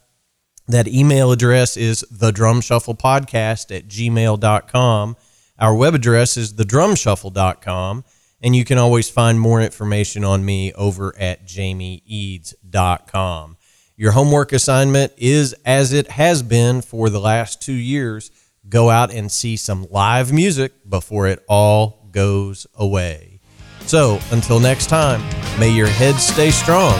That 0.68 0.86
email 0.86 1.32
address 1.32 1.76
is 1.76 2.04
the 2.08 2.30
Drum 2.30 2.60
Shuffle 2.60 2.94
Podcast 2.94 3.76
at 3.76 3.88
gmail.com. 3.88 5.16
Our 5.58 5.74
web 5.74 5.94
address 5.94 6.36
is 6.36 6.52
thedrumshuffle.com, 6.54 8.04
and 8.40 8.54
you 8.54 8.64
can 8.64 8.78
always 8.78 9.10
find 9.10 9.40
more 9.40 9.60
information 9.60 10.22
on 10.24 10.44
me 10.44 10.72
over 10.74 11.18
at 11.18 11.44
jamieeads.com. 11.46 13.56
Your 13.96 14.12
homework 14.12 14.52
assignment 14.52 15.12
is 15.18 15.52
as 15.64 15.92
it 15.92 16.12
has 16.12 16.44
been 16.44 16.80
for 16.80 17.10
the 17.10 17.20
last 17.20 17.60
two 17.60 17.72
years 17.72 18.30
go 18.68 18.90
out 18.90 19.12
and 19.12 19.30
see 19.30 19.56
some 19.56 19.86
live 19.90 20.32
music 20.32 20.72
before 20.88 21.26
it 21.26 21.44
all 21.48 22.08
goes 22.10 22.66
away. 22.74 23.40
So, 23.86 24.20
until 24.30 24.60
next 24.60 24.86
time, 24.88 25.20
may 25.58 25.70
your 25.70 25.88
head 25.88 26.16
stay 26.16 26.50
strong 26.50 26.94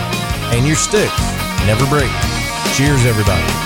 and 0.53 0.67
your 0.67 0.77
sticks 0.77 1.19
never 1.67 1.87
break. 1.87 2.11
Cheers, 2.75 3.07
everybody. 3.07 3.62